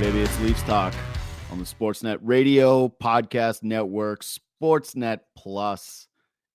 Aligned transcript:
baby. 0.00 0.20
It's 0.22 0.40
Leafs 0.40 0.62
Talk 0.62 0.92
on 1.52 1.58
the 1.58 1.64
Sportsnet 1.64 2.18
Radio 2.20 2.88
Podcast 2.88 3.62
Network, 3.62 4.24
Sportsnet 4.24 5.20
Plus, 5.36 6.08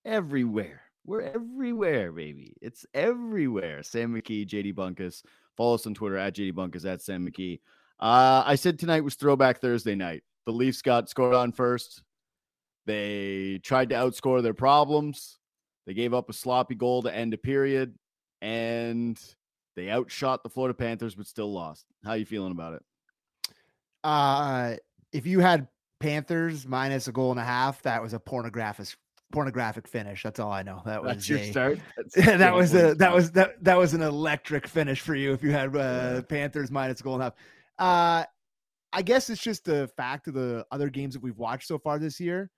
everywhere. 0.04 0.82
We're 1.06 1.22
everywhere, 1.22 2.12
baby. 2.12 2.54
It's 2.60 2.84
everywhere. 2.92 3.82
Sam 3.82 4.14
McKee, 4.14 4.46
JD 4.46 4.74
Bunkis. 4.74 5.22
Follow 5.56 5.74
us 5.74 5.86
on 5.86 5.94
Twitter 5.94 6.18
at 6.18 6.34
JD 6.34 6.52
Bunkis, 6.52 6.84
at 6.84 7.00
Sam 7.00 7.26
McKee. 7.26 7.60
Uh, 7.98 8.42
I 8.44 8.56
said 8.56 8.78
tonight 8.78 9.04
was 9.04 9.14
Throwback 9.14 9.60
Thursday 9.60 9.94
night. 9.94 10.22
The 10.44 10.52
Leafs 10.52 10.82
got 10.82 11.08
scored 11.08 11.34
on 11.34 11.52
first. 11.52 12.02
They 12.84 13.60
tried 13.62 13.88
to 13.90 13.94
outscore 13.94 14.42
their 14.42 14.54
problems. 14.54 15.38
They 15.86 15.94
gave 15.94 16.12
up 16.12 16.28
a 16.28 16.34
sloppy 16.34 16.74
goal 16.74 17.02
to 17.02 17.14
end 17.14 17.32
a 17.32 17.38
period, 17.38 17.94
and 18.42 19.18
they 19.76 19.88
outshot 19.88 20.42
the 20.42 20.50
Florida 20.50 20.74
Panthers, 20.74 21.14
but 21.14 21.26
still 21.26 21.50
lost. 21.50 21.86
How 22.04 22.12
you 22.12 22.26
feeling 22.26 22.52
about 22.52 22.74
it? 22.74 22.82
Uh, 24.04 24.76
if 25.12 25.26
you 25.26 25.40
had 25.40 25.68
Panthers 26.00 26.66
minus 26.66 27.08
a 27.08 27.12
goal 27.12 27.30
and 27.30 27.40
a 27.40 27.44
half, 27.44 27.82
that 27.82 28.02
was 28.02 28.12
a 28.12 28.20
pornographic 28.20 28.88
pornographic 29.32 29.86
finish. 29.86 30.22
That's 30.22 30.40
all 30.40 30.50
I 30.50 30.62
know. 30.62 30.82
That 30.84 31.02
was 31.02 31.12
That's 31.12 31.28
your 31.28 31.38
a, 31.38 31.50
start. 31.50 31.78
that 32.16 32.54
was 32.54 32.74
a 32.74 32.94
that 32.94 33.14
was 33.14 33.30
that 33.32 33.62
that 33.62 33.78
was 33.78 33.94
an 33.94 34.02
electric 34.02 34.66
finish 34.66 35.00
for 35.00 35.14
you 35.14 35.32
if 35.32 35.42
you 35.42 35.52
had 35.52 35.74
uh, 35.74 35.78
yeah. 36.14 36.20
Panthers 36.22 36.70
minus 36.70 37.00
a 37.00 37.02
goal 37.02 37.14
and 37.14 37.22
a 37.22 37.24
half. 37.26 37.34
Uh, 37.78 38.24
I 38.92 39.02
guess 39.02 39.30
it's 39.30 39.40
just 39.40 39.64
the 39.64 39.88
fact 39.96 40.26
of 40.26 40.34
the 40.34 40.66
other 40.72 40.90
games 40.90 41.14
that 41.14 41.22
we've 41.22 41.38
watched 41.38 41.68
so 41.68 41.78
far 41.78 41.98
this 41.98 42.18
year, 42.18 42.50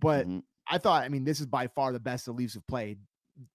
but 0.00 0.26
mm-hmm. 0.26 0.40
I 0.68 0.78
thought, 0.78 1.04
I 1.04 1.08
mean, 1.08 1.24
this 1.24 1.38
is 1.38 1.46
by 1.46 1.68
far 1.68 1.92
the 1.92 2.00
best 2.00 2.26
the 2.26 2.32
Leafs 2.32 2.54
have 2.54 2.66
played 2.66 2.98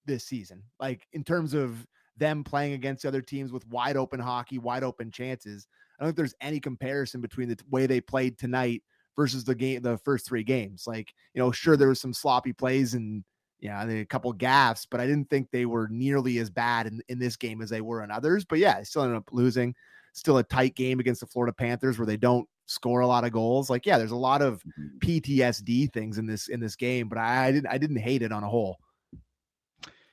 this 0.06 0.24
season. 0.24 0.62
Like 0.80 1.06
in 1.12 1.24
terms 1.24 1.52
of 1.52 1.86
them 2.16 2.42
playing 2.44 2.72
against 2.72 3.04
other 3.04 3.20
teams 3.20 3.52
with 3.52 3.66
wide 3.68 3.96
open 3.96 4.20
hockey, 4.20 4.58
wide 4.58 4.82
open 4.82 5.10
chances. 5.10 5.66
I 6.02 6.04
don't 6.04 6.08
think 6.08 6.16
there's 6.16 6.34
any 6.40 6.58
comparison 6.58 7.20
between 7.20 7.48
the 7.48 7.56
way 7.70 7.86
they 7.86 8.00
played 8.00 8.36
tonight 8.36 8.82
versus 9.14 9.44
the 9.44 9.54
game, 9.54 9.82
the 9.82 9.98
first 9.98 10.26
three 10.26 10.42
games. 10.42 10.82
Like, 10.84 11.14
you 11.32 11.40
know, 11.40 11.52
sure 11.52 11.76
there 11.76 11.90
was 11.90 12.00
some 12.00 12.12
sloppy 12.12 12.52
plays 12.52 12.94
and 12.94 13.22
yeah, 13.60 13.88
a 13.88 14.04
couple 14.04 14.32
gaffs, 14.32 14.84
but 14.84 15.00
I 15.00 15.06
didn't 15.06 15.30
think 15.30 15.48
they 15.52 15.64
were 15.64 15.86
nearly 15.88 16.38
as 16.38 16.50
bad 16.50 16.88
in, 16.88 17.00
in 17.08 17.20
this 17.20 17.36
game 17.36 17.62
as 17.62 17.70
they 17.70 17.80
were 17.80 18.02
in 18.02 18.10
others. 18.10 18.44
But 18.44 18.58
yeah, 18.58 18.82
still 18.82 19.02
ended 19.02 19.18
up 19.18 19.28
losing. 19.30 19.76
Still 20.12 20.38
a 20.38 20.42
tight 20.42 20.74
game 20.74 20.98
against 20.98 21.20
the 21.20 21.28
Florida 21.28 21.52
Panthers 21.52 22.00
where 22.00 22.06
they 22.06 22.16
don't 22.16 22.48
score 22.66 23.00
a 23.00 23.06
lot 23.06 23.22
of 23.22 23.30
goals. 23.30 23.70
Like, 23.70 23.86
yeah, 23.86 23.96
there's 23.96 24.10
a 24.10 24.16
lot 24.16 24.42
of 24.42 24.60
mm-hmm. 24.64 24.98
PTSD 24.98 25.92
things 25.92 26.18
in 26.18 26.26
this 26.26 26.48
in 26.48 26.58
this 26.58 26.74
game, 26.74 27.08
but 27.08 27.18
I, 27.18 27.46
I 27.46 27.52
didn't 27.52 27.70
I 27.70 27.78
didn't 27.78 27.98
hate 27.98 28.22
it 28.22 28.32
on 28.32 28.42
a 28.42 28.48
whole. 28.48 28.78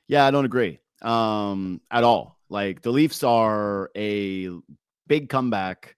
Yeah, 0.06 0.24
I 0.24 0.30
don't 0.30 0.44
agree 0.44 0.78
um, 1.02 1.80
at 1.90 2.04
all. 2.04 2.38
Like 2.48 2.82
the 2.82 2.90
Leafs 2.90 3.24
are 3.24 3.90
a 3.96 4.50
big 5.10 5.28
comeback 5.28 5.96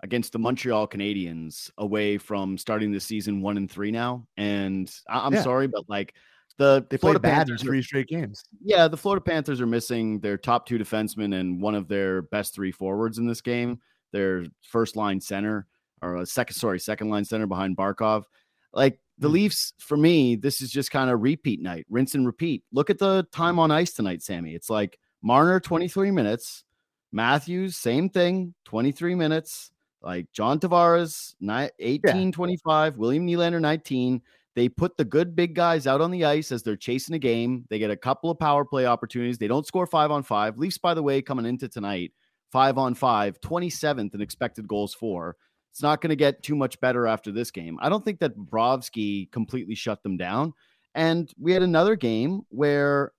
against 0.00 0.32
the 0.32 0.38
Montreal 0.38 0.88
Canadiens 0.88 1.70
away 1.76 2.16
from 2.16 2.56
starting 2.56 2.90
the 2.90 2.98
season 2.98 3.42
one 3.42 3.58
and 3.58 3.70
three 3.70 3.90
now. 3.90 4.26
And 4.38 4.90
I- 5.06 5.26
am 5.26 5.34
yeah. 5.34 5.42
sorry, 5.42 5.68
but 5.68 5.84
like 5.86 6.14
the 6.56 6.86
they 6.88 6.96
Florida 6.96 7.20
played 7.20 7.34
Panthers 7.34 7.62
three 7.62 7.82
straight 7.82 8.08
games. 8.08 8.42
Yeah, 8.64 8.88
the 8.88 8.96
Florida 8.96 9.22
Panthers 9.22 9.60
are 9.60 9.66
missing 9.66 10.18
their 10.20 10.38
top 10.38 10.66
two 10.66 10.78
defensemen 10.78 11.38
and 11.38 11.60
one 11.60 11.74
of 11.74 11.88
their 11.88 12.22
best 12.22 12.54
three 12.54 12.72
forwards 12.72 13.18
in 13.18 13.26
this 13.26 13.42
game. 13.42 13.80
Their 14.12 14.46
first 14.62 14.96
line 14.96 15.20
center 15.20 15.66
or 16.00 16.16
a 16.16 16.26
second, 16.26 16.56
sorry, 16.56 16.80
second 16.80 17.10
line 17.10 17.26
center 17.26 17.46
behind 17.46 17.76
Barkov. 17.76 18.24
Like 18.72 18.98
the 19.18 19.28
mm. 19.28 19.32
Leafs, 19.32 19.74
for 19.78 19.98
me, 19.98 20.36
this 20.36 20.62
is 20.62 20.70
just 20.70 20.90
kind 20.90 21.10
of 21.10 21.20
repeat 21.20 21.60
night, 21.60 21.84
rinse 21.90 22.14
and 22.14 22.24
repeat. 22.24 22.64
Look 22.72 22.88
at 22.88 22.98
the 22.98 23.26
time 23.30 23.58
on 23.58 23.70
ice 23.70 23.92
tonight, 23.92 24.22
Sammy. 24.22 24.54
It's 24.54 24.70
like 24.70 24.98
Marner, 25.22 25.60
23 25.60 26.10
minutes. 26.12 26.64
Matthews, 27.12 27.76
same 27.76 28.08
thing, 28.08 28.54
23 28.64 29.14
minutes. 29.14 29.70
Like 30.00 30.30
John 30.32 30.60
Tavares, 30.60 31.34
18, 31.42 32.00
yeah. 32.04 32.30
25. 32.30 32.98
William 32.98 33.26
Nylander, 33.26 33.60
19. 33.60 34.22
They 34.54 34.68
put 34.68 34.96
the 34.96 35.04
good 35.04 35.36
big 35.36 35.54
guys 35.54 35.86
out 35.86 36.00
on 36.00 36.10
the 36.10 36.24
ice 36.24 36.52
as 36.52 36.62
they're 36.62 36.76
chasing 36.76 37.14
a 37.14 37.18
game. 37.18 37.64
They 37.68 37.78
get 37.78 37.90
a 37.90 37.96
couple 37.96 38.30
of 38.30 38.38
power 38.38 38.64
play 38.64 38.86
opportunities. 38.86 39.38
They 39.38 39.48
don't 39.48 39.66
score 39.66 39.86
five 39.86 40.10
on 40.10 40.22
five. 40.22 40.58
Leafs, 40.58 40.78
by 40.78 40.94
the 40.94 41.02
way, 41.02 41.22
coming 41.22 41.46
into 41.46 41.68
tonight, 41.68 42.12
five 42.50 42.78
on 42.78 42.94
five, 42.94 43.40
27th 43.40 44.14
in 44.14 44.20
expected 44.20 44.66
goals 44.66 44.94
for. 44.94 45.36
It's 45.70 45.82
not 45.82 46.00
going 46.00 46.10
to 46.10 46.16
get 46.16 46.42
too 46.42 46.56
much 46.56 46.80
better 46.80 47.06
after 47.06 47.30
this 47.30 47.50
game. 47.50 47.78
I 47.80 47.88
don't 47.88 48.04
think 48.04 48.20
that 48.20 48.36
Bobrovsky 48.36 49.30
completely 49.30 49.74
shut 49.74 50.02
them 50.02 50.16
down. 50.16 50.54
And 50.94 51.32
we 51.38 51.52
had 51.52 51.62
another 51.62 51.94
game 51.94 52.40
where 52.48 53.12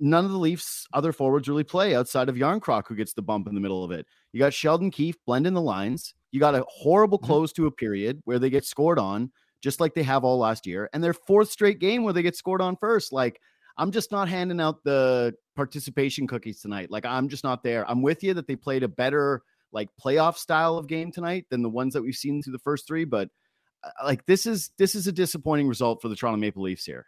none 0.00 0.24
of 0.24 0.30
the 0.30 0.38
Leafs' 0.38 0.86
other 0.92 1.12
forwards 1.12 1.48
really 1.48 1.64
play 1.64 1.94
outside 1.94 2.28
of 2.28 2.36
Jarnkrok, 2.36 2.88
who 2.88 2.96
gets 2.96 3.12
the 3.12 3.22
bump 3.22 3.46
in 3.46 3.54
the 3.54 3.60
middle 3.60 3.84
of 3.84 3.90
it. 3.90 4.06
You 4.32 4.40
got 4.40 4.54
Sheldon 4.54 4.90
Keefe 4.90 5.16
blending 5.26 5.54
the 5.54 5.60
lines. 5.60 6.14
You 6.32 6.40
got 6.40 6.54
a 6.54 6.64
horrible 6.68 7.18
mm-hmm. 7.18 7.26
close 7.26 7.52
to 7.54 7.66
a 7.66 7.70
period 7.70 8.20
where 8.24 8.38
they 8.38 8.50
get 8.50 8.64
scored 8.64 8.98
on, 8.98 9.30
just 9.62 9.80
like 9.80 9.94
they 9.94 10.02
have 10.02 10.24
all 10.24 10.38
last 10.38 10.66
year. 10.66 10.88
And 10.92 11.04
their 11.04 11.12
fourth 11.12 11.50
straight 11.50 11.78
game 11.78 12.02
where 12.02 12.12
they 12.12 12.22
get 12.22 12.36
scored 12.36 12.62
on 12.62 12.76
first. 12.76 13.12
Like, 13.12 13.40
I'm 13.76 13.90
just 13.90 14.10
not 14.10 14.28
handing 14.28 14.60
out 14.60 14.82
the 14.84 15.34
participation 15.54 16.26
cookies 16.26 16.60
tonight. 16.60 16.90
Like, 16.90 17.04
I'm 17.04 17.28
just 17.28 17.44
not 17.44 17.62
there. 17.62 17.88
I'm 17.88 18.02
with 18.02 18.22
you 18.22 18.34
that 18.34 18.46
they 18.46 18.56
played 18.56 18.82
a 18.82 18.88
better 18.88 19.42
like 19.72 19.88
playoff 20.02 20.36
style 20.36 20.76
of 20.76 20.86
game 20.86 21.12
tonight 21.12 21.46
than 21.50 21.62
the 21.62 21.68
ones 21.68 21.94
that 21.94 22.02
we've 22.02 22.14
seen 22.14 22.42
through 22.42 22.52
the 22.52 22.58
first 22.58 22.86
three. 22.86 23.04
But 23.04 23.28
uh, 23.84 23.90
like 24.04 24.26
this 24.26 24.46
is 24.46 24.70
this 24.78 24.94
is 24.94 25.06
a 25.06 25.12
disappointing 25.12 25.68
result 25.68 26.02
for 26.02 26.08
the 26.08 26.16
Toronto 26.16 26.38
Maple 26.38 26.62
Leafs 26.62 26.84
here. 26.84 27.06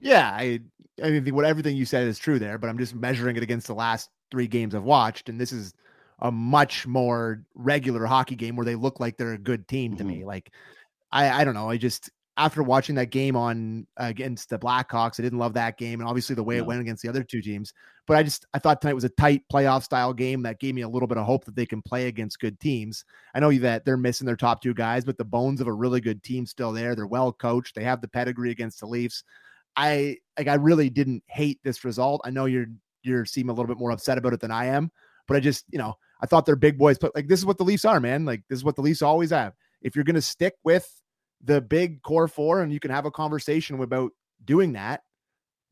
Yeah, 0.00 0.30
I 0.30 0.60
I 1.02 1.10
mean 1.10 1.34
what 1.34 1.44
everything 1.44 1.76
you 1.76 1.84
said 1.84 2.06
is 2.06 2.18
true 2.18 2.38
there, 2.38 2.58
but 2.58 2.68
I'm 2.68 2.78
just 2.78 2.94
measuring 2.94 3.36
it 3.36 3.42
against 3.42 3.66
the 3.66 3.74
last 3.74 4.10
three 4.30 4.46
games 4.46 4.74
I've 4.74 4.84
watched, 4.84 5.28
and 5.28 5.40
this 5.40 5.52
is 5.52 5.74
a 6.20 6.30
much 6.30 6.86
more 6.86 7.42
regular 7.54 8.06
hockey 8.06 8.36
game 8.36 8.56
where 8.56 8.66
they 8.66 8.76
look 8.76 9.00
like 9.00 9.16
they're 9.16 9.32
a 9.32 9.38
good 9.38 9.66
team 9.66 9.96
to 9.96 10.04
mm-hmm. 10.04 10.12
me. 10.20 10.24
Like 10.24 10.52
I 11.12 11.40
I 11.40 11.44
don't 11.44 11.54
know, 11.54 11.70
I 11.70 11.76
just 11.76 12.10
after 12.36 12.62
watching 12.62 12.96
that 12.96 13.10
game 13.10 13.36
on 13.36 13.86
against 13.96 14.50
the 14.50 14.58
Blackhawks, 14.58 15.20
I 15.20 15.22
didn't 15.22 15.38
love 15.38 15.54
that 15.54 15.78
game, 15.78 16.00
and 16.00 16.08
obviously 16.08 16.34
the 16.34 16.42
way 16.42 16.56
no. 16.56 16.62
it 16.62 16.66
went 16.66 16.80
against 16.80 17.02
the 17.02 17.08
other 17.08 17.22
two 17.22 17.40
teams. 17.40 17.72
But 18.06 18.16
I 18.16 18.22
just 18.22 18.46
I 18.52 18.58
thought 18.58 18.80
tonight 18.80 18.94
was 18.94 19.04
a 19.04 19.10
tight 19.10 19.42
playoff 19.52 19.84
style 19.84 20.12
game 20.12 20.42
that 20.42 20.60
gave 20.60 20.74
me 20.74 20.82
a 20.82 20.88
little 20.88 21.08
bit 21.08 21.16
of 21.16 21.24
hope 21.24 21.44
that 21.44 21.56
they 21.56 21.66
can 21.66 21.80
play 21.80 22.06
against 22.06 22.40
good 22.40 22.58
teams. 22.60 23.04
I 23.34 23.40
know 23.40 23.52
that 23.58 23.84
they're 23.84 23.96
missing 23.96 24.26
their 24.26 24.36
top 24.36 24.60
two 24.60 24.74
guys, 24.74 25.04
but 25.04 25.16
the 25.16 25.24
bones 25.24 25.60
of 25.60 25.68
a 25.68 25.72
really 25.72 26.00
good 26.00 26.22
team 26.22 26.44
still 26.44 26.72
there. 26.72 26.94
They're 26.94 27.06
well 27.06 27.32
coached. 27.32 27.74
They 27.74 27.84
have 27.84 28.00
the 28.00 28.08
pedigree 28.08 28.50
against 28.50 28.80
the 28.80 28.86
Leafs. 28.86 29.22
I 29.76 30.18
like 30.38 30.48
I 30.48 30.54
really 30.54 30.90
didn't 30.90 31.22
hate 31.26 31.60
this 31.64 31.84
result. 31.84 32.20
I 32.24 32.30
know 32.30 32.46
you're 32.46 32.66
you're 33.02 33.24
seeming 33.24 33.50
a 33.50 33.52
little 33.52 33.68
bit 33.68 33.78
more 33.78 33.90
upset 33.90 34.18
about 34.18 34.32
it 34.32 34.40
than 34.40 34.50
I 34.50 34.66
am, 34.66 34.90
but 35.26 35.36
I 35.36 35.40
just 35.40 35.64
you 35.70 35.78
know 35.78 35.94
I 36.20 36.26
thought 36.26 36.46
they're 36.46 36.56
big 36.56 36.78
boys. 36.78 36.98
But 36.98 37.14
like 37.14 37.28
this 37.28 37.40
is 37.40 37.46
what 37.46 37.58
the 37.58 37.64
Leafs 37.64 37.84
are, 37.84 38.00
man. 38.00 38.24
Like 38.24 38.42
this 38.48 38.58
is 38.58 38.64
what 38.64 38.76
the 38.76 38.82
Leafs 38.82 39.02
always 39.02 39.30
have. 39.30 39.52
If 39.82 39.94
you're 39.94 40.04
gonna 40.04 40.20
stick 40.20 40.54
with 40.64 40.88
the 41.42 41.60
big 41.60 42.02
core 42.02 42.28
four 42.28 42.62
and 42.62 42.72
you 42.72 42.80
can 42.80 42.90
have 42.90 43.04
a 43.04 43.10
conversation 43.10 43.80
about 43.80 44.12
doing 44.44 44.72
that, 44.72 45.02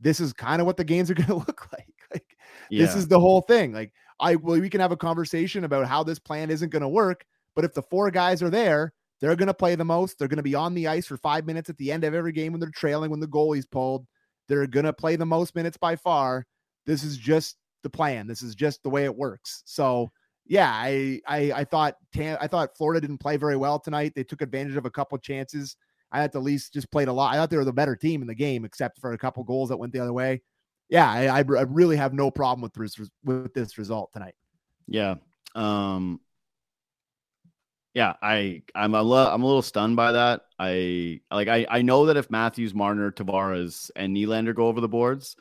this 0.00 0.20
is 0.20 0.32
kind 0.32 0.60
of 0.60 0.66
what 0.66 0.76
the 0.76 0.84
games 0.84 1.10
are 1.10 1.14
going 1.22 1.28
to 1.28 1.34
look 1.34 1.68
like. 1.72 1.86
Like 2.12 2.36
yeah. 2.68 2.84
this 2.84 2.94
is 2.94 3.08
the 3.08 3.20
whole 3.20 3.40
thing. 3.40 3.72
Like 3.72 3.92
I 4.20 4.36
well, 4.36 4.60
we 4.60 4.68
can 4.68 4.80
have 4.80 4.92
a 4.92 4.96
conversation 4.96 5.64
about 5.64 5.86
how 5.86 6.02
this 6.02 6.18
plan 6.18 6.50
isn't 6.50 6.70
going 6.70 6.82
to 6.82 6.88
work, 6.88 7.24
but 7.54 7.64
if 7.64 7.72
the 7.72 7.82
four 7.82 8.10
guys 8.10 8.42
are 8.42 8.50
there, 8.50 8.92
they're 9.22 9.36
going 9.36 9.46
to 9.46 9.54
play 9.54 9.76
the 9.76 9.84
most. 9.84 10.18
They're 10.18 10.26
going 10.26 10.38
to 10.38 10.42
be 10.42 10.56
on 10.56 10.74
the 10.74 10.88
ice 10.88 11.06
for 11.06 11.16
five 11.16 11.46
minutes 11.46 11.70
at 11.70 11.78
the 11.78 11.92
end 11.92 12.02
of 12.02 12.12
every 12.12 12.32
game 12.32 12.52
when 12.52 12.60
they're 12.60 12.70
trailing, 12.70 13.08
when 13.08 13.20
the 13.20 13.28
goalie's 13.28 13.64
pulled. 13.64 14.04
They're 14.48 14.66
going 14.66 14.84
to 14.84 14.92
play 14.92 15.14
the 15.14 15.24
most 15.24 15.54
minutes 15.54 15.76
by 15.76 15.94
far. 15.94 16.44
This 16.86 17.04
is 17.04 17.16
just 17.16 17.56
the 17.84 17.88
plan. 17.88 18.26
This 18.26 18.42
is 18.42 18.56
just 18.56 18.82
the 18.82 18.90
way 18.90 19.04
it 19.04 19.14
works. 19.14 19.62
So 19.64 20.10
yeah, 20.44 20.68
I 20.68 21.20
I 21.28 21.52
I 21.52 21.64
thought 21.64 21.94
I 22.18 22.48
thought 22.48 22.76
Florida 22.76 23.00
didn't 23.00 23.18
play 23.18 23.36
very 23.36 23.56
well 23.56 23.78
tonight. 23.78 24.12
They 24.16 24.24
took 24.24 24.42
advantage 24.42 24.74
of 24.74 24.86
a 24.86 24.90
couple 24.90 25.16
chances. 25.18 25.76
I 26.10 26.20
thought 26.20 26.32
the 26.32 26.40
Leafs 26.40 26.68
just 26.68 26.90
played 26.90 27.06
a 27.06 27.12
lot. 27.12 27.32
I 27.32 27.36
thought 27.36 27.48
they 27.48 27.56
were 27.56 27.64
the 27.64 27.72
better 27.72 27.94
team 27.94 28.22
in 28.22 28.28
the 28.28 28.34
game, 28.34 28.64
except 28.64 28.98
for 28.98 29.12
a 29.12 29.18
couple 29.18 29.44
goals 29.44 29.68
that 29.68 29.76
went 29.76 29.92
the 29.92 30.00
other 30.00 30.12
way. 30.12 30.42
Yeah, 30.88 31.08
I, 31.08 31.38
I, 31.38 31.62
really 31.62 31.96
have 31.96 32.12
no 32.12 32.30
problem 32.30 32.60
with 32.60 32.74
this 32.74 33.08
with 33.24 33.54
this 33.54 33.78
result 33.78 34.12
tonight. 34.12 34.34
Yeah, 34.88 35.14
um, 35.54 36.20
yeah, 37.94 38.14
I 38.22 38.62
I'm 38.74 38.94
a 38.94 39.02
little 39.02 39.26
I'm 39.26 39.42
a 39.42 39.46
little 39.46 39.62
stunned 39.62 39.96
by 39.96 40.12
that. 40.12 40.42
I 40.58 41.20
like 41.30 41.48
I 41.48 41.66
I 41.68 41.82
know 41.82 42.06
that 42.06 42.16
if 42.16 42.30
Matthews, 42.30 42.74
Marner, 42.74 43.10
Tavares, 43.10 43.90
and 43.96 44.16
Nylander 44.16 44.54
go 44.54 44.66
over 44.68 44.80
the 44.80 44.88
boards, 44.88 45.36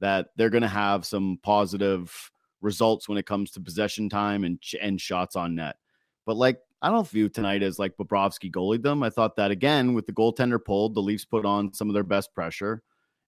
that 0.00 0.28
they're 0.36 0.50
going 0.50 0.62
to 0.62 0.68
have 0.68 1.04
some 1.04 1.38
positive 1.42 2.30
results 2.60 3.08
when 3.08 3.18
it 3.18 3.26
comes 3.26 3.50
to 3.52 3.60
possession 3.60 4.08
time 4.08 4.44
and 4.44 4.62
and 4.80 5.00
shots 5.00 5.34
on 5.34 5.56
net. 5.56 5.76
But 6.26 6.36
like 6.36 6.60
I 6.80 6.90
don't 6.90 7.08
view 7.08 7.28
tonight 7.28 7.62
as 7.62 7.78
like 7.78 7.96
Bobrovsky 7.96 8.50
goalied 8.50 8.82
them. 8.82 9.02
I 9.02 9.10
thought 9.10 9.36
that 9.36 9.50
again 9.50 9.92
with 9.92 10.06
the 10.06 10.12
goaltender 10.12 10.64
pulled, 10.64 10.94
the 10.94 11.02
Leafs 11.02 11.24
put 11.24 11.44
on 11.44 11.72
some 11.72 11.88
of 11.88 11.94
their 11.94 12.04
best 12.04 12.32
pressure. 12.34 12.82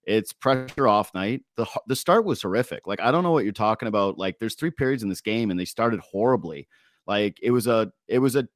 It's 0.04 0.32
pressure 0.32 0.86
off 0.86 1.12
night. 1.14 1.42
The 1.56 1.66
the 1.88 1.96
start 1.96 2.24
was 2.24 2.42
horrific. 2.42 2.86
Like 2.86 3.00
I 3.00 3.10
don't 3.10 3.24
know 3.24 3.32
what 3.32 3.42
you're 3.42 3.52
talking 3.52 3.88
about. 3.88 4.18
Like 4.18 4.38
there's 4.38 4.54
three 4.54 4.70
periods 4.70 5.02
in 5.02 5.08
this 5.08 5.20
game 5.20 5.50
and 5.50 5.58
they 5.58 5.64
started 5.64 5.98
horribly. 5.98 6.68
Like 7.08 7.38
it 7.42 7.50
was 7.50 7.66
a 7.66 7.90
it 8.06 8.20
was 8.20 8.36
a 8.36 8.46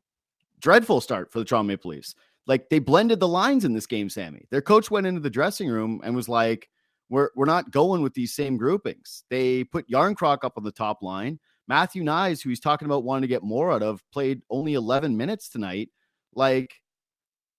dreadful 0.62 1.00
start 1.00 1.30
for 1.30 1.40
the 1.40 1.44
Toronto 1.44 1.68
Maple 1.68 1.90
Leafs. 1.90 2.14
Like 2.46 2.70
they 2.70 2.78
blended 2.78 3.20
the 3.20 3.28
lines 3.28 3.64
in 3.64 3.74
this 3.74 3.86
game, 3.86 4.08
Sammy. 4.08 4.46
Their 4.50 4.62
coach 4.62 4.90
went 4.90 5.06
into 5.06 5.20
the 5.20 5.30
dressing 5.30 5.68
room 5.68 6.00
and 6.02 6.16
was 6.16 6.28
like, 6.28 6.68
we're 7.10 7.28
we're 7.36 7.44
not 7.44 7.70
going 7.70 8.02
with 8.02 8.14
these 8.14 8.32
same 8.32 8.56
groupings. 8.56 9.24
They 9.28 9.64
put 9.64 9.88
Jarnkrok 9.88 10.38
up 10.42 10.54
on 10.56 10.64
the 10.64 10.72
top 10.72 11.02
line, 11.02 11.38
Matthew 11.68 12.02
Knies, 12.02 12.42
who 12.42 12.48
he's 12.48 12.60
talking 12.60 12.86
about 12.86 13.04
wanting 13.04 13.22
to 13.22 13.28
get 13.28 13.42
more 13.42 13.70
out 13.70 13.82
of, 13.82 14.02
played 14.12 14.40
only 14.48 14.74
11 14.74 15.16
minutes 15.16 15.50
tonight. 15.50 15.90
Like, 16.34 16.72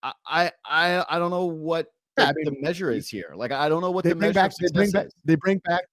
I 0.02 0.52
I 0.66 1.06
I 1.08 1.20
don't 1.20 1.32
know 1.32 1.46
what 1.46 1.88
the, 2.16 2.24
I 2.24 2.34
mean, 2.34 2.46
the 2.46 2.56
measure 2.62 2.92
is 2.92 3.08
here. 3.08 3.34
Like, 3.36 3.52
I 3.52 3.70
don't 3.70 3.82
know 3.82 3.92
what 3.92 4.04
they 4.04 4.10
the 4.10 4.16
bring 4.16 4.34
back. 4.34 4.52
They 4.60 4.68
bring 4.74 4.92
back. 4.92 5.08
They 5.24 5.36
bring 5.36 5.60
back. 5.60 5.84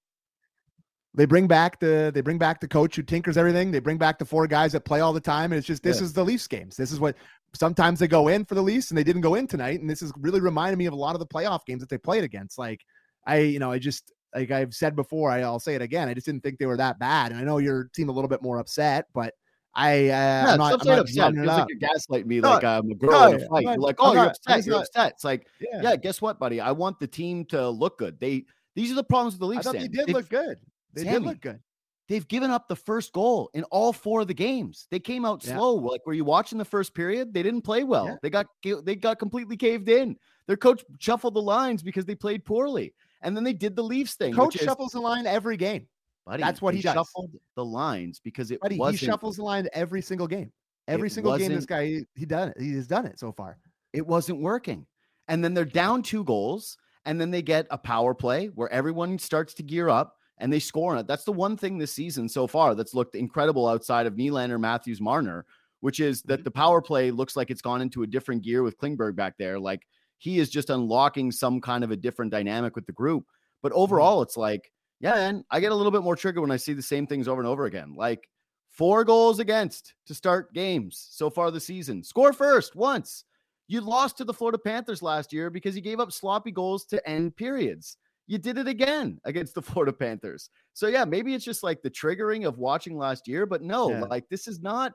They 1.14 1.24
bring 1.24 1.48
back 1.48 1.80
the 1.80 2.12
they 2.14 2.20
bring 2.20 2.38
back 2.38 2.60
the 2.60 2.68
coach 2.68 2.94
who 2.94 3.02
tinkers 3.02 3.36
everything. 3.36 3.70
They 3.70 3.80
bring 3.80 3.98
back 3.98 4.18
the 4.18 4.24
four 4.24 4.46
guys 4.46 4.72
that 4.72 4.84
play 4.84 5.00
all 5.00 5.12
the 5.12 5.20
time. 5.20 5.52
And 5.52 5.58
it's 5.58 5.66
just 5.66 5.82
this 5.82 5.98
yeah. 5.98 6.04
is 6.04 6.12
the 6.12 6.24
Leafs 6.24 6.46
games. 6.46 6.76
This 6.76 6.92
is 6.92 7.00
what 7.00 7.16
sometimes 7.54 7.98
they 7.98 8.06
go 8.06 8.28
in 8.28 8.44
for 8.44 8.54
the 8.54 8.62
Leafs 8.62 8.90
and 8.90 8.98
they 8.98 9.02
didn't 9.02 9.22
go 9.22 9.34
in 9.34 9.48
tonight. 9.48 9.80
And 9.80 9.90
this 9.90 10.02
is 10.02 10.12
really 10.16 10.40
reminding 10.40 10.78
me 10.78 10.86
of 10.86 10.92
a 10.92 10.96
lot 10.96 11.16
of 11.16 11.18
the 11.18 11.26
playoff 11.26 11.64
games 11.66 11.80
that 11.80 11.88
they 11.88 11.98
played 11.98 12.22
against. 12.22 12.58
Like 12.58 12.80
I, 13.26 13.38
you 13.38 13.58
know, 13.58 13.72
I 13.72 13.78
just 13.78 14.12
like 14.34 14.52
I've 14.52 14.72
said 14.72 14.94
before, 14.94 15.30
I, 15.30 15.40
will 15.40 15.58
say 15.58 15.74
it 15.74 15.82
again. 15.82 16.08
I 16.08 16.14
just 16.14 16.26
didn't 16.26 16.42
think 16.42 16.58
they 16.58 16.66
were 16.66 16.76
that 16.76 16.98
bad. 17.00 17.32
And 17.32 17.40
I 17.40 17.44
know 17.44 17.58
you're 17.58 17.90
seem 17.94 18.08
a 18.08 18.12
little 18.12 18.28
bit 18.28 18.42
more 18.42 18.58
upset, 18.58 19.06
but 19.12 19.34
I, 19.74 19.92
uh, 19.92 20.04
yeah, 20.04 20.46
I'm 20.52 20.58
not, 20.58 20.80
I'm 20.80 20.86
not 20.86 20.98
upset. 21.00 21.34
It's 21.34 21.46
like 21.46 21.66
you're 21.68 21.78
gaslighting 21.78 22.26
me 22.26 22.40
no, 22.40 22.50
like 22.50 22.64
I'm 22.64 22.90
a 22.90 22.94
girl 22.94 23.10
no, 23.10 23.28
in 23.28 23.42
a 23.42 23.48
fight. 23.48 23.64
Not, 23.64 23.78
like, 23.78 23.96
oh, 23.98 24.10
I'm 24.10 24.14
you're 24.14 24.24
not, 24.24 24.36
upset. 24.36 24.66
You're 24.66 24.78
upset. 24.78 25.12
It's 25.12 25.24
like, 25.24 25.46
yeah. 25.60 25.80
yeah. 25.82 25.96
guess 25.96 26.20
what, 26.20 26.38
buddy? 26.38 26.60
I 26.60 26.72
want 26.72 26.98
the 26.98 27.06
team 27.06 27.44
to 27.46 27.68
look 27.68 27.98
good. 27.98 28.18
They 28.18 28.44
these 28.74 28.90
are 28.90 28.96
the 28.96 29.04
problems 29.04 29.34
with 29.34 29.40
the 29.40 29.46
Leafs. 29.46 29.66
I 29.66 29.72
thought 29.72 29.80
they 29.80 29.88
did 29.88 30.10
look 30.10 30.28
good. 30.28 30.58
They 30.94 31.04
Sammy, 31.04 31.19
did 31.19 31.25
look 31.25 31.40
good. 31.40 31.60
They've 32.08 32.26
given 32.26 32.50
up 32.50 32.66
the 32.66 32.76
first 32.76 33.12
goal 33.12 33.50
in 33.54 33.62
all 33.64 33.92
four 33.92 34.22
of 34.22 34.26
the 34.26 34.34
games. 34.34 34.88
They 34.90 34.98
came 34.98 35.25
out 35.25 35.44
yeah. 35.44 35.54
slow. 35.54 35.75
Like, 35.75 36.04
were 36.06 36.12
you 36.12 36.25
watching 36.25 36.58
the 36.58 36.64
first 36.64 36.92
period? 36.92 37.32
They 37.32 37.42
didn't 37.42 37.62
play 37.62 37.84
well. 37.84 38.06
Yeah. 38.06 38.16
They 38.22 38.31
got 38.31 38.46
they 38.84 38.96
got 38.96 39.19
completely 39.19 39.56
caved 39.56 39.88
in. 39.88 40.16
Their 40.48 40.56
coach 40.56 40.84
shuffled 40.98 41.34
the 41.34 41.42
lines 41.42 41.82
because 41.82 42.04
they 42.04 42.16
played 42.16 42.44
poorly. 42.44 42.94
And 43.22 43.37
then 43.37 43.44
they 43.44 43.52
did 43.52 43.76
the 43.76 43.82
Leafs 43.82 44.14
thing. 44.14 44.34
Coach 44.34 44.56
shuffles 44.56 44.92
the 44.92 45.00
line 45.00 45.26
every 45.26 45.56
game. 45.56 45.87
Buddy, 46.26 46.42
That's 46.42 46.60
what 46.60 46.75
he, 46.75 46.81
he 46.81 46.82
shuffled 46.82 47.32
the 47.54 47.64
lines 47.64 48.20
because 48.22 48.50
it 48.50 48.60
buddy, 48.60 48.76
wasn't. 48.76 49.00
He 49.00 49.06
shuffles 49.06 49.37
the 49.37 49.44
line 49.44 49.69
every 49.72 50.02
single 50.02 50.26
game. 50.26 50.52
Every 50.88 51.10
single 51.10 51.38
game, 51.38 51.52
this 51.52 51.66
guy 51.66 51.87
he, 51.87 52.06
he 52.16 52.26
done 52.26 52.48
it. 52.48 52.60
He 52.60 52.72
has 52.75 52.88
done 52.88 53.06
it 53.06 53.19
so 53.20 53.31
far. 53.31 53.58
It 53.92 54.04
wasn't 54.06 54.40
working. 54.40 54.87
And 55.28 55.44
then 55.44 55.54
they're 55.54 55.64
down 55.64 56.02
two 56.02 56.25
goals, 56.25 56.76
and 57.04 57.20
then 57.20 57.31
they 57.31 57.42
get 57.42 57.66
a 57.70 57.78
power 57.78 58.14
play 58.14 58.46
where 58.46 58.69
everyone 58.72 59.19
starts 59.19 59.54
to 59.54 59.62
gear 59.62 59.88
up 59.88 60.16
and 60.40 60.52
they 60.52 60.58
score 60.58 60.92
on 60.92 60.98
it. 60.98 61.06
That's 61.06 61.25
the 61.25 61.32
one 61.32 61.56
thing 61.56 61.78
this 61.78 61.92
season 61.92 62.28
so 62.28 62.46
far 62.46 62.75
that's 62.75 62.94
looked 62.94 63.14
incredible 63.14 63.69
outside 63.69 64.06
of 64.06 64.14
Nylander, 64.14 64.58
Matthews, 64.58 65.00
Marner, 65.00 65.44
which 65.81 66.00
is 66.00 66.22
that 66.22 66.37
mm-hmm. 66.37 66.44
the 66.44 66.50
power 66.50 66.82
play 66.82 67.10
looks 67.10 67.37
like 67.37 67.50
it's 67.50 67.62
gone 67.62 67.82
into 67.82 68.02
a 68.02 68.06
different 68.06 68.42
gear 68.42 68.62
with 68.62 68.78
Klingberg 68.78 69.14
back 69.14 69.37
there. 69.38 69.58
Like 69.58 69.87
he 70.19 70.38
is 70.38 70.50
just 70.50 70.70
unlocking 70.70 71.31
some 71.31 71.60
kind 71.60 71.84
of 71.84 71.90
a 71.90 71.96
different 71.96 72.32
dynamic 72.32 72.75
with 72.75 72.87
the 72.87 72.92
group. 72.92 73.26
But 73.62 73.72
mm-hmm. 73.72 73.82
overall, 73.82 74.22
it's 74.22 74.37
like, 74.37 74.72
yeah, 74.98 75.16
and 75.16 75.44
I 75.50 75.60
get 75.60 75.72
a 75.72 75.75
little 75.75 75.92
bit 75.92 76.02
more 76.02 76.16
triggered 76.16 76.42
when 76.42 76.50
I 76.50 76.56
see 76.56 76.72
the 76.72 76.82
same 76.82 77.06
things 77.06 77.28
over 77.28 77.40
and 77.40 77.48
over 77.48 77.66
again. 77.66 77.94
Like 77.94 78.28
four 78.70 79.04
goals 79.04 79.38
against 79.38 79.94
to 80.06 80.14
start 80.14 80.52
games 80.54 81.08
so 81.10 81.31
far 81.31 81.50
this 81.50 81.66
season. 81.66 82.02
Score 82.02 82.32
first 82.32 82.75
once. 82.75 83.25
You 83.66 83.81
lost 83.81 84.19
to 84.19 84.25
the 84.25 84.34
Florida 84.34 84.58
Panthers 84.58 85.00
last 85.00 85.32
year 85.32 85.48
because 85.48 85.76
you 85.76 85.81
gave 85.81 86.00
up 86.00 86.10
sloppy 86.10 86.50
goals 86.50 86.84
to 86.87 87.08
end 87.08 87.37
periods. 87.37 87.96
You 88.30 88.38
did 88.38 88.58
it 88.58 88.68
again 88.68 89.20
against 89.24 89.56
the 89.56 89.62
Florida 89.70 89.92
Panthers. 89.92 90.50
So 90.72 90.86
yeah, 90.86 91.04
maybe 91.04 91.34
it's 91.34 91.44
just 91.44 91.64
like 91.64 91.82
the 91.82 91.90
triggering 91.90 92.46
of 92.46 92.58
watching 92.58 92.96
last 92.96 93.26
year, 93.26 93.44
but 93.44 93.60
no, 93.60 93.90
yeah. 93.90 94.02
like 94.02 94.28
this 94.28 94.46
is 94.46 94.60
not 94.60 94.92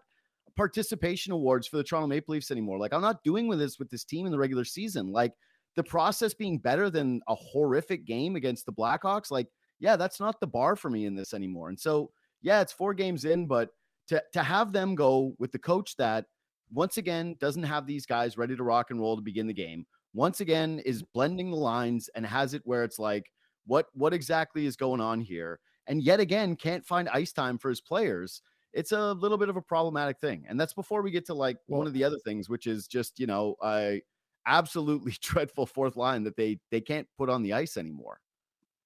participation 0.56 1.34
awards 1.34 1.68
for 1.68 1.76
the 1.76 1.84
Toronto 1.84 2.08
Maple 2.08 2.32
Leafs 2.32 2.50
anymore. 2.50 2.80
Like 2.80 2.94
I'm 2.94 3.02
not 3.02 3.26
doing 3.26 3.50
with 3.50 3.60
this 3.60 3.78
with 3.78 3.90
this 3.90 4.06
team 4.06 4.26
in 4.26 4.32
the 4.32 4.40
regular 4.40 4.64
season. 4.64 5.12
Like 5.12 5.34
the 5.76 5.84
process 5.84 6.34
being 6.34 6.60
better 6.60 6.90
than 6.90 7.20
a 7.28 7.36
horrific 7.36 8.06
game 8.06 8.38
against 8.38 8.66
the 8.66 8.72
Blackhawks, 8.72 9.32
like 9.32 9.48
yeah, 9.80 9.98
that's 9.98 10.22
not 10.22 10.40
the 10.40 10.48
bar 10.48 10.78
for 10.78 10.90
me 10.90 11.06
in 11.06 11.14
this 11.14 11.34
anymore. 11.34 11.68
And 11.68 11.78
so 11.78 12.12
yeah, 12.42 12.62
it's 12.62 12.72
four 12.72 12.94
games 12.94 13.26
in, 13.26 13.48
but 13.48 13.72
to 14.08 14.24
to 14.32 14.44
have 14.44 14.72
them 14.72 14.96
go 14.96 15.36
with 15.40 15.52
the 15.52 15.60
coach 15.60 15.98
that 15.98 16.24
once 16.72 16.96
again 16.96 17.36
doesn't 17.42 17.64
have 17.64 17.86
these 17.86 18.06
guys 18.06 18.38
ready 18.38 18.56
to 18.56 18.64
rock 18.64 18.92
and 18.92 19.02
roll 19.02 19.18
to 19.18 19.22
begin 19.22 19.46
the 19.46 19.54
game. 19.54 19.86
Once 20.16 20.40
again 20.40 20.80
is 20.80 21.04
mm-hmm. 21.04 21.10
blending 21.14 21.52
the 21.52 21.58
lines 21.58 22.10
and 22.16 22.26
has 22.26 22.56
it 22.56 22.64
where 22.66 22.84
it's 22.84 22.98
like 22.98 23.32
what 23.68 23.88
what 23.94 24.14
exactly 24.14 24.66
is 24.66 24.76
going 24.76 25.02
on 25.02 25.22
here? 25.22 25.60
And 25.88 26.02
yet 26.02 26.20
again 26.20 26.56
can't 26.56 26.86
find 26.86 27.08
ice 27.10 27.32
time 27.32 27.60
for 27.60 27.70
his 27.70 27.82
players 27.82 28.42
it's 28.76 28.92
a 28.92 29.14
little 29.14 29.38
bit 29.38 29.50
of 29.50 29.56
a 29.56 29.62
problematic 29.62 30.20
thing. 30.20 30.46
And 30.48 30.60
that's 30.60 30.74
before 30.74 31.02
we 31.02 31.10
get 31.10 31.26
to 31.28 31.34
like 31.34 31.58
well, 31.68 31.80
one 31.80 31.88
of 31.88 31.94
the 31.94 32.04
other 32.04 32.18
things, 32.26 32.50
which 32.50 32.68
is 32.68 32.88
just, 32.88 33.20
you 33.20 33.26
know, 33.26 33.56
a 33.64 34.02
absolutely 34.46 35.14
dreadful 35.22 35.66
fourth 35.66 35.96
line 35.96 36.24
that 36.26 36.36
they 36.36 36.60
they 36.70 36.82
can't 36.82 37.08
put 37.18 37.30
on 37.30 37.42
the 37.42 37.54
ice 37.54 37.78
anymore. 37.78 38.20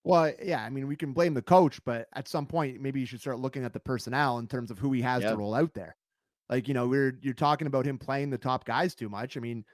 Well, 0.05 0.31
yeah, 0.41 0.63
I 0.63 0.69
mean, 0.69 0.87
we 0.87 0.95
can 0.95 1.11
blame 1.11 1.33
the 1.33 1.41
coach, 1.41 1.83
but 1.83 2.07
at 2.13 2.27
some 2.27 2.45
point, 2.45 2.79
maybe 2.79 3.01
you 3.01 3.05
should 3.05 3.19
start 3.19 3.39
looking 3.39 3.65
at 3.65 3.73
the 3.73 3.81
personnel 3.81 4.37
in 4.37 4.47
terms 4.47 4.71
of 4.71 4.79
who 4.79 4.93
he 4.93 5.01
has 5.01 5.23
yep. 5.23 5.31
to 5.31 5.37
roll 5.37 5.53
out 5.53 5.73
there. 5.73 5.97
Like, 6.49 6.67
you 6.67 6.73
know, 6.73 6.87
we're 6.87 7.17
you're 7.21 7.33
talking 7.33 7.67
about 7.67 7.85
him 7.85 7.97
playing 7.97 8.29
the 8.29 8.37
top 8.37 8.65
guys 8.65 8.95
too 8.95 9.09
much. 9.09 9.35
I 9.35 9.39
mean, 9.39 9.65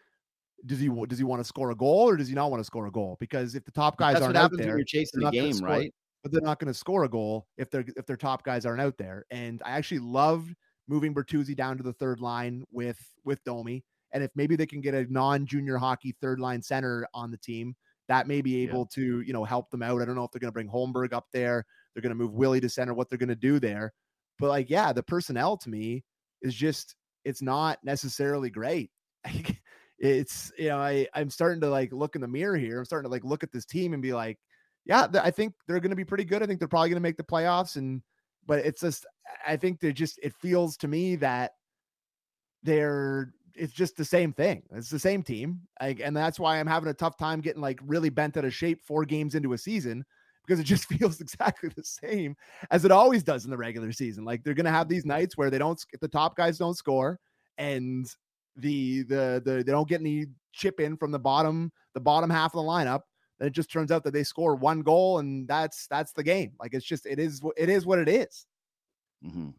does 0.66 0.80
he 0.80 0.90
does 1.08 1.18
he 1.18 1.24
want 1.24 1.40
to 1.42 1.44
score 1.44 1.72
a 1.72 1.76
goal 1.76 2.10
or 2.10 2.18
does 2.18 2.28
he 2.28 2.36
not 2.36 2.52
want 2.52 2.60
to 2.60 2.66
score 2.66 2.88
a 2.88 2.92
goal? 2.92 3.18
Because 3.20 3.56
if 3.56 3.66
the 3.66 3.72
top 3.72 3.98
guys 3.98 4.22
aren't 4.22 4.38
out 4.38 4.52
there, 4.56 4.78
you're 4.78 4.86
chasing 4.86 5.22
the 5.22 5.32
game, 5.32 5.58
right? 5.60 5.94
but 6.26 6.32
they're 6.32 6.42
not 6.42 6.58
going 6.58 6.74
to 6.74 6.74
score 6.74 7.04
a 7.04 7.10
goal 7.10 7.46
if 7.56 7.70
their 7.70 7.86
if 7.96 8.08
their 8.08 8.18
top 8.18 8.44
guys 8.44 8.66
aren't 8.66 8.82
out 8.82 8.98
there. 8.98 9.26
And 9.30 9.62
I 9.64 9.72
actually 9.72 10.00
loved 10.00 10.56
moving 10.88 11.14
Bertuzzi 11.14 11.56
down 11.56 11.78
to 11.78 11.84
the 11.84 11.94
third 11.94 12.20
line 12.20 12.64
with 12.72 12.98
with 13.24 13.44
Domi. 13.44 13.84
And 14.12 14.24
if 14.24 14.32
maybe 14.34 14.56
they 14.56 14.66
can 14.66 14.82
get 14.82 14.96
a 14.96 15.06
non-junior 15.14 15.78
hockey 15.78 16.16
third 16.20 16.40
line 16.40 16.64
center 16.64 17.08
on 17.14 17.30
the 17.30 17.38
team, 17.38 17.76
that 18.08 18.28
may 18.28 18.42
be 18.42 18.64
able 18.64 18.90
yeah. 18.90 19.04
to, 19.04 19.22
you 19.22 19.34
know, 19.34 19.44
help 19.44 19.70
them 19.70 19.84
out. 19.84 20.02
I 20.02 20.06
don't 20.06 20.16
know 20.16 20.24
if 20.24 20.32
they're 20.32 20.40
going 20.40 20.50
to 20.50 20.52
bring 20.52 20.68
Holmberg 20.68 21.14
up 21.14 21.28
there. 21.32 21.64
They're 21.94 22.02
going 22.02 22.10
to 22.10 22.16
move 22.16 22.34
Willie 22.34 22.62
to 22.62 22.70
center, 22.70 22.96
what 22.96 23.08
they're 23.08 23.20
going 23.20 23.30
to 23.30 23.36
do 23.36 23.60
there. 23.60 23.94
But 24.40 24.50
like, 24.50 24.70
yeah, 24.70 24.94
the 24.94 25.04
personnel 25.04 25.58
to 25.58 25.70
me 25.70 26.04
is 26.42 26.56
just 26.56 26.96
it's 27.24 27.44
not 27.44 27.78
necessarily 27.84 28.50
great. 28.50 28.90
it's 30.00 30.52
you 30.58 30.70
know, 30.70 30.78
I 30.78 31.08
I'm 31.14 31.30
starting 31.30 31.62
to 31.62 31.70
like 31.70 31.94
look 31.94 32.16
in 32.16 32.22
the 32.22 32.28
mirror 32.28 32.58
here. 32.58 32.80
I'm 32.80 32.86
starting 32.86 33.10
to 33.10 33.12
like 33.12 33.24
look 33.24 33.44
at 33.44 33.52
this 33.52 33.66
team 33.66 33.94
and 33.94 34.02
be 34.02 34.14
like, 34.14 34.38
yeah, 34.86 35.08
I 35.22 35.32
think 35.32 35.54
they're 35.68 35.80
going 35.80 35.90
to 35.90 35.96
be 35.96 36.06
pretty 36.06 36.26
good. 36.26 36.44
I 36.44 36.46
think 36.46 36.60
they're 36.60 36.68
probably 36.68 36.90
going 36.90 37.02
to 37.02 37.02
make 37.02 37.18
the 37.18 37.24
playoffs. 37.24 37.76
And, 37.76 38.02
but 38.46 38.60
it's 38.60 38.82
just, 38.82 39.06
I 39.46 39.58
think 39.58 39.80
they're 39.80 39.92
just, 39.92 40.20
it 40.22 40.34
feels 40.36 40.78
to 40.78 40.88
me 40.88 41.16
that 41.18 41.54
they're, 42.64 43.34
it's 43.56 43.74
just 43.74 43.98
the 43.98 44.06
same 44.06 44.32
thing. 44.32 44.62
It's 44.74 44.90
the 44.90 45.00
same 45.00 45.24
team. 45.24 45.62
Like, 45.82 46.02
and 46.02 46.16
that's 46.16 46.40
why 46.40 46.60
I'm 46.60 46.68
having 46.68 46.90
a 46.90 46.94
tough 46.94 47.18
time 47.18 47.42
getting 47.42 47.62
like 47.62 47.80
really 47.84 48.10
bent 48.10 48.38
out 48.38 48.46
of 48.46 48.54
shape 48.54 48.82
four 48.86 49.06
games 49.06 49.34
into 49.34 49.54
a 49.54 49.58
season 49.58 50.06
because 50.46 50.60
it 50.60 50.66
just 50.66 50.86
feels 50.94 51.20
exactly 51.20 51.70
the 51.76 51.84
same 51.84 52.36
as 52.70 52.86
it 52.86 52.92
always 52.92 53.24
does 53.24 53.46
in 53.46 53.52
the 53.52 53.58
regular 53.58 53.92
season. 53.92 54.24
Like 54.24 54.44
they're 54.44 54.54
going 54.54 54.66
to 54.66 54.72
have 54.72 54.88
these 54.88 55.02
mm-hmm. 55.02 55.10
nights 55.10 55.36
where 55.36 55.50
they 55.50 55.58
don't, 55.58 55.84
the 56.00 56.08
top 56.08 56.36
guys 56.36 56.60
don't 56.60 56.78
score 56.78 57.20
and 57.58 58.06
the, 58.56 59.04
the, 59.04 59.42
the, 59.44 59.64
they 59.66 59.72
don't 59.72 59.88
get 59.88 60.02
any 60.02 60.26
chip 60.54 60.80
in 60.80 60.98
from 60.98 61.12
the 61.12 61.20
bottom, 61.20 61.72
the 61.94 62.00
bottom 62.00 62.30
half 62.30 62.56
of 62.56 62.64
the 62.64 62.70
lineup 62.70 63.02
then 63.40 63.48
it 63.48 63.54
just 63.54 63.72
turns 63.72 63.92
out 63.92 64.04
that 64.04 64.14
they 64.14 64.24
score 64.24 64.56
one 64.56 64.82
goal 64.82 65.20
and 65.20 65.48
that's 65.48 65.88
that's 65.88 66.14
the 66.14 66.24
game. 66.24 66.54
Like 66.60 66.74
it's 66.74 66.86
just 66.86 67.06
it 67.06 67.20
is 67.20 67.42
it 67.58 67.70
is 67.70 67.86
what 67.86 68.00
it 68.00 68.08
is. 68.08 68.46
Mm-hmm. 69.26 69.50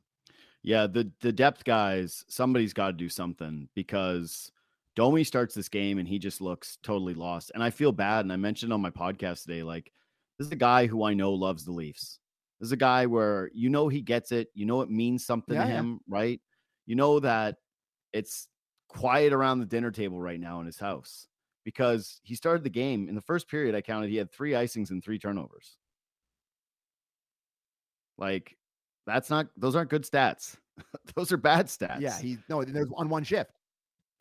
Yeah, 0.62 0.86
the 0.86 1.10
the 1.20 1.32
depth 1.32 1.64
guys, 1.64 2.24
somebody's 2.28 2.72
got 2.72 2.88
to 2.88 2.92
do 2.94 3.08
something 3.08 3.68
because 3.74 4.50
Domi 4.94 5.24
starts 5.24 5.54
this 5.54 5.68
game 5.68 5.98
and 5.98 6.08
he 6.08 6.18
just 6.18 6.40
looks 6.40 6.78
totally 6.82 7.14
lost. 7.14 7.52
And 7.54 7.62
I 7.62 7.70
feel 7.70 7.92
bad. 7.92 8.24
And 8.24 8.32
I 8.32 8.36
mentioned 8.36 8.72
on 8.72 8.80
my 8.80 8.90
podcast 8.90 9.42
today, 9.42 9.62
like 9.62 9.92
this 10.38 10.46
is 10.46 10.52
a 10.52 10.56
guy 10.56 10.86
who 10.86 11.04
I 11.04 11.14
know 11.14 11.32
loves 11.32 11.64
the 11.64 11.72
Leafs. 11.72 12.18
This 12.58 12.68
is 12.68 12.72
a 12.72 12.76
guy 12.76 13.04
where 13.04 13.50
you 13.52 13.68
know 13.68 13.88
he 13.88 14.00
gets 14.00 14.32
it. 14.32 14.48
You 14.54 14.64
know 14.64 14.80
it 14.80 14.90
means 14.90 15.26
something 15.26 15.54
yeah, 15.54 15.64
to 15.64 15.70
him, 15.70 16.00
yeah. 16.08 16.16
right? 16.16 16.40
You 16.86 16.96
know 16.96 17.20
that 17.20 17.56
it's 18.14 18.48
quiet 18.88 19.32
around 19.32 19.60
the 19.60 19.66
dinner 19.66 19.90
table 19.90 20.20
right 20.20 20.40
now 20.40 20.60
in 20.60 20.66
his 20.66 20.78
house 20.78 21.26
because 21.64 22.20
he 22.22 22.34
started 22.34 22.62
the 22.62 22.70
game 22.70 23.08
in 23.08 23.14
the 23.14 23.20
first 23.20 23.48
period. 23.48 23.74
I 23.74 23.80
counted 23.80 24.08
he 24.10 24.16
had 24.16 24.30
three 24.30 24.52
icings 24.52 24.90
and 24.90 25.02
three 25.02 25.18
turnovers. 25.18 25.76
Like 28.18 28.56
that's 29.06 29.30
not 29.30 29.48
those 29.56 29.76
aren't 29.76 29.90
good 29.90 30.04
stats. 30.04 30.56
those 31.14 31.32
are 31.32 31.36
bad 31.36 31.66
stats. 31.66 32.00
Yeah, 32.00 32.18
he 32.18 32.38
no, 32.48 32.64
there's 32.64 32.90
on 32.96 33.08
one 33.08 33.24
shift. 33.24 33.52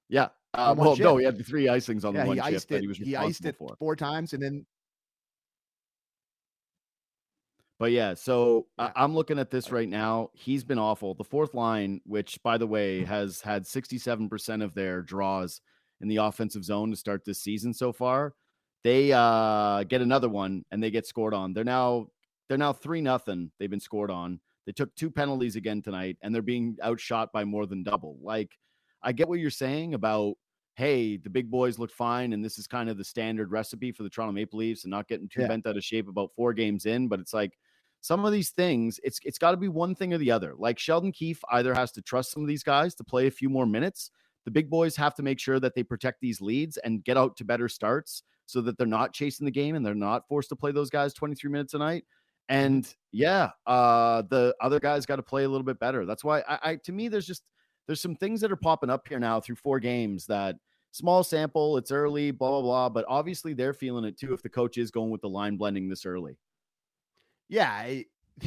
Yeah. 0.10 0.30
Uh, 0.54 0.74
well, 0.78 0.96
shift. 0.96 1.04
no, 1.04 1.18
he 1.18 1.26
had 1.26 1.38
the 1.38 1.44
three 1.44 1.66
icings 1.66 2.06
on 2.06 2.16
yeah, 2.16 2.24
the 2.24 2.28
one 2.28 2.38
shift 2.38 2.66
it, 2.66 2.70
that 2.70 2.82
he 2.82 2.88
was 2.88 2.98
he 2.98 3.16
iced 3.16 3.46
it 3.46 3.58
for. 3.58 3.76
four 3.78 3.96
times, 3.96 4.34
and 4.34 4.42
then. 4.42 4.66
But 7.78 7.92
yeah, 7.92 8.14
so 8.14 8.68
yeah. 8.80 8.92
I'm 8.96 9.14
looking 9.14 9.38
at 9.38 9.52
this 9.52 9.72
right 9.72 9.90
now. 9.90 10.30
He's 10.34 10.64
been 10.64 10.80
awful. 10.80 11.14
The 11.14 11.24
fourth 11.24 11.54
line, 11.54 12.02
which 12.06 12.42
by 12.42 12.58
the 12.58 12.68
way 12.68 13.04
has 13.04 13.42
had 13.42 13.64
67% 13.64 14.64
of 14.64 14.74
their 14.74 15.02
draws 15.02 15.62
in 16.02 16.08
the 16.08 16.18
offensive 16.18 16.64
zone 16.64 16.92
to 16.92 16.96
start 16.96 17.26
this 17.26 17.42
season 17.42 17.74
so 17.74 17.92
far. 17.92 18.34
They 18.84 19.12
uh, 19.12 19.84
get 19.84 20.02
another 20.02 20.30
one 20.30 20.64
and 20.72 20.82
they 20.82 20.92
get 20.92 21.08
scored 21.08 21.34
on. 21.34 21.54
They're 21.54 21.64
now 21.64 22.08
they're 22.48 22.58
now 22.58 22.74
three 22.74 23.02
nothing. 23.02 23.52
They've 23.60 23.70
been 23.70 23.80
scored 23.80 24.12
on. 24.12 24.40
They 24.66 24.72
took 24.72 24.94
two 24.96 25.12
penalties 25.12 25.56
again 25.56 25.82
tonight, 25.82 26.18
and 26.22 26.34
they're 26.34 26.42
being 26.42 26.78
outshot 26.84 27.32
by 27.32 27.46
more 27.46 27.66
than 27.66 27.84
double. 27.84 28.18
Like 28.22 28.52
I 29.02 29.12
get 29.12 29.28
what 29.28 29.40
you're 29.40 29.50
saying 29.50 29.96
about 29.96 30.36
hey, 30.76 31.16
the 31.16 31.30
big 31.30 31.50
boys 31.50 31.80
look 31.80 31.92
fine, 31.92 32.34
and 32.34 32.44
this 32.44 32.60
is 32.60 32.68
kind 32.68 32.90
of 32.90 32.98
the 32.98 33.04
standard 33.04 33.50
recipe 33.50 33.92
for 33.92 34.04
the 34.04 34.10
Toronto 34.10 34.34
Maple 34.34 34.60
Leafs 34.60 34.84
and 34.84 34.92
not 34.92 35.08
getting 35.08 35.30
too 35.30 35.42
yeah. 35.42 35.48
bent 35.48 35.66
out 35.66 35.78
of 35.78 35.84
shape 35.84 36.10
about 36.10 36.32
four 36.36 36.54
games 36.54 36.86
in. 36.86 37.08
But 37.08 37.20
it's 37.20 37.34
like 37.34 37.58
some 38.06 38.24
of 38.24 38.32
these 38.32 38.52
things, 38.52 39.00
it's 39.04 39.20
it's 39.24 39.40
got 39.40 39.50
to 39.52 39.58
be 39.58 39.68
one 39.68 39.96
thing 39.96 40.14
or 40.14 40.20
the 40.20 40.30
other. 40.30 40.54
Like 40.56 40.78
Sheldon 40.78 41.12
Keefe 41.12 41.42
either 41.52 41.74
has 41.74 41.92
to 41.94 42.04
trust 42.04 42.32
some 42.32 42.44
of 42.44 42.48
these 42.48 42.62
guys 42.62 42.94
to 42.96 43.04
play 43.04 43.26
a 43.26 43.32
few 43.32 43.50
more 43.50 43.66
minutes. 43.66 44.12
The 44.44 44.52
big 44.52 44.70
boys 44.70 44.96
have 44.98 45.16
to 45.16 45.24
make 45.24 45.40
sure 45.40 45.60
that 45.60 45.74
they 45.74 45.82
protect 45.82 46.22
these 46.22 46.40
leads 46.40 46.78
and 46.78 47.04
get 47.04 47.18
out 47.18 47.36
to 47.38 47.44
better 47.44 47.68
starts 47.68 48.22
so 48.46 48.62
that 48.62 48.78
they're 48.78 48.86
not 48.86 49.12
chasing 49.12 49.44
the 49.44 49.52
game 49.52 49.74
and 49.74 49.84
they're 49.84 49.96
not 49.96 50.28
forced 50.28 50.50
to 50.50 50.56
play 50.56 50.72
those 50.72 50.92
guys 50.92 51.16
23 51.16 51.50
minutes 51.50 51.74
a 51.74 51.80
night. 51.80 52.04
Mm-hmm. 52.52 52.64
And 52.64 52.96
yeah, 53.12 53.50
uh, 53.66 54.22
the 54.30 54.56
other 54.62 54.80
guys 54.80 55.08
got 55.08 55.16
to 55.16 55.24
play 55.24 55.46
a 55.46 55.50
little 55.50 55.66
bit 55.66 55.80
better. 55.80 56.06
That's 56.06 56.24
why 56.24 56.42
I, 56.42 56.60
I, 56.62 56.76
to 56.76 56.92
me, 56.92 57.08
there's 57.08 57.26
just 57.26 57.42
there's 57.88 58.02
some 58.02 58.16
things 58.16 58.40
that 58.42 58.52
are 58.52 58.56
popping 58.56 58.92
up 58.92 59.08
here 59.08 59.20
now 59.20 59.40
through 59.40 59.56
four 59.56 59.80
games 59.80 60.28
that 60.28 60.58
small 60.92 61.24
sample, 61.24 61.76
it's 61.78 61.92
early, 61.92 62.30
blah 62.30 62.52
blah 62.52 62.62
blah. 62.62 62.90
But 62.90 63.06
obviously 63.08 63.54
they're 63.54 63.74
feeling 63.74 64.06
it 64.06 64.20
too 64.20 64.32
if 64.32 64.44
the 64.44 64.50
coach 64.50 64.78
is 64.78 64.92
going 64.92 65.10
with 65.10 65.22
the 65.22 65.30
line 65.30 65.58
blending 65.58 65.90
this 65.90 66.06
early. 66.06 66.38
Yeah, 67.50 67.72
I, 67.72 68.06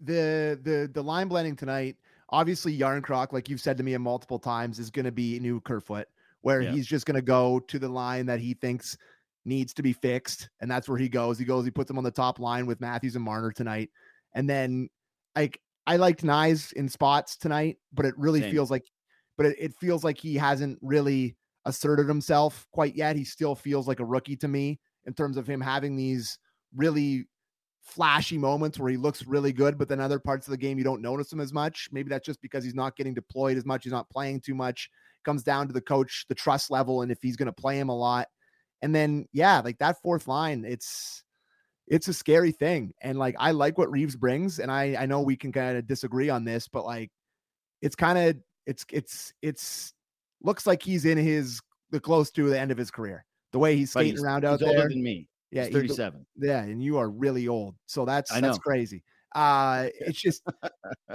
the 0.00 0.58
the 0.62 0.90
the 0.92 1.02
line 1.02 1.28
blending 1.28 1.56
tonight. 1.56 1.96
Obviously, 2.30 2.76
Järnkrok, 2.76 3.32
like 3.32 3.48
you've 3.48 3.60
said 3.60 3.76
to 3.76 3.82
me 3.82 3.96
multiple 3.96 4.38
times, 4.38 4.78
is 4.78 4.90
going 4.90 5.04
to 5.04 5.12
be 5.12 5.38
new 5.40 5.60
Kerfoot, 5.60 6.06
where 6.40 6.62
Yeah. 6.62 6.70
he's 6.72 6.86
just 6.86 7.06
going 7.06 7.14
to 7.16 7.22
go 7.22 7.60
to 7.60 7.78
the 7.78 7.88
line 7.88 8.26
that 8.26 8.40
he 8.40 8.54
thinks 8.54 8.96
needs 9.44 9.74
to 9.74 9.82
be 9.82 9.92
fixed, 9.92 10.48
and 10.60 10.70
that's 10.70 10.88
where 10.88 10.98
he 10.98 11.08
goes. 11.08 11.38
He 11.38 11.44
goes, 11.44 11.64
he 11.64 11.70
puts 11.70 11.90
him 11.90 11.98
on 11.98 12.04
the 12.04 12.10
top 12.10 12.38
line 12.38 12.66
with 12.66 12.80
Matthews 12.80 13.14
and 13.16 13.24
Marner 13.24 13.52
tonight, 13.52 13.90
and 14.34 14.48
then 14.48 14.88
like 15.36 15.60
I 15.86 15.96
liked 15.96 16.22
Knies 16.22 16.72
in 16.72 16.88
spots 16.88 17.36
tonight, 17.36 17.78
but 17.92 18.06
it 18.06 18.14
really 18.18 18.40
Same. 18.40 18.50
feels 18.52 18.70
like, 18.70 18.84
but 19.36 19.46
it, 19.46 19.56
it 19.58 19.74
feels 19.74 20.02
like 20.04 20.18
he 20.18 20.34
hasn't 20.36 20.78
really 20.82 21.36
asserted 21.66 22.08
himself 22.08 22.66
quite 22.72 22.94
yet. 22.94 23.16
He 23.16 23.24
still 23.24 23.54
feels 23.54 23.86
like 23.88 24.00
a 24.00 24.04
rookie 24.04 24.36
to 24.36 24.48
me 24.48 24.80
in 25.06 25.14
terms 25.14 25.36
of 25.36 25.46
him 25.46 25.60
having 25.60 25.96
these 25.96 26.38
really 26.74 27.26
flashy 27.84 28.38
moments 28.38 28.78
where 28.78 28.90
he 28.90 28.96
looks 28.96 29.26
really 29.26 29.52
good, 29.52 29.76
but 29.78 29.88
then 29.88 30.00
other 30.00 30.18
parts 30.18 30.46
of 30.46 30.50
the 30.50 30.56
game 30.56 30.78
you 30.78 30.84
don't 30.84 31.02
notice 31.02 31.32
him 31.32 31.40
as 31.40 31.52
much. 31.52 31.88
Maybe 31.92 32.08
that's 32.08 32.24
just 32.26 32.40
because 32.40 32.64
he's 32.64 32.74
not 32.74 32.96
getting 32.96 33.14
deployed 33.14 33.56
as 33.56 33.64
much, 33.66 33.84
he's 33.84 33.92
not 33.92 34.08
playing 34.10 34.40
too 34.40 34.54
much. 34.54 34.90
Comes 35.24 35.42
down 35.42 35.66
to 35.68 35.72
the 35.72 35.80
coach, 35.80 36.26
the 36.28 36.34
trust 36.34 36.70
level, 36.70 37.02
and 37.02 37.12
if 37.12 37.18
he's 37.22 37.36
going 37.36 37.46
to 37.46 37.52
play 37.52 37.78
him 37.78 37.88
a 37.88 37.96
lot. 37.96 38.28
And 38.82 38.94
then 38.94 39.26
yeah, 39.32 39.60
like 39.60 39.78
that 39.78 40.00
fourth 40.02 40.28
line, 40.28 40.64
it's 40.66 41.22
it's 41.86 42.08
a 42.08 42.14
scary 42.14 42.52
thing. 42.52 42.92
And 43.02 43.18
like 43.18 43.34
I 43.38 43.52
like 43.52 43.78
what 43.78 43.90
Reaves 43.90 44.16
brings, 44.16 44.58
and 44.58 44.70
I 44.70 44.96
I 44.98 45.06
know 45.06 45.20
we 45.22 45.36
can 45.36 45.52
kind 45.52 45.76
of 45.78 45.86
disagree 45.86 46.28
on 46.30 46.44
this, 46.44 46.68
but 46.68 46.84
like 46.84 47.10
it's 47.80 47.96
kind 47.96 48.18
of 48.18 48.36
it's 48.66 48.84
it's 48.90 49.32
it's 49.40 49.92
looks 50.42 50.66
like 50.66 50.82
he's 50.82 51.04
in 51.06 51.16
his 51.18 51.60
the 51.90 52.00
close 52.00 52.30
to 52.32 52.48
the 52.50 52.58
end 52.58 52.70
of 52.70 52.76
his 52.78 52.90
career. 52.90 53.24
The 53.52 53.58
way 53.58 53.76
he's 53.76 53.90
skating 53.92 54.12
he's- 54.12 54.22
around 54.22 54.44
out 54.44 54.60
he's 54.60 54.68
older 54.68 54.80
there. 54.80 54.88
than 54.90 55.02
me. 55.02 55.28
Yeah, 55.54 55.64
he's 55.66 55.74
he's- 55.74 55.96
37. 55.96 56.26
yeah, 56.36 56.62
and 56.62 56.82
you 56.82 56.98
are 56.98 57.08
really 57.08 57.48
old. 57.48 57.76
So 57.86 58.04
that's 58.04 58.30
that's 58.30 58.58
crazy. 58.58 59.02
Uh 59.34 59.88
it's 60.00 60.20
just 60.20 60.42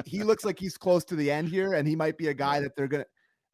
he 0.05 0.23
looks 0.23 0.43
like 0.43 0.59
he's 0.59 0.77
close 0.77 1.05
to 1.05 1.15
the 1.15 1.29
end 1.31 1.47
here, 1.49 1.73
and 1.73 1.87
he 1.87 1.95
might 1.95 2.17
be 2.17 2.27
a 2.29 2.33
guy 2.33 2.59
that 2.59 2.75
they're 2.75 2.87
gonna 2.87 3.05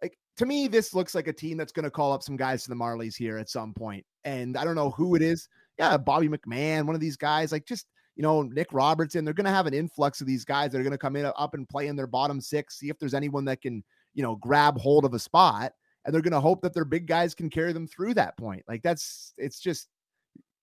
like 0.01 0.17
to 0.37 0.45
me, 0.45 0.67
this 0.67 0.93
looks 0.93 1.13
like 1.15 1.27
a 1.27 1.33
team 1.33 1.57
that's 1.57 1.71
gonna 1.71 1.89
call 1.91 2.11
up 2.13 2.23
some 2.23 2.35
guys 2.35 2.63
to 2.63 2.69
the 2.69 2.75
Marlies 2.75 3.15
here 3.15 3.37
at 3.37 3.49
some 3.49 3.73
point. 3.73 4.05
And 4.23 4.57
I 4.57 4.63
don't 4.63 4.75
know 4.75 4.91
who 4.91 5.15
it 5.15 5.21
is. 5.21 5.47
Yeah, 5.77 5.97
Bobby 5.97 6.29
McMann, 6.29 6.85
one 6.85 6.95
of 6.95 7.01
these 7.01 7.17
guys, 7.17 7.51
like 7.51 7.65
just 7.65 7.87
you 8.15 8.23
know, 8.23 8.43
Nick 8.43 8.71
Robertson, 8.71 9.25
they're 9.25 9.33
gonna 9.33 9.51
have 9.51 9.67
an 9.67 9.73
influx 9.73 10.21
of 10.21 10.27
these 10.27 10.45
guys 10.45 10.71
that 10.71 10.79
are 10.79 10.83
gonna 10.83 10.97
come 10.97 11.15
in 11.15 11.25
up 11.25 11.53
and 11.53 11.67
play 11.67 11.87
in 11.87 11.95
their 11.95 12.07
bottom 12.07 12.39
six, 12.41 12.79
see 12.79 12.89
if 12.89 12.97
there's 12.97 13.13
anyone 13.13 13.45
that 13.45 13.61
can, 13.61 13.83
you 14.13 14.23
know, 14.23 14.35
grab 14.37 14.77
hold 14.79 15.05
of 15.05 15.13
a 15.13 15.19
spot. 15.19 15.73
And 16.05 16.13
they're 16.13 16.21
gonna 16.21 16.39
hope 16.41 16.61
that 16.61 16.73
their 16.73 16.85
big 16.85 17.07
guys 17.07 17.35
can 17.35 17.49
carry 17.49 17.73
them 17.73 17.87
through 17.87 18.13
that 18.15 18.37
point. 18.37 18.63
Like 18.67 18.81
that's 18.83 19.33
it's 19.37 19.59
just 19.59 19.89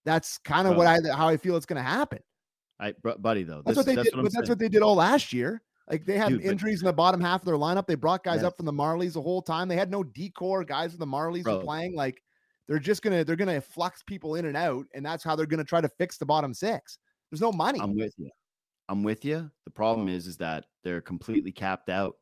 that's 0.04 0.38
kind 0.38 0.66
of 0.68 0.76
what 0.76 0.87
I 0.87 0.99
how 1.16 1.28
I 1.28 1.37
feel 1.37 1.56
it's 1.56 1.66
gonna 1.66 1.82
happen. 1.82 2.18
I, 2.80 2.92
buddy, 3.18 3.44
though, 3.44 3.62
That's 3.64 3.68
this- 3.68 3.76
what 3.76 3.87
they 3.87 3.94
that's 3.94 4.09
did. 4.11 4.16
what 4.16 4.23
that's 4.25 4.35
saying. 4.35 4.49
what 4.49 4.59
they 4.59 4.68
did 4.68 4.82
all 4.82 4.97
last 4.97 5.32
year. 5.32 5.62
Like 5.90 6.04
they 6.04 6.16
had 6.18 6.30
Dude, 6.30 6.42
but- 6.42 6.50
injuries 6.50 6.80
in 6.80 6.87
the 6.87 6.92
bottom 6.92 7.21
half 7.21 7.42
of 7.42 7.47
their 7.47 7.54
lineup. 7.56 7.87
They 7.87 7.94
brought 7.94 8.25
guys 8.25 8.40
Yeah. 8.42 8.49
up 8.49 8.56
from 8.56 8.66
the 8.66 8.73
Marlies 8.73 9.12
the 9.12 9.23
whole 9.23 9.42
time. 9.42 9.68
They 9.68 9.76
had 9.76 9.90
no 9.90 10.02
decor 10.02 10.64
guys 10.64 10.90
from 10.92 10.99
the 11.00 11.06
Marlies 11.06 11.44
playing. 11.62 11.94
Like 11.94 12.23
they're 12.68 12.78
just 12.80 13.02
gonna 13.02 13.25
they're 13.25 13.37
gonna 13.37 13.61
flux 13.61 14.02
people 14.02 14.35
in 14.37 14.47
and 14.47 14.56
out, 14.56 14.87
and 14.94 15.04
that's 15.04 15.23
how 15.23 15.37
they're 15.37 15.47
gonna 15.47 15.64
try 15.64 15.80
to 15.80 15.88
fix 15.88 16.18
the 16.18 16.26
bottom 16.26 16.52
six. 16.54 16.99
There's 17.30 17.40
no 17.40 17.52
money. 17.52 17.78
I'm 17.80 17.94
with 17.94 18.14
you. 18.16 18.30
I'm 18.88 19.02
with 19.04 19.25
you. 19.25 19.50
The 19.64 19.71
problem 19.71 20.09
is, 20.09 20.26
is 20.26 20.37
that 20.38 20.64
they're 20.82 21.00
completely 21.00 21.52
capped 21.52 21.88
out, 21.88 22.16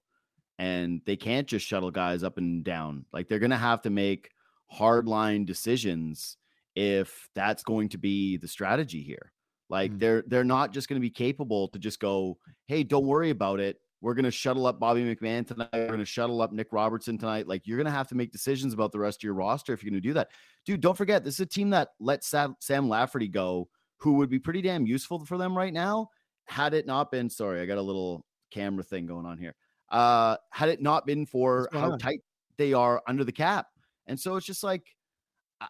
and 0.59 1.01
they 1.07 1.17
can't 1.17 1.47
just 1.47 1.67
shuttle 1.67 1.91
guys 1.91 2.23
up 2.23 2.37
and 2.39 2.63
down. 2.65 3.07
Like 3.13 3.29
they're 3.29 3.39
gonna 3.39 3.57
have 3.57 3.83
to 3.83 3.91
make 3.91 4.31
hard 4.67 5.09
line 5.09 5.45
decisions 5.45 6.37
if 6.75 7.29
that's 7.35 7.63
going 7.63 7.89
to 7.91 7.99
be 7.99 8.37
the 8.37 8.49
strategy 8.49 9.03
here. 9.03 9.33
Like 9.69 9.93
Mm. 9.93 10.01
they're 10.01 10.25
they're 10.27 10.45
not 10.45 10.73
just 10.73 10.89
going 10.89 11.01
to 11.01 11.01
be 11.01 11.11
capable 11.11 11.69
to 11.69 11.79
just 11.79 12.01
go, 12.01 12.39
hey, 12.67 12.83
don't 12.83 13.07
worry 13.07 13.31
about 13.31 13.61
it. 13.61 13.77
We're 14.03 14.15
going 14.15 14.25
to 14.25 14.31
shuttle 14.31 14.67
up 14.67 14.81
Bobby 14.81 15.03
McMann 15.03 15.47
tonight. 15.47 15.69
We're 15.75 15.87
going 15.89 15.99
to 15.99 16.07
shuttle 16.07 16.41
up 16.41 16.53
Nick 16.53 16.69
Robertson 16.73 17.19
tonight. 17.19 17.47
Like 17.47 17.67
you're 17.67 17.77
going 17.77 17.85
to 17.85 17.91
have 17.93 18.09
to 18.09 18.15
make 18.15 18.33
decisions 18.33 18.73
about 18.73 18.93
the 18.93 18.99
rest 18.99 19.19
of 19.21 19.25
your 19.25 19.35
roster 19.35 19.75
if 19.75 19.83
you're 19.85 19.91
going 19.91 20.03
to 20.03 20.09
do 20.09 20.15
that, 20.15 20.31
dude. 20.65 20.81
Don't 20.81 20.97
forget, 20.97 21.23
this 21.23 21.35
is 21.35 21.41
a 21.41 21.47
team 21.47 21.71
that 21.71 21.89
let 22.01 22.25
Sam, 22.25 22.57
Sam 22.61 22.89
Lafferty 22.89 23.29
go, 23.29 23.69
who 23.99 24.15
would 24.15 24.31
be 24.31 24.39
pretty 24.39 24.63
damn 24.63 24.87
useful 24.87 25.25
for 25.27 25.37
them 25.37 25.57
right 25.57 25.73
now. 25.73 26.09
Had 26.47 26.73
it 26.73 26.87
not 26.87 27.11
been, 27.13 27.29
sorry, 27.29 27.61
I 27.61 27.67
got 27.67 27.77
a 27.77 27.83
little 27.83 28.25
camera 28.51 28.83
thing 28.83 29.05
going 29.07 29.27
on 29.27 29.37
here. 29.37 29.55
Uh, 29.91 30.37
had 30.51 30.71
it 30.71 30.81
not 30.81 31.05
been 31.07 31.27
for 31.27 31.69
how 31.73 31.93
on? 31.93 31.99
tight 31.99 32.23
they 32.57 32.73
are 32.73 33.03
under 33.07 33.23
the 33.23 33.33
cap, 33.33 33.67
and 34.07 34.19
so 34.19 34.37
it's 34.37 34.47
just 34.47 34.63
like 34.65 34.85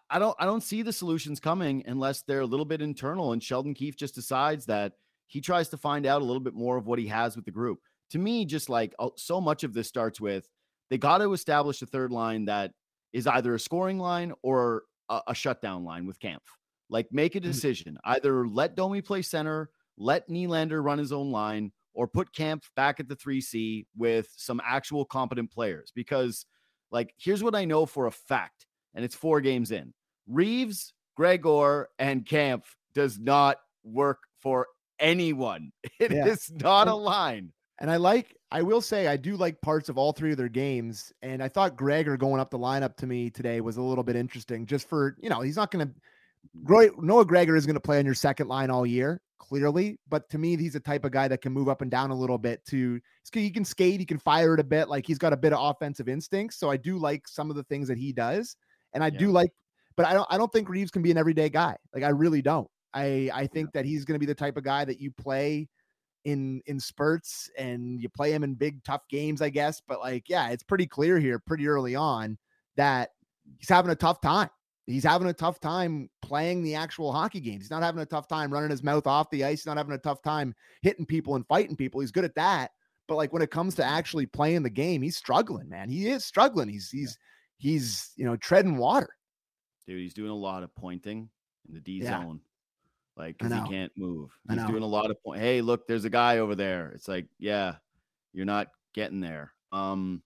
I- 0.09 0.19
don't 0.19 0.35
I 0.39 0.45
don't 0.45 0.63
see 0.63 0.81
the 0.81 0.93
solutions 0.93 1.39
coming 1.39 1.83
unless 1.85 2.21
they're 2.23 2.39
a 2.41 2.45
little 2.45 2.65
bit 2.65 2.81
internal 2.81 3.33
and 3.33 3.43
Sheldon 3.43 3.73
Keefe 3.73 3.95
just 3.97 4.15
decides 4.15 4.65
that 4.67 4.93
he 5.27 5.41
tries 5.41 5.69
to 5.69 5.77
find 5.77 6.05
out 6.05 6.21
a 6.21 6.25
little 6.25 6.41
bit 6.41 6.53
more 6.53 6.77
of 6.77 6.87
what 6.87 6.99
he 6.99 7.07
has 7.07 7.35
with 7.35 7.45
the 7.45 7.51
group. 7.51 7.79
To 8.11 8.19
me, 8.19 8.45
just 8.45 8.69
like 8.69 8.93
uh, 8.99 9.09
so 9.17 9.39
much 9.41 9.63
of 9.63 9.73
this 9.73 9.87
starts 9.87 10.19
with 10.21 10.47
they 10.89 10.97
got 10.97 11.19
to 11.19 11.31
establish 11.33 11.81
a 11.81 11.85
third 11.85 12.11
line 12.11 12.45
that 12.45 12.71
is 13.13 13.27
either 13.27 13.55
a 13.55 13.59
scoring 13.59 13.97
line 13.99 14.33
or 14.43 14.83
a, 15.09 15.21
a 15.27 15.35
shutdown 15.35 15.83
line 15.83 16.05
with 16.05 16.19
Kämpf. 16.19 16.39
Like 16.89 17.07
make 17.11 17.35
a 17.35 17.39
Mhm. 17.39 17.43
decision. 17.43 17.97
Either 18.03 18.45
let 18.47 18.75
Domi 18.75 19.01
play 19.01 19.21
center, 19.21 19.69
let 19.97 20.27
Nylander 20.29 20.83
run 20.83 20.97
his 20.99 21.11
own 21.13 21.31
line, 21.31 21.71
or 21.93 22.07
put 22.07 22.33
Kämpf 22.33 22.63
back 22.75 22.99
at 22.99 23.07
the 23.07 23.15
3C 23.15 23.85
with 23.97 24.27
some 24.35 24.61
actual 24.65 25.05
competent 25.05 25.51
players. 25.51 25.91
Because, 25.95 26.45
like, 26.91 27.13
here's 27.17 27.43
what 27.43 27.55
I 27.55 27.63
know 27.65 27.85
for 27.85 28.07
a 28.07 28.11
fact, 28.11 28.65
and 28.95 29.03
it's 29.05 29.15
four 29.15 29.41
games 29.41 29.71
in. 29.71 29.93
Reaves, 30.27 30.93
Gregor, 31.15 31.89
and 31.99 32.25
Kämpf 32.25 32.63
does 32.93 33.19
not 33.19 33.57
work 33.83 34.19
for 34.41 34.67
anyone. 34.99 35.71
It 35.99 36.11
is 36.11 36.49
Yeah. 36.49 36.57
not 36.63 36.87
a 36.87 36.95
line. 36.95 37.51
And 37.79 37.89
I 37.89 37.95
like, 37.97 38.35
I 38.51 38.61
will 38.61 38.81
say, 38.81 39.07
I 39.07 39.17
do 39.17 39.35
like 39.35 39.59
parts 39.61 39.89
of 39.89 39.97
all 39.97 40.11
three 40.13 40.31
of 40.31 40.37
their 40.37 40.49
games. 40.49 41.11
And 41.23 41.41
I 41.41 41.47
thought 41.47 41.75
Gregor 41.75 42.15
going 42.15 42.39
up 42.39 42.51
the 42.51 42.59
lineup 42.59 42.95
to 42.97 43.07
me 43.07 43.29
today 43.31 43.59
was 43.59 43.77
a 43.77 43.81
little 43.81 44.03
bit 44.03 44.15
interesting, 44.15 44.67
just 44.67 44.87
for, 44.87 45.15
you 45.19 45.29
know, 45.29 45.41
he's 45.41 45.55
not 45.55 45.71
going 45.71 45.87
to, 45.87 45.93
Noah 46.99 47.25
Gregor 47.25 47.55
is 47.55 47.65
going 47.65 47.73
to 47.75 47.79
play 47.79 47.97
on 47.97 48.05
your 48.05 48.13
second 48.13 48.47
line 48.47 48.69
all 48.69 48.85
year, 48.85 49.19
clearly. 49.39 49.97
But 50.09 50.29
to 50.29 50.37
me, 50.37 50.57
he's 50.57 50.73
the 50.73 50.79
type 50.79 51.05
of 51.05 51.11
guy 51.11 51.27
that 51.27 51.41
can 51.41 51.53
move 51.53 51.69
up 51.69 51.81
and 51.81 51.89
down 51.89 52.11
a 52.11 52.15
little 52.15 52.37
bit 52.37 52.63
to, 52.65 52.99
he 53.33 53.49
can 53.49 53.65
skate, 53.65 53.99
he 53.99 54.05
can 54.05 54.19
fire 54.19 54.53
it 54.53 54.59
a 54.59 54.63
bit. 54.63 54.87
Like 54.87 55.07
he's 55.07 55.17
got 55.17 55.33
a 55.33 55.37
bit 55.37 55.53
of 55.53 55.59
offensive 55.61 56.07
instincts. 56.07 56.57
So 56.59 56.69
I 56.69 56.77
do 56.77 56.97
like 56.97 57.27
some 57.27 57.49
of 57.49 57.55
the 57.55 57.63
things 57.63 57.87
that 57.87 57.97
he 57.97 58.11
does. 58.13 58.55
And 58.93 59.03
I 59.03 59.09
do 59.09 59.31
like, 59.31 59.51
but 59.95 60.05
I 60.05 60.13
don't, 60.13 60.27
I 60.29 60.37
don't 60.37 60.51
think 60.51 60.69
Reaves 60.69 60.91
can 60.91 61.01
be 61.01 61.11
an 61.11 61.17
everyday 61.17 61.49
guy. 61.49 61.77
Like 61.93 62.03
I 62.03 62.09
really 62.09 62.41
don't. 62.41 62.67
I, 62.93 63.29
I 63.33 63.47
think 63.47 63.71
that 63.73 63.85
he's 63.85 64.05
going 64.05 64.15
to 64.15 64.19
be 64.19 64.25
the 64.25 64.35
type 64.35 64.57
of 64.57 64.63
guy 64.63 64.85
that 64.85 64.99
you 64.99 65.11
play 65.11 65.67
in 66.25 66.61
in 66.65 66.79
spurts 66.79 67.49
and 67.57 67.99
you 68.01 68.09
play 68.09 68.31
him 68.31 68.43
in 68.43 68.53
big 68.53 68.83
tough 68.83 69.07
games, 69.09 69.41
I 69.41 69.49
guess. 69.49 69.81
But 69.87 69.99
like, 69.99 70.29
yeah, 70.29 70.49
it's 70.49 70.63
pretty 70.63 70.87
clear 70.87 71.19
here 71.19 71.39
pretty 71.39 71.67
early 71.67 71.95
on 71.95 72.37
that 72.77 73.09
he's 73.57 73.69
having 73.69 73.91
a 73.91 73.95
tough 73.95 74.21
time. 74.21 74.49
He's 74.87 75.03
having 75.03 75.29
a 75.29 75.33
tough 75.33 75.59
time 75.59 76.09
playing 76.21 76.63
the 76.63 76.75
actual 76.75 77.13
hockey 77.13 77.39
games. 77.39 77.63
He's 77.63 77.71
not 77.71 77.83
having 77.83 78.01
a 78.01 78.05
tough 78.05 78.27
time 78.27 78.51
running 78.51 78.71
his 78.71 78.83
mouth 78.83 79.07
off 79.07 79.29
the 79.29 79.43
ice. 79.43 79.59
He's 79.59 79.65
not 79.65 79.77
having 79.77 79.93
a 79.93 79.99
tough 79.99 80.21
time 80.21 80.53
hitting 80.81 81.05
people 81.05 81.35
and 81.35 81.47
fighting 81.47 81.75
people. 81.75 82.01
He's 82.01 82.11
good 82.11 82.25
at 82.25 82.35
that. 82.35 82.71
But 83.07 83.15
like 83.15 83.31
when 83.31 83.41
it 83.41 83.51
comes 83.51 83.75
to 83.75 83.85
actually 83.85 84.25
playing 84.25 84.63
the 84.63 84.69
game, 84.69 85.01
he's 85.01 85.17
struggling, 85.17 85.69
man. 85.69 85.89
He 85.89 86.09
is 86.09 86.25
struggling. 86.25 86.67
He's 86.67 86.89
he's 86.89 87.17
he's 87.61 88.11
you 88.17 88.25
know 88.25 88.35
treading 88.35 88.77
water. 88.77 89.09
Dude, 89.87 89.99
he's 90.01 90.13
doing 90.13 90.31
a 90.31 90.35
lot 90.35 90.63
of 90.63 90.73
pointing 90.75 91.29
in 91.67 91.73
the 91.73 91.79
D 91.81 91.99
Yeah. 91.99 92.19
zone. 92.19 92.41
Like, 93.17 93.37
because 93.37 93.53
he 93.53 93.69
can't 93.69 93.91
move. 93.97 94.31
He's 94.49 94.63
doing 94.65 94.83
a 94.83 94.87
lot 94.87 95.11
of 95.11 95.21
point. 95.23 95.41
Hey, 95.41 95.61
look, 95.61 95.85
there's 95.85 96.05
a 96.05 96.09
guy 96.09 96.37
over 96.39 96.55
there. 96.55 96.91
It's 96.91 97.07
like, 97.07 97.27
yeah, 97.39 97.75
you're 98.33 98.45
not 98.45 98.69
getting 98.93 99.19
there. 99.19 99.53
Um, 99.71 100.23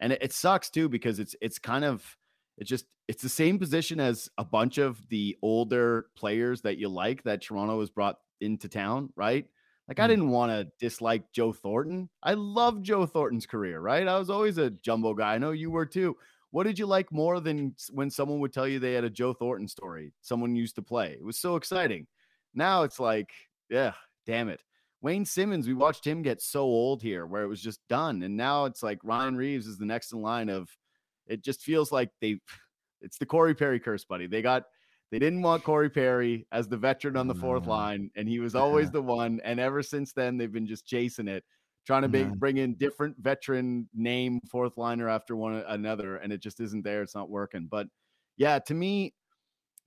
and 0.00 0.12
it, 0.12 0.22
it 0.22 0.32
sucks 0.32 0.70
too 0.70 0.88
because 0.88 1.18
it's 1.18 1.34
it's 1.40 1.58
kind 1.58 1.84
of 1.84 2.16
it's 2.56 2.68
just 2.70 2.86
it's 3.08 3.22
the 3.22 3.28
same 3.28 3.58
position 3.58 3.98
as 4.00 4.28
a 4.38 4.44
bunch 4.44 4.78
of 4.78 5.06
the 5.08 5.36
older 5.42 6.06
players 6.16 6.62
that 6.62 6.78
you 6.78 6.88
like 6.88 7.22
that 7.24 7.42
Toronto 7.42 7.80
has 7.80 7.90
brought 7.90 8.18
into 8.40 8.68
town, 8.68 9.12
right? 9.16 9.46
Like 9.88 9.98
I 9.98 10.04
Mm. 10.06 10.08
didn't 10.08 10.30
want 10.30 10.52
to 10.52 10.70
dislike 10.78 11.32
Joe 11.32 11.52
Thornton. 11.52 12.08
I 12.22 12.34
love 12.34 12.82
Joe 12.82 13.04
Thornton's 13.06 13.46
career, 13.46 13.80
right? 13.80 14.06
I 14.06 14.18
was 14.18 14.30
always 14.30 14.58
a 14.58 14.70
jumbo 14.70 15.14
guy. 15.14 15.34
I 15.34 15.38
know 15.38 15.50
you 15.50 15.70
were 15.70 15.86
too. 15.86 16.16
What 16.50 16.64
did 16.64 16.78
you 16.78 16.86
like 16.86 17.12
more 17.12 17.40
than 17.40 17.74
when 17.90 18.10
someone 18.10 18.40
would 18.40 18.52
tell 18.52 18.66
you 18.66 18.78
they 18.78 18.94
had 18.94 19.04
a 19.04 19.10
Joe 19.10 19.34
Thornton 19.34 19.68
story? 19.68 20.12
Someone 20.22 20.56
used 20.56 20.76
to 20.76 20.82
play. 20.82 21.16
It 21.18 21.24
was 21.24 21.38
so 21.38 21.56
exciting. 21.56 22.06
Now 22.54 22.82
it's 22.82 22.98
like, 22.98 23.30
yeah, 23.68 23.92
damn 24.26 24.48
it. 24.48 24.62
Wayne 25.00 25.24
Simmonds, 25.24 25.68
we 25.68 25.74
watched 25.74 26.06
him 26.06 26.22
get 26.22 26.42
so 26.42 26.62
old 26.62 27.02
here 27.02 27.26
where 27.26 27.42
it 27.42 27.48
was 27.48 27.62
just 27.62 27.80
done. 27.88 28.22
And 28.22 28.36
now 28.36 28.64
it's 28.64 28.82
like 28.82 28.98
Ryan 29.04 29.36
Reaves 29.36 29.66
is 29.66 29.78
the 29.78 29.86
next 29.86 30.12
in 30.12 30.22
line 30.22 30.48
of 30.48 30.68
it 31.26 31.44
just 31.44 31.62
feels 31.62 31.92
like 31.92 32.10
they 32.20 32.40
it's 33.00 33.18
the 33.18 33.26
Corey 33.26 33.54
Perry 33.54 33.78
curse, 33.78 34.04
buddy. 34.04 34.26
They 34.26 34.42
got 34.42 34.64
they 35.10 35.18
didn't 35.18 35.42
want 35.42 35.64
Corey 35.64 35.88
Perry 35.88 36.46
as 36.52 36.68
the 36.68 36.76
veteran 36.76 37.16
on 37.16 37.28
the 37.28 37.34
fourth 37.34 37.66
line, 37.66 38.10
and 38.14 38.28
he 38.28 38.40
was 38.40 38.54
always 38.54 38.90
the 38.90 39.00
one. 39.00 39.40
And 39.42 39.58
ever 39.58 39.82
since 39.82 40.12
then, 40.12 40.36
they've 40.36 40.52
been 40.52 40.66
just 40.66 40.86
chasing 40.86 41.28
it, 41.28 41.44
trying 41.86 42.02
to 42.02 42.08
bring, 42.08 42.34
bring 42.34 42.56
in 42.58 42.74
different 42.74 43.16
veteran 43.18 43.88
name 43.94 44.40
fourth 44.50 44.76
liner 44.76 45.08
after 45.08 45.36
one 45.36 45.56
uh, 45.56 45.64
another, 45.68 46.16
and 46.16 46.32
it 46.32 46.40
just 46.40 46.60
isn't 46.60 46.84
there. 46.84 47.02
It's 47.02 47.14
not 47.14 47.30
working. 47.30 47.68
But 47.70 47.86
yeah, 48.36 48.58
to 48.60 48.74
me, 48.74 49.14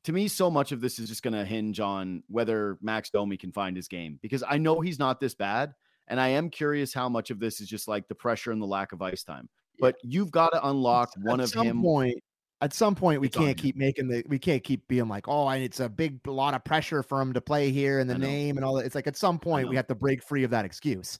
to 0.04 0.12
me, 0.14 0.28
so 0.28 0.50
much 0.50 0.72
of 0.72 0.82
this 0.82 1.00
is 1.00 1.08
just 1.08 1.24
going 1.24 1.34
to 1.34 1.46
hinge 1.46 1.80
on 1.80 2.24
whether 2.28 2.78
Max 2.82 3.10
Domi 3.10 3.38
can 3.38 3.52
find 3.52 3.76
his 3.76 3.88
game 3.88 4.20
because 4.22 4.44
I 4.48 4.58
know 4.58 4.82
he's 4.82 5.00
not 5.00 5.20
this 5.20 5.36
bad. 5.36 5.74
And 6.08 6.20
I 6.20 6.30
am 6.30 6.50
curious 6.50 6.94
how 6.94 7.08
much 7.08 7.30
of 7.30 7.40
this 7.40 7.62
is 7.62 7.70
just 7.70 7.88
like 7.88 8.10
the 8.10 8.16
pressure 8.16 8.52
and 8.52 8.62
the 8.62 8.66
lack 8.66 8.92
of 8.92 9.02
ice 9.02 9.24
time. 9.24 9.48
But 9.80 9.96
you've 10.04 10.32
got 10.32 10.50
to 10.50 10.68
unlock 10.68 11.12
one 11.22 11.40
of 11.40 11.50
some 11.50 11.66
him. 11.66 11.82
Point, 11.82 12.18
at 12.60 12.74
some 12.74 12.96
point, 12.96 13.22
we 13.22 13.28
It's 13.28 13.38
can't 13.38 13.52
him. 13.52 13.56
keep 13.56 13.78
making 13.78 14.10
the. 14.10 14.24
We 14.28 14.38
can't 14.38 14.62
keep 14.62 14.86
being 14.90 15.08
like, 15.08 15.30
oh, 15.30 15.48
and 15.48 15.64
it's 15.64 15.80
a 15.80 15.88
big, 15.88 16.28
lot 16.28 16.54
of 16.54 16.66
pressure 16.66 17.02
for 17.02 17.22
him 17.22 17.32
to 17.34 17.40
play 17.40 17.72
here 17.72 18.00
and 18.00 18.10
the 18.10 18.18
name 18.18 18.58
and 18.58 18.66
all 18.66 18.76
that. 18.76 18.86
It's 18.86 18.96
like 18.96 19.08
at 19.08 19.16
some 19.16 19.40
point 19.40 19.70
we 19.70 19.78
have 19.78 19.88
to 19.88 19.96
break 19.96 20.22
free 20.22 20.44
of 20.44 20.52
that 20.52 20.66
excuse. 20.66 21.18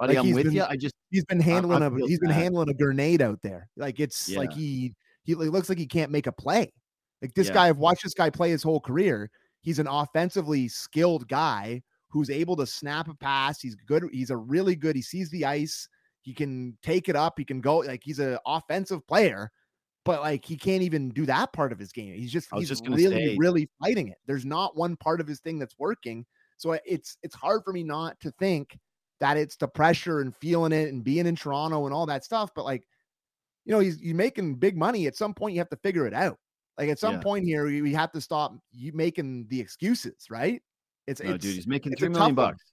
Buddy, 0.00 0.14
like 0.16 0.24
I'm 0.26 0.32
with 0.32 0.44
been- 0.46 0.54
you. 0.54 0.64
I 0.64 0.76
just 0.76 0.94
He's 1.10 1.24
been 1.26 1.40
handling 1.40 1.82
a. 1.82 1.90
He's 2.06 2.18
been 2.18 2.30
bad. 2.30 2.38
handling 2.42 2.68
a 2.70 2.74
grenade 2.74 3.20
out 3.22 3.40
there. 3.42 3.68
Like 3.76 4.00
it's 4.00 4.28
like 4.30 4.52
he. 4.52 4.94
He 5.24 5.34
looks 5.34 5.68
like 5.68 5.78
he 5.78 5.86
can't 5.86 6.10
make 6.10 6.26
a 6.26 6.32
play. 6.32 6.72
Like 7.22 7.34
this 7.34 7.48
Yeah. 7.48 7.54
guy, 7.54 7.68
I've 7.68 7.76
watched 7.78 8.02
this 8.02 8.14
guy 8.14 8.30
play 8.30 8.50
his 8.50 8.62
whole 8.62 8.80
career. 8.80 9.30
He's 9.60 9.78
an 9.78 9.86
offensively 9.86 10.66
skilled 10.68 11.28
guy 11.28 11.82
who's 12.08 12.30
able 12.30 12.56
to 12.56 12.66
snap 12.66 13.08
a 13.08 13.14
pass. 13.14 13.60
He's 13.60 13.76
good. 13.76 14.04
He's 14.10 14.30
a 14.30 14.36
really 14.36 14.74
good. 14.74 14.96
He 14.96 15.02
sees 15.02 15.28
the 15.30 15.44
ice. 15.44 15.86
He 16.22 16.32
can 16.34 16.76
take 16.82 17.08
it 17.08 17.14
up. 17.16 17.34
He 17.38 17.44
can 17.44 17.60
go. 17.60 17.78
Like 17.78 18.00
he's 18.02 18.18
an 18.18 18.38
offensive 18.46 19.06
player, 19.06 19.50
but 20.04 20.20
like 20.22 20.44
he 20.44 20.56
can't 20.56 20.82
even 20.82 21.10
do 21.10 21.26
that 21.26 21.52
part 21.52 21.72
of 21.72 21.78
his 21.78 21.92
game. 21.92 22.14
He's 22.14 22.32
just 22.32 22.48
he's 22.54 22.68
just 22.68 22.86
really 22.88 23.10
say- 23.10 23.36
really 23.38 23.68
fighting 23.82 24.08
it. 24.08 24.18
There's 24.26 24.46
not 24.46 24.76
one 24.76 24.96
part 24.96 25.20
of 25.20 25.26
his 25.28 25.40
thing 25.40 25.58
that's 25.58 25.78
working. 25.78 26.24
So 26.56 26.78
it's 26.86 27.18
it's 27.22 27.34
hard 27.34 27.62
for 27.64 27.72
me 27.74 27.84
not 27.84 28.18
to 28.20 28.30
think 28.38 28.78
that 29.20 29.36
it's 29.36 29.56
the 29.56 29.68
pressure 29.68 30.20
and 30.20 30.34
feeling 30.36 30.72
it 30.72 30.88
and 30.92 31.04
being 31.04 31.26
in 31.26 31.36
Toronto 31.36 31.84
and 31.86 31.94
all 31.94 32.06
that 32.06 32.24
stuff. 32.24 32.50
But 32.54 32.64
like, 32.64 32.86
you 33.64 33.72
know, 33.72 33.78
he's 33.78 34.00
you 34.00 34.14
making 34.14 34.56
big 34.56 34.76
money. 34.76 35.06
At 35.06 35.16
some 35.16 35.34
point, 35.34 35.54
you 35.54 35.60
have 35.60 35.68
to 35.70 35.76
figure 35.76 36.06
it 36.06 36.14
out. 36.14 36.38
Like 36.78 36.88
at 36.88 36.98
some 36.98 37.14
Yeah. 37.14 37.20
point 37.20 37.44
here, 37.44 37.66
we 37.66 37.82
we 37.82 37.92
have 37.92 38.10
to 38.12 38.20
stop 38.20 38.56
you 38.72 38.92
making 38.92 39.46
the 39.48 39.60
excuses, 39.60 40.26
right? 40.30 40.62
It's 41.06 41.22
no, 41.22 41.34
it's 41.34 41.44
dude, 41.44 41.54
he's 41.56 41.66
making 41.66 41.94
three 41.96 42.08
million 42.08 42.34
tough 42.34 42.44
one. 42.44 42.52
bucks. 42.52 42.64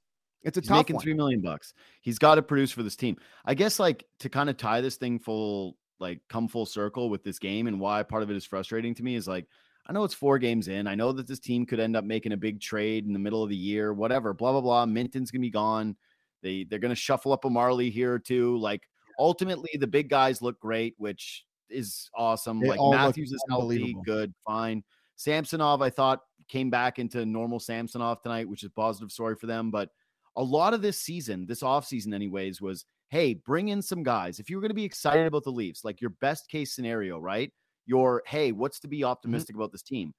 it's 0.44 0.58
a 0.58 0.62
He's 0.62 0.70
tough 0.70 0.78
making 0.78 0.96
one. 0.96 1.04
three 1.04 1.14
million 1.14 1.42
bucks. 1.42 1.74
He's 2.02 2.18
got 2.18 2.36
to 2.36 2.42
produce 2.42 2.72
for 2.72 2.84
this 2.84 2.96
team. 2.96 3.18
I 3.46 3.54
guess 3.54 3.80
like 3.80 4.06
to 4.20 4.30
kind 4.30 4.50
of 4.50 4.56
tie 4.58 4.80
this 4.80 4.96
thing 4.96 5.20
full, 5.20 5.76
like 6.00 6.22
come 6.30 6.48
full 6.48 6.66
circle 6.66 7.10
with 7.10 7.24
this 7.24 7.40
game 7.40 7.68
and 7.68 7.80
why 7.80 8.04
part 8.04 8.24
of 8.24 8.32
it 8.32 8.38
is 8.38 8.46
frustrating 8.46 8.96
to 8.96 9.04
me 9.04 9.16
is 9.16 9.28
like 9.28 9.46
I 9.88 9.94
know 9.94 10.04
it's 10.04 10.14
four 10.14 10.38
games 10.38 10.68
in. 10.68 10.86
I 10.86 10.96
know 10.96 11.12
that 11.14 11.28
this 11.28 11.40
team 11.40 11.66
could 11.66 11.80
end 11.80 11.96
up 11.96 12.04
making 12.04 12.34
a 12.34 12.38
big 12.38 12.60
trade 12.62 13.06
in 13.06 13.14
the 13.14 13.20
middle 13.20 13.42
of 13.44 13.50
the 13.50 13.56
year, 13.56 13.94
whatever, 13.94 14.34
blah 14.34 14.52
blah 14.52 14.62
blah. 14.62 14.86
Minten's 14.86 15.32
gonna 15.32 15.42
be 15.42 15.50
gone. 15.50 15.96
They 16.42 16.66
they're 16.70 16.80
gonna 16.80 16.96
shuffle 16.96 17.34
up 17.34 17.46
a 17.46 17.50
Marley 17.50 17.90
here 17.90 18.14
or 18.14 18.20
two. 18.20 18.58
Like 18.58 18.84
ultimately, 19.20 19.72
the 19.80 19.88
big 19.88 20.10
guys 20.10 20.42
look 20.42 20.60
great, 20.60 20.96
which 20.98 21.46
is 21.70 22.10
awesome. 22.16 22.60
They 22.60 22.70
like 22.70 22.80
Matthews 22.82 23.32
is 23.32 23.44
healthy, 23.50 23.96
good, 24.06 24.34
fine. 24.46 24.84
Samsonov, 25.16 25.82
I 25.82 25.90
thought 25.90 26.22
came 26.48 26.70
back 26.70 27.00
into 27.00 27.26
normal 27.26 27.60
Samsonov 27.60 28.22
tonight, 28.22 28.48
which 28.48 28.64
is 28.64 28.70
positive 28.70 29.12
story 29.12 29.36
for 29.36 29.48
them. 29.48 29.72
But 29.72 29.90
a 30.36 30.44
lot 30.44 30.74
of 30.74 30.82
this 30.82 31.02
season, 31.02 31.46
this 31.46 31.62
offseason, 31.62 32.14
anyways, 32.14 32.62
was 32.62 32.86
hey, 33.10 33.34
bring 33.34 33.70
in 33.70 33.82
some 33.82 34.04
guys. 34.04 34.40
If 34.40 34.50
you 34.50 34.58
were 34.58 34.62
going 34.62 34.70
to 34.70 34.76
be 34.76 34.84
excited 34.84 35.26
about 35.26 35.44
the 35.44 35.52
Leafs, 35.52 35.84
like 35.84 36.02
your 36.02 36.12
best 36.22 36.50
case 36.50 36.76
scenario, 36.76 37.20
right? 37.20 37.52
Your 37.86 38.22
hey, 38.28 38.52
what's 38.52 38.80
to 38.82 38.88
be 38.88 39.04
optimistic 39.04 39.56
about 39.56 39.72
this 39.72 39.82
team? 39.82 40.14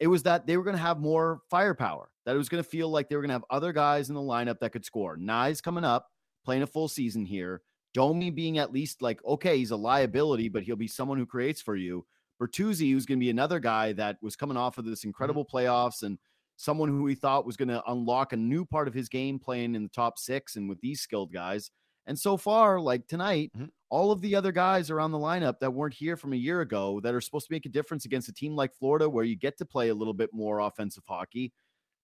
It 0.00 0.08
was 0.08 0.24
that 0.24 0.46
they 0.46 0.56
were 0.56 0.64
going 0.64 0.76
to 0.76 0.82
have 0.82 0.98
more 0.98 1.40
firepower, 1.50 2.10
that 2.26 2.34
it 2.34 2.38
was 2.38 2.48
going 2.48 2.62
to 2.62 2.68
feel 2.68 2.88
like 2.88 3.08
they 3.08 3.16
were 3.16 3.22
going 3.22 3.28
to 3.30 3.34
have 3.34 3.44
other 3.50 3.72
guys 3.72 4.08
in 4.08 4.14
the 4.14 4.20
lineup 4.20 4.58
that 4.60 4.72
could 4.72 4.84
score. 4.84 5.16
Knies 5.16 5.62
coming 5.62 5.84
up, 5.84 6.08
playing 6.44 6.62
a 6.62 6.66
full 6.66 6.88
season 6.88 7.24
here. 7.24 7.62
Domi 7.94 8.30
being 8.30 8.58
at 8.58 8.72
least 8.72 9.02
like, 9.02 9.24
okay, 9.24 9.56
he's 9.58 9.70
a 9.70 9.76
liability, 9.76 10.48
but 10.48 10.64
he'll 10.64 10.74
be 10.74 10.88
someone 10.88 11.16
who 11.18 11.26
creates 11.26 11.62
for 11.62 11.76
you. 11.76 12.04
Bertuzzi, 12.42 12.90
who's 12.90 13.06
going 13.06 13.20
to 13.20 13.24
be 13.24 13.30
another 13.30 13.60
guy 13.60 13.92
that 13.92 14.16
was 14.20 14.34
coming 14.34 14.56
off 14.56 14.78
of 14.78 14.84
this 14.84 15.04
incredible 15.04 15.44
playoffs 15.44 16.02
and 16.02 16.18
someone 16.56 16.88
who 16.88 17.02
we 17.04 17.14
thought 17.14 17.46
was 17.46 17.56
going 17.56 17.68
to 17.68 17.82
unlock 17.86 18.32
a 18.32 18.36
new 18.36 18.64
part 18.64 18.88
of 18.88 18.94
his 18.94 19.08
game 19.08 19.38
playing 19.38 19.76
in 19.76 19.84
the 19.84 19.88
top 19.88 20.18
six 20.18 20.56
and 20.56 20.68
with 20.68 20.80
these 20.80 21.00
skilled 21.00 21.32
guys. 21.32 21.70
And 22.06 22.18
so 22.18 22.36
far, 22.36 22.80
like 22.80 23.06
tonight, 23.06 23.52
Mhm. 23.56 23.70
All 23.94 24.10
of 24.10 24.20
the 24.20 24.34
other 24.34 24.50
guys 24.50 24.90
around 24.90 25.12
the 25.12 25.18
lineup 25.18 25.60
that 25.60 25.70
weren't 25.70 25.94
here 25.94 26.16
from 26.16 26.32
a 26.32 26.36
year 26.36 26.62
ago 26.62 26.98
that 27.04 27.14
are 27.14 27.20
supposed 27.20 27.46
to 27.46 27.52
make 27.52 27.64
a 27.64 27.68
difference 27.68 28.06
against 28.06 28.28
a 28.28 28.32
team 28.32 28.56
like 28.56 28.74
Florida, 28.74 29.08
where 29.08 29.24
you 29.24 29.36
get 29.36 29.56
to 29.58 29.64
play 29.64 29.90
a 29.90 29.94
little 29.94 30.12
bit 30.12 30.30
more 30.32 30.58
offensive 30.58 31.04
hockey, 31.06 31.52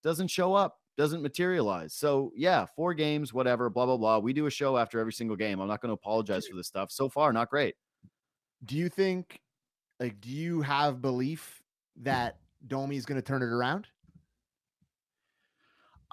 doesn't 0.05 0.29
show 0.29 0.55
up, 0.55 0.77
doesn't 0.97 1.21
materialize. 1.21 1.93
So, 1.93 2.31
yeah, 2.37 2.65
four 2.77 2.95
games, 2.95 3.35
whatever, 3.35 3.69
blah, 3.69 3.87
blah, 3.87 3.97
blah. 3.97 4.19
We 4.21 4.33
do 4.33 4.47
a 4.47 4.51
show 4.51 4.77
after 4.77 5.01
every 5.01 5.13
single 5.13 5.35
game. 5.35 5.59
I'm 5.59 5.67
not 5.67 5.81
going 5.81 5.89
to 5.89 5.95
apologize 5.95 6.47
for 6.47 6.57
this 6.57 6.69
stuff. 6.69 6.93
So 6.93 7.09
far, 7.09 7.33
not 7.33 7.51
great. 7.51 7.75
Do 8.65 8.77
you 8.77 8.89
think, 8.89 9.41
like, 9.99 10.21
do 10.21 10.29
you 10.31 10.63
have 10.63 11.03
belief 11.03 11.61
that 12.03 12.37
Domi 12.69 12.99
is 12.99 13.05
going 13.05 13.21
to 13.21 13.27
turn 13.27 13.43
it 13.43 13.47
around? 13.47 13.89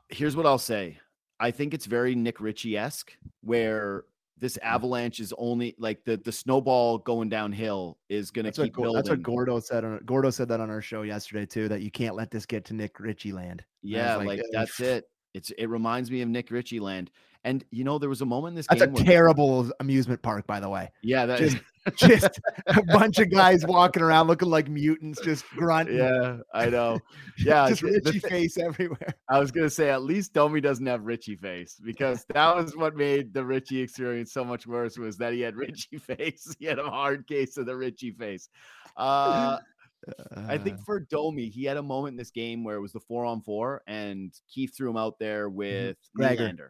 here's 0.09 0.35
what 0.35 0.45
I'll 0.45 0.57
say. 0.57 0.99
I 1.39 1.51
think 1.51 1.73
it's 1.73 1.85
very 1.85 2.15
Nick 2.15 2.39
Ritchie 2.39 2.77
esque, 2.77 3.11
where 3.41 4.05
this 4.39 4.57
avalanche 4.57 5.19
is 5.19 5.33
only 5.37 5.75
like 5.79 6.03
the 6.03 6.17
the 6.17 6.31
snowball 6.31 6.99
going 6.99 7.29
downhill 7.29 7.97
is 8.09 8.31
going 8.31 8.45
to 8.45 8.49
That's 8.49 8.59
what, 8.59 8.65
keep 8.65 8.75
building. 8.75 8.95
that's 8.95 9.09
what 9.09 9.23
Gordo 9.23 9.59
said. 9.59 9.83
On, 9.83 9.99
Gordo 10.05 10.29
said 10.29 10.47
that 10.49 10.59
on 10.59 10.69
our 10.69 10.81
show 10.81 11.01
yesterday 11.01 11.45
too. 11.45 11.67
That 11.67 11.81
you 11.81 11.91
can't 11.91 12.15
let 12.15 12.31
this 12.31 12.45
get 12.45 12.65
to 12.65 12.73
Nick 12.73 12.99
Ritchie 12.99 13.31
land. 13.31 13.63
And 13.83 13.95
I 13.95 14.17
was 14.17 14.25
yeah, 14.25 14.27
like, 14.27 14.27
like, 14.27 14.41
that's 14.51 14.79
it. 14.79 15.05
It's 15.33 15.51
it 15.51 15.67
reminds 15.67 16.11
me 16.11 16.21
of 16.21 16.29
Nick 16.29 16.51
Ritchie 16.51 16.79
land. 16.79 17.11
And 17.43 17.63
you 17.71 17.83
know, 17.83 17.97
there 17.97 18.09
was 18.09 18.21
a 18.21 18.25
moment 18.25 18.51
in 18.51 18.55
this 18.55 18.67
That's 18.67 18.81
a 18.81 18.87
terrible 18.87 19.71
amusement 19.79 20.21
park, 20.21 20.45
by 20.47 20.59
the 20.59 20.69
way. 20.69 20.91
yeah, 21.01 21.25
that 21.25 21.39
Just, 21.39 21.57
just 21.95 22.39
a 22.67 22.81
bunch 22.83 23.19
of 23.19 23.29
guys 23.31 23.65
walking 23.65 24.01
around 24.03 24.27
looking 24.27 24.49
like 24.49 24.67
mutants, 24.69 25.21
just 25.21 25.47
grunting. 25.51 25.97
yeah, 25.97 26.37
I 26.53 26.67
know. 26.69 26.99
Yeah, 27.39 27.69
just 27.69 27.83
Ritchie 27.83 28.19
thi- 28.19 28.29
face 28.29 28.57
everywhere. 28.57 29.13
I 29.29 29.39
was 29.39 29.51
gonna 29.51 29.69
say 29.69 29.89
at 29.91 30.01
least 30.01 30.33
Domi 30.33 30.59
doesn't 30.59 30.85
have 30.87 31.03
Ritchie 31.05 31.35
face 31.35 31.79
because 31.83 32.25
that 32.33 32.55
was 32.55 32.75
what 32.75 32.95
made 32.95 33.31
the 33.33 33.45
Ritchie 33.45 33.79
experience 33.81 34.33
so 34.33 34.43
much 34.43 34.65
worse 34.65 34.97
was 34.97 35.17
that 35.17 35.33
he 35.33 35.41
had 35.41 35.55
Ritchie 35.55 35.97
face. 35.99 36.55
He 36.59 36.65
had 36.65 36.79
a 36.79 36.89
hard 36.89 37.27
case 37.27 37.57
of 37.57 37.67
the 37.67 37.75
Ritchie 37.75 38.11
face. 38.11 38.49
Uh 38.95 39.59
I 40.47 40.57
think 40.57 40.79
for 40.85 40.99
Domi, 40.99 41.49
he 41.49 41.65
had 41.65 41.77
a 41.77 41.83
moment 41.83 42.13
in 42.13 42.17
this 42.17 42.31
game 42.31 42.63
where 42.63 42.75
it 42.77 42.81
was 42.81 42.93
the 42.93 42.99
four 42.99 43.25
on 43.25 43.41
four, 43.41 43.81
and 43.87 44.31
Keefe 44.47 44.75
threw 44.75 44.89
him 44.91 44.95
out 44.97 45.19
there 45.19 45.49
with 45.49 45.97
Gregor. 46.15 46.49
Nylander. 46.49 46.69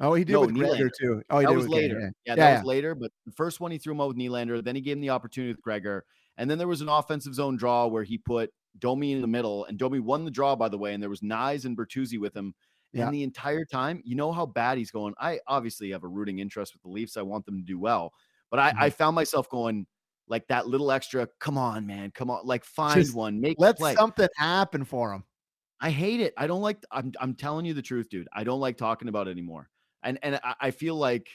Oh, 0.00 0.14
he 0.14 0.24
did 0.24 0.32
No, 0.32 0.40
with 0.42 0.54
Gregor 0.54 0.90
too. 0.90 1.22
Oh, 1.30 1.38
he 1.40 1.44
That 1.46 1.50
did 1.50 1.56
was 1.56 1.64
with 1.68 1.72
Gregor, 1.78 1.94
later. 1.94 2.00
yeah. 2.00 2.10
Yeah, 2.24 2.34
that 2.36 2.50
yeah. 2.50 2.58
was 2.58 2.66
later. 2.66 2.94
But 2.94 3.10
the 3.26 3.32
first 3.32 3.60
one 3.60 3.70
he 3.70 3.78
threw 3.78 3.92
him 3.94 4.00
out 4.00 4.08
with 4.08 4.16
Nylander. 4.16 4.62
Then 4.62 4.74
he 4.76 4.80
gave 4.80 4.96
him 4.96 5.00
the 5.00 5.10
opportunity 5.10 5.52
with 5.52 5.62
Gregor, 5.62 6.04
and 6.36 6.48
then 6.50 6.58
there 6.58 6.68
was 6.68 6.80
an 6.80 6.88
offensive 6.88 7.34
zone 7.34 7.56
draw 7.56 7.86
where 7.86 8.04
he 8.04 8.16
put 8.18 8.50
Domi 8.78 9.12
in 9.12 9.20
the 9.20 9.26
middle, 9.26 9.64
and 9.64 9.76
Domi 9.78 9.98
won 9.98 10.24
the 10.24 10.30
draw 10.30 10.54
by 10.54 10.68
the 10.68 10.78
way. 10.78 10.94
And 10.94 11.02
there 11.02 11.10
was 11.10 11.20
Knies 11.20 11.64
and 11.64 11.76
Bertuzzi 11.76 12.18
with 12.18 12.36
him. 12.36 12.54
Yeah. 12.92 13.04
And 13.06 13.14
the 13.14 13.22
entire 13.22 13.64
time, 13.66 14.00
you 14.04 14.14
know 14.16 14.32
how 14.32 14.46
bad 14.46 14.78
he's 14.78 14.90
going. 14.90 15.12
I 15.20 15.40
obviously 15.46 15.90
have 15.90 16.04
a 16.04 16.08
rooting 16.08 16.38
interest 16.38 16.72
with 16.74 16.82
the 16.82 16.88
Leafs. 16.88 17.16
I 17.18 17.22
want 17.22 17.44
them 17.44 17.56
to 17.58 17.62
do 17.62 17.78
well, 17.78 18.12
but 18.50 18.58
I, 18.60 18.70
Mm-hmm. 18.70 18.82
I 18.82 18.90
found 18.90 19.14
myself 19.14 19.48
going 19.50 19.86
like 20.28 20.46
that 20.48 20.68
little 20.68 20.90
extra. 20.92 21.28
Come 21.40 21.58
on, 21.58 21.86
man, 21.86 22.12
come 22.12 22.30
on, 22.30 22.46
like 22.46 22.64
find 22.64 22.94
Just 22.98 23.14
one, 23.14 23.40
make 23.40 23.56
Let 23.58 23.78
something 23.78 24.28
happen 24.36 24.84
for 24.84 25.12
him. 25.12 25.24
I 25.80 25.90
hate 25.90 26.20
it. 26.20 26.32
I 26.36 26.46
don't 26.46 26.62
like. 26.62 26.78
I'm 26.90 27.12
I'm 27.20 27.34
telling 27.34 27.64
you 27.66 27.74
the 27.74 27.82
truth, 27.82 28.08
dude. 28.08 28.28
I 28.32 28.42
don't 28.44 28.60
like 28.60 28.76
talking 28.78 29.08
about 29.08 29.28
it 29.28 29.32
anymore. 29.32 29.68
And 30.02 30.18
and 30.22 30.40
I, 30.42 30.54
I 30.60 30.70
feel 30.70 30.94
like, 30.94 31.28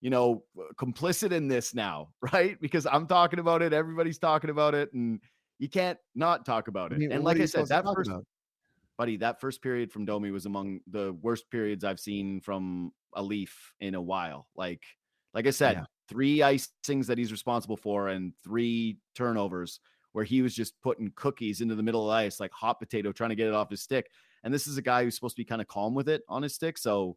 you 0.00 0.10
know, 0.10 0.44
uh, 0.58 0.72
complicit 0.74 1.32
in 1.32 1.48
this 1.48 1.74
now, 1.74 2.10
right? 2.32 2.60
Because 2.60 2.86
I'm 2.86 3.06
talking 3.06 3.38
about 3.38 3.62
it. 3.62 3.72
Everybody's 3.72 4.18
talking 4.18 4.50
about 4.50 4.74
it, 4.74 4.92
and 4.92 5.20
you 5.58 5.68
can't 5.68 5.98
not 6.14 6.44
talk 6.46 6.68
about 6.68 6.92
I 6.92 6.96
it. 6.96 6.98
mean, 6.98 7.12
and 7.12 7.24
like 7.24 7.40
I 7.40 7.44
said, 7.46 7.68
that 7.68 7.84
first, 7.94 8.10
about? 8.10 8.24
buddy, 8.98 9.16
that 9.18 9.40
first 9.40 9.62
period 9.62 9.92
from 9.92 10.04
Domi 10.04 10.30
was 10.30 10.46
among 10.46 10.80
the 10.86 11.12
worst 11.20 11.50
periods 11.50 11.84
I've 11.84 12.00
seen 12.00 12.40
from 12.40 12.92
a 13.14 13.22
Leaf 13.22 13.72
in 13.80 13.94
a 13.94 14.00
while. 14.02 14.48
Like, 14.54 14.82
like 15.34 15.46
I 15.46 15.50
said, 15.50 15.76
Yeah. 15.76 15.84
three 16.08 16.38
icings 16.38 17.06
that 17.06 17.18
he's 17.18 17.32
responsible 17.32 17.76
for, 17.76 18.08
and 18.08 18.32
three 18.42 18.98
turnovers 19.14 19.80
where 20.12 20.24
he 20.24 20.42
was 20.42 20.54
just 20.54 20.80
putting 20.80 21.12
cookies 21.14 21.60
into 21.60 21.76
the 21.76 21.82
middle 21.84 22.02
of 22.02 22.08
the 22.08 22.26
ice 22.26 22.40
like 22.40 22.50
hot 22.52 22.80
potato, 22.80 23.12
trying 23.12 23.30
to 23.30 23.36
get 23.36 23.46
it 23.46 23.54
off 23.54 23.70
his 23.70 23.80
stick. 23.80 24.10
And 24.42 24.52
this 24.52 24.66
is 24.66 24.76
a 24.76 24.82
guy 24.82 25.04
who's 25.04 25.14
supposed 25.14 25.36
to 25.36 25.40
be 25.40 25.44
kind 25.44 25.60
of 25.60 25.68
calm 25.68 25.94
with 25.94 26.08
it 26.08 26.22
on 26.28 26.42
his 26.42 26.54
stick. 26.54 26.78
So, 26.78 27.16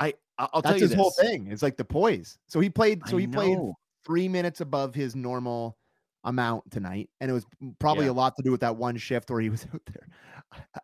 I 0.00 0.14
I'll 0.38 0.62
tell 0.62 0.72
That's 0.72 0.80
you 0.80 0.88
his 0.88 0.96
whole 0.96 1.12
thing. 1.12 1.48
It's 1.48 1.62
like 1.62 1.76
the 1.76 1.84
poise. 1.84 2.38
So 2.48 2.58
he 2.60 2.70
played. 2.70 3.06
So 3.06 3.18
I 3.18 3.20
he 3.20 3.26
played 3.26 3.58
three 4.04 4.28
minutes 4.28 4.60
above 4.60 4.94
his 4.94 5.14
normal 5.14 5.76
amount 6.24 6.70
tonight, 6.70 7.10
and 7.20 7.30
it 7.30 7.34
was 7.34 7.46
probably 7.78 8.06
Yeah. 8.06 8.12
a 8.12 8.14
lot 8.14 8.34
to 8.36 8.42
do 8.42 8.50
with 8.50 8.60
that 8.62 8.76
one 8.76 8.96
shift 8.96 9.30
where 9.30 9.40
he 9.40 9.50
was 9.50 9.64
out 9.74 9.82
there 9.92 10.08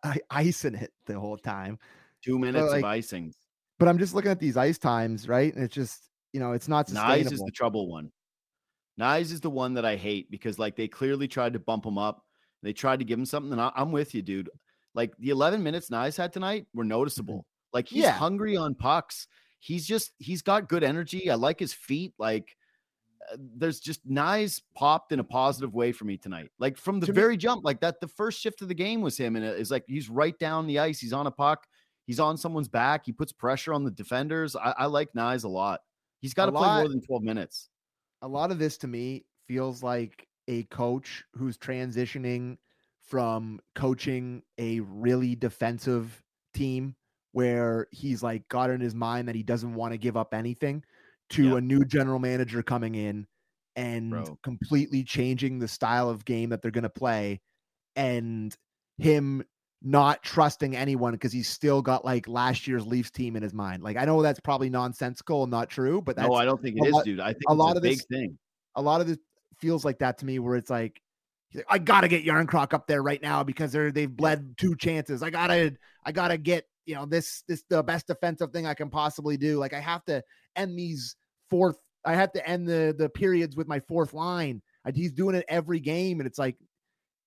I, 0.03 0.19
icing 0.29 0.75
it 0.75 0.93
the 1.05 1.19
whole 1.19 1.37
time. 1.37 1.79
two 2.23 2.39
minutes 2.39 2.71
like- 2.71 2.83
of 2.83 2.89
icings. 2.89 3.33
But 3.79 3.87
I'm 3.87 3.99
just 3.99 4.15
looking 4.15 4.31
at 4.31 4.39
these 4.39 4.57
ice 4.57 4.79
times, 4.79 5.27
right? 5.27 5.53
And 5.53 5.63
it's 5.63 5.75
just, 5.75 6.09
you 6.33 6.39
know, 6.39 6.53
it's 6.53 6.67
not 6.67 6.87
sustainable. 6.89 7.29
Knies 7.29 7.31
is 7.31 7.39
the 7.41 7.51
trouble 7.51 7.91
one. 7.91 8.11
Knies 8.99 9.31
is 9.31 9.39
the 9.39 9.51
one 9.51 9.75
that 9.75 9.85
I 9.85 9.95
hate 9.95 10.31
because 10.31 10.57
like 10.57 10.75
they 10.75 10.87
clearly 10.87 11.27
tried 11.27 11.53
to 11.53 11.59
bump 11.59 11.85
him 11.85 11.99
up. 11.99 12.23
They 12.63 12.73
tried 12.73 12.97
to 12.99 13.05
give 13.05 13.19
him 13.19 13.25
something. 13.25 13.51
And 13.51 13.61
I, 13.61 13.71
am 13.75 13.91
with 13.91 14.15
you, 14.15 14.23
dude. 14.23 14.49
Like 14.95 15.15
the 15.19 15.29
11 15.29 15.61
minutes 15.61 15.91
Knies 15.91 16.17
had 16.17 16.33
tonight 16.33 16.65
were 16.73 16.83
Mm-hmm. 16.83 17.39
Like 17.73 17.87
he's 17.87 18.03
Yeah. 18.03 18.11
hungry 18.11 18.55
on 18.57 18.75
pucks. 18.75 19.27
He's 19.59 19.85
just 19.87 20.11
he's 20.19 20.41
got 20.41 20.69
good 20.69 20.83
energy. 20.83 21.29
I 21.29 21.35
like 21.35 21.59
his 21.59 21.73
feet. 21.73 22.13
Like 22.17 22.55
uh, 23.31 23.37
there's 23.57 23.79
just 23.79 24.07
Knies 24.07 24.61
popped 24.75 25.11
in 25.11 25.19
a 25.19 25.23
positive 25.23 25.73
way 25.73 25.91
for 25.91 26.05
me 26.05 26.17
tonight. 26.17 26.49
Like 26.59 26.77
from 26.77 26.99
the 26.99 27.07
To 27.07 27.11
me- 27.11 27.15
very 27.15 27.37
jump, 27.37 27.65
like 27.65 27.81
that 27.81 27.99
the 27.99 28.07
first 28.07 28.39
shift 28.39 28.61
of 28.61 28.67
the 28.67 28.73
game 28.75 29.01
was 29.01 29.17
him, 29.17 29.35
and 29.35 29.43
it's 29.43 29.71
like 29.71 29.83
he's 29.87 30.09
right 30.09 30.37
down 30.39 30.67
the 30.67 30.79
ice. 30.79 30.99
He's 30.99 31.13
on 31.13 31.27
a 31.27 31.31
puck. 31.31 31.65
He's 32.05 32.19
on 32.21 32.37
someone's 32.37 32.69
back. 32.69 33.05
He 33.05 33.11
puts 33.11 33.33
pressure 33.33 33.73
on 33.73 33.83
the 33.83 33.91
defenders. 33.91 34.55
I, 34.55 34.73
I 34.77 34.85
like 34.85 35.09
Knies 35.13 35.43
a 35.43 35.49
lot. 35.49 35.81
He's 36.21 36.33
got 36.33 36.45
to 36.45 36.51
play 36.53 36.67
more 36.67 36.87
than 36.87 37.01
12 37.01 37.21
minutes. 37.21 37.69
a 38.21 38.27
lot 38.27 38.49
of 38.51 38.59
this 38.59 38.77
to 38.79 38.87
me 38.87 39.25
feels 39.47 39.83
like 39.83 40.25
a 40.47 40.63
coach 40.63 41.23
who's 41.33 41.57
transitioning 41.57 42.57
from 43.01 43.59
coaching 43.75 44.41
a 44.57 44.79
really 44.79 45.35
defensive 45.35 46.23
team 46.53 46.95
where 47.31 47.87
he's 47.91 48.23
like 48.23 48.47
got 48.49 48.69
in 48.69 48.81
his 48.81 48.95
mind 48.95 49.27
that 49.27 49.35
he 49.35 49.43
doesn't 49.43 49.73
want 49.73 49.91
to 49.93 49.97
give 49.97 50.17
up 50.17 50.33
anything 50.33 50.83
to 51.29 51.57
a 51.57 51.61
new 51.61 51.83
general 51.85 52.19
manager 52.19 52.63
coming 52.63 52.95
in 52.95 53.27
and 53.75 54.11
Bro. 54.11 54.39
completely 54.43 55.03
changing 55.03 55.59
the 55.59 55.67
style 55.67 56.09
of 56.09 56.25
game 56.25 56.49
that 56.49 56.61
they're 56.61 56.71
going 56.71 56.83
to 56.83 56.89
play 56.89 57.41
and 57.95 58.55
him 58.97 59.43
not 59.83 60.23
trusting 60.23 60.75
anyone 60.75 61.13
because 61.13 61.31
he's 61.31 61.47
still 61.49 61.81
got 61.81 62.03
like 62.03 62.27
last 62.27 62.65
year's 62.67 62.85
Leafs 62.87 63.11
team 63.11 63.35
in 63.35 63.43
his 63.43 63.53
mind. 63.53 63.83
Like 63.83 63.97
I 63.97 64.05
know 64.05 64.21
that's 64.23 64.39
probably 64.39 64.69
nonsensical 64.69 65.43
and 65.43 65.51
not 65.51 65.69
true, 65.69 66.01
but 66.01 66.15
that's 66.15 66.27
No, 66.27 66.33
I 66.33 66.45
don't 66.45 66.61
think 66.61 66.77
it 66.77 66.87
is, 66.87 66.93
lot- 66.93 67.05
dude. 67.05 67.19
I 67.19 67.33
think 67.33 67.43
a 67.49 67.53
lot 67.53 67.73
a 67.73 67.77
of 67.77 67.83
big 67.83 67.97
this- 67.97 68.05
thing. 68.05 68.37
a 68.75 68.81
lot 68.81 69.01
of 69.01 69.07
this 69.07 69.17
feels 69.59 69.83
like 69.85 69.99
that 69.99 70.17
to 70.19 70.25
me 70.25 70.39
where 70.39 70.55
it's 70.55 70.69
like 70.69 70.99
like, 71.53 71.65
I 71.69 71.77
gotta 71.77 72.07
get 72.07 72.25
Jarnkrok 72.25 72.73
up 72.73 72.87
there 72.87 73.01
right 73.03 73.21
now 73.21 73.43
because 73.43 73.71
they're 73.71 73.91
they've 73.91 74.09
bled 74.13 74.55
two 74.57 74.75
chances. 74.75 75.21
I 75.23 75.29
gotta 75.29 75.75
I 76.05 76.11
gotta 76.11 76.37
get 76.37 76.65
you 76.87 76.95
know 76.95 77.05
this 77.05 77.43
this 77.47 77.63
the 77.69 77.83
best 77.83 78.07
defensive 78.07 78.51
thing 78.51 78.65
I 78.65 78.73
can 78.73 78.89
possibly 78.89 79.37
do. 79.37 79.59
Like 79.59 79.73
I 79.73 79.79
have 79.79 80.03
to 80.05 80.23
end 80.55 80.79
these 80.79 81.15
fourth. 81.49 81.77
I 82.05 82.15
have 82.15 82.31
to 82.31 82.47
end 82.47 82.67
the 82.67 82.95
the 82.97 83.09
periods 83.09 83.55
with 83.55 83.67
my 83.67 83.79
fourth 83.81 84.13
line. 84.13 84.61
And 84.85 84.95
he's 84.95 85.11
doing 85.11 85.35
it 85.35 85.45
every 85.49 85.81
game, 85.81 86.21
and 86.21 86.27
it's 86.27 86.39
like, 86.39 86.55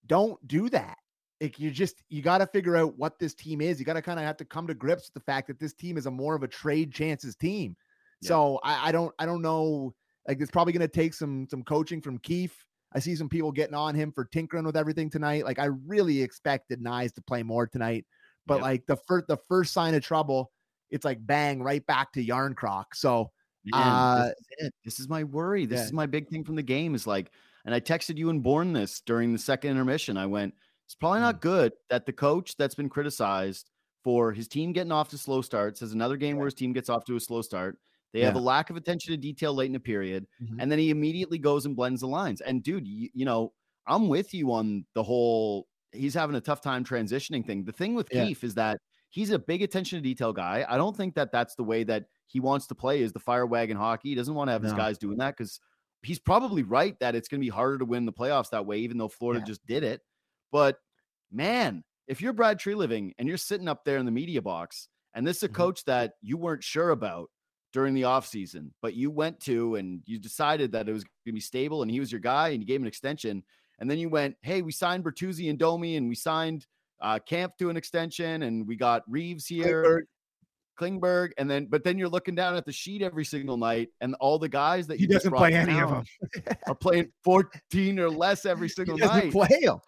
don't 0.07 0.45
do 0.49 0.71
that. 0.71 0.97
Like 1.41 1.61
you 1.61 1.71
just 1.71 2.03
you 2.09 2.23
got 2.23 2.39
to 2.39 2.47
figure 2.47 2.77
out 2.77 2.99
what 2.99 3.19
this 3.19 3.35
team 3.35 3.61
is. 3.61 3.79
You 3.79 3.85
got 3.85 3.95
to 3.95 4.03
kind 4.03 4.19
of 4.19 4.25
have 4.25 4.39
to 4.39 4.45
come 4.47 4.67
to 4.67 4.75
grips 4.75 5.09
with 5.09 5.15
the 5.15 5.33
fact 5.33 5.49
that 5.49 5.59
this 5.59 5.75
team 5.75 5.99
is 5.99 6.07
a 6.07 6.11
more 6.11 6.35
of 6.35 6.43
a 6.43 6.49
trade 6.49 6.93
chances 6.93 7.37
team. 7.37 7.77
Yeah. 8.23 8.29
So 8.29 8.61
I, 8.65 8.89
I 8.89 8.93
don't 8.93 9.15
I 9.19 9.27
don't 9.27 9.43
know. 9.43 9.95
Like 10.27 10.41
it's 10.41 10.51
probably 10.51 10.73
going 10.73 10.81
to 10.81 10.89
take 10.89 11.15
some 11.15 11.47
some 11.51 11.63
coaching 11.63 12.01
from 12.01 12.19
Keefe. 12.19 12.65
I 12.95 12.99
see 12.99 13.15
some 13.15 13.29
people 13.29 13.53
getting 13.53 13.75
on 13.75 13.95
him 13.95 14.11
for 14.13 14.25
tinkering 14.25 14.65
with 14.65 14.77
everything 14.77 15.11
tonight. 15.11 15.45
Like 15.45 15.59
I 15.59 15.67
really 15.67 16.21
expected 16.23 16.83
Knies 16.83 17.15
to 17.15 17.23
play 17.23 17.43
more 17.43 17.67
tonight, 17.67 18.05
but 18.47 18.55
Yep. 18.57 18.63
like 18.63 18.87
the 18.87 18.97
first 18.97 19.27
the 19.29 19.37
first 19.49 19.73
sign 19.73 19.95
of 19.95 20.03
trouble, 20.03 20.53
it's 20.91 21.05
like 21.05 21.25
bang 21.27 21.63
right 21.63 21.85
back 21.87 22.13
to 22.13 22.25
Jarnkrok. 22.25 22.87
So 22.95 23.31
Man, 23.65 23.75
Uh, 23.83 24.25
this 24.29 24.35
is. 24.59 24.71
This 24.87 25.01
is 25.01 25.09
my 25.11 25.23
worry. 25.23 25.67
This 25.67 25.81
yeah. 25.81 25.85
is 25.85 25.93
my 25.93 26.07
big 26.07 26.29
thing 26.31 26.45
from 26.45 26.55
the 26.57 26.63
game. 26.63 26.95
Is 26.95 27.07
like, 27.07 27.31
and 27.67 27.75
I 27.75 27.81
texted 27.81 28.17
you 28.17 28.31
and 28.31 28.43
Born 28.43 28.73
this 28.73 29.03
during 29.03 29.35
the 29.35 29.39
second 29.39 29.73
intermission. 29.73 30.17
I 30.17 30.25
went, 30.25 30.55
it's 30.87 30.95
probably 30.95 31.19
Mm. 31.19 31.23
not 31.25 31.41
good 31.43 31.73
that 31.91 32.07
the 32.07 32.13
coach 32.15 32.57
that's 32.57 32.75
been 32.75 32.89
criticized 32.89 33.69
for 34.03 34.33
his 34.33 34.49
team 34.49 34.73
getting 34.73 34.93
off 34.93 35.11
to 35.11 35.19
slow 35.19 35.43
starts 35.43 35.81
has 35.81 35.93
another 35.93 36.17
game 36.17 36.39
where 36.39 36.47
his 36.47 36.55
team 36.55 36.73
gets 36.73 36.89
off 36.89 37.05
to 37.05 37.17
a 37.17 37.21
slow 37.21 37.43
start. 37.43 37.79
They 38.15 38.23
have 38.23 38.35
a 38.35 38.41
lack 38.41 38.71
of 38.71 38.77
attention 38.77 39.13
to 39.13 39.19
detail 39.19 39.53
late 39.53 39.69
in 39.69 39.77
a 39.77 39.81
period, 39.81 40.27
Mhm. 40.43 40.57
and 40.59 40.73
then 40.73 40.79
he 40.79 40.89
immediately 40.89 41.37
goes 41.39 41.67
and 41.67 41.77
blends 41.77 42.01
the 42.01 42.09
lines. 42.09 42.41
And 42.41 42.63
dude, 42.63 42.89
you, 42.89 43.11
you 43.13 43.27
know, 43.27 43.53
I'm 43.87 44.09
with 44.09 44.33
you 44.33 44.53
on 44.53 44.87
the 44.95 45.03
whole. 45.03 45.69
He's 45.93 46.15
having 46.15 46.37
a 46.37 46.41
tough 46.41 46.61
time 46.61 46.85
transitioning 46.85 47.45
thing. 47.45 47.65
The 47.65 47.73
thing 47.73 47.95
with 47.95 48.09
Yeah. 48.13 48.27
Keefe 48.27 48.45
is 48.45 48.55
that 48.55 48.79
he's 49.11 49.31
a 49.31 49.39
big 49.39 49.63
attention 49.63 49.99
to 49.99 50.03
detail 50.03 50.33
guy. 50.33 50.65
I 50.69 50.77
don't 50.77 50.97
think 50.97 51.15
that 51.17 51.33
that's 51.33 51.55
the 51.57 51.65
way 51.65 51.83
that 51.85 52.07
he 52.27 52.39
wants 52.41 52.67
to 52.69 52.75
play 52.75 53.03
is 53.03 53.13
the 53.13 53.19
fire 53.19 53.47
wagon 53.47 53.77
hockey. 53.77 54.11
He 54.11 54.15
doesn't 54.15 54.35
want 54.35 54.49
to 54.49 54.53
have 54.53 54.63
his 54.63 54.73
guys 54.73 54.99
doing 54.99 55.19
that 55.19 55.37
because 55.37 55.59
he's 56.03 56.19
probably 56.21 56.63
right 56.63 56.99
that 57.01 57.15
it's 57.17 57.29
going 57.29 57.41
to 57.41 57.45
be 57.45 57.51
harder 57.51 57.79
to 57.79 57.85
win 57.85 58.07
the 58.07 58.13
playoffs 58.13 58.51
that 58.51 58.67
way, 58.67 58.79
even 58.79 58.99
though 58.99 59.09
Florida 59.09 59.41
Yeah. 59.41 59.47
just 59.47 59.67
did 59.67 59.83
it. 59.83 60.01
But 60.53 60.79
man, 61.31 61.85
if 62.07 62.21
you're 62.21 62.33
Brad 62.33 62.59
Treliving 62.59 63.13
and 63.19 63.29
you're 63.29 63.37
sitting 63.37 63.69
up 63.69 63.85
there 63.85 63.99
in 63.99 64.07
the 64.07 64.13
media 64.13 64.41
box, 64.43 64.89
and 65.15 65.27
this 65.27 65.39
is 65.39 65.43
a 65.45 65.49
Mhm. 65.49 65.55
coach 65.55 65.85
that 65.85 66.15
you 66.23 66.37
weren't 66.37 66.63
sure 66.63 66.91
about 66.91 67.31
during 67.73 67.95
the 67.95 68.03
offseason, 68.03 68.71
but 68.81 68.95
you 68.95 69.11
went 69.11 69.39
to 69.41 69.75
and 69.77 70.03
you 70.07 70.19
decided 70.19 70.73
that 70.73 70.89
it 70.89 70.93
was 70.93 71.05
going 71.05 71.11
to 71.27 71.33
be 71.33 71.41
stable 71.41 71.83
and 71.83 71.91
he 71.91 72.01
was 72.01 72.11
your 72.11 72.21
guy 72.21 72.49
and 72.51 72.63
you 72.63 72.67
gave 72.67 72.77
him 72.77 72.85
an 72.85 72.89
extension. 72.89 73.45
And 73.81 73.91
then 73.91 73.99
you 73.99 74.09
went, 74.09 74.37
hey, 74.43 74.63
we 74.63 74.73
signed 74.73 75.05
Bertuzzi 75.05 75.49
and 75.51 75.59
Domi 75.59 75.97
and 75.97 76.09
we 76.09 76.15
signed 76.15 76.67
uh, 77.01 77.19
Kämpf 77.29 77.57
to 77.59 77.71
an 77.71 77.77
extension 77.77 78.43
and 78.43 78.67
we 78.67 78.77
got 78.77 79.03
Reaves 79.09 79.47
here. 79.47 79.83
Klingberg, 79.83 80.03
Klingberg, 80.79 81.31
and 81.39 81.51
then 81.51 81.67
but 81.67 81.85
then 81.85 81.99
you're 81.99 82.09
looking 82.09 82.35
down 82.35 82.57
at 82.57 82.65
the 82.65 82.73
sheet 82.73 83.03
every 83.03 83.25
single 83.25 83.57
night, 83.59 83.89
and 84.01 84.15
all 84.19 84.39
the 84.39 84.49
guys 84.49 84.87
that 84.87 84.97
he 84.97 85.03
you 85.03 85.09
just 85.09 85.25
doesn't 85.25 85.37
play 85.37 85.53
any 85.53 85.79
of 85.79 85.91
them. 85.91 86.05
are 86.69 86.75
playing 86.75 87.11
14 87.23 87.99
or 88.01 88.09
less 88.09 88.47
every 88.47 88.69
He 88.69 88.73
single 88.75 88.97
doesn't 88.97 89.25
night. 89.25 89.33
play 89.33 89.61
them. 89.63 89.79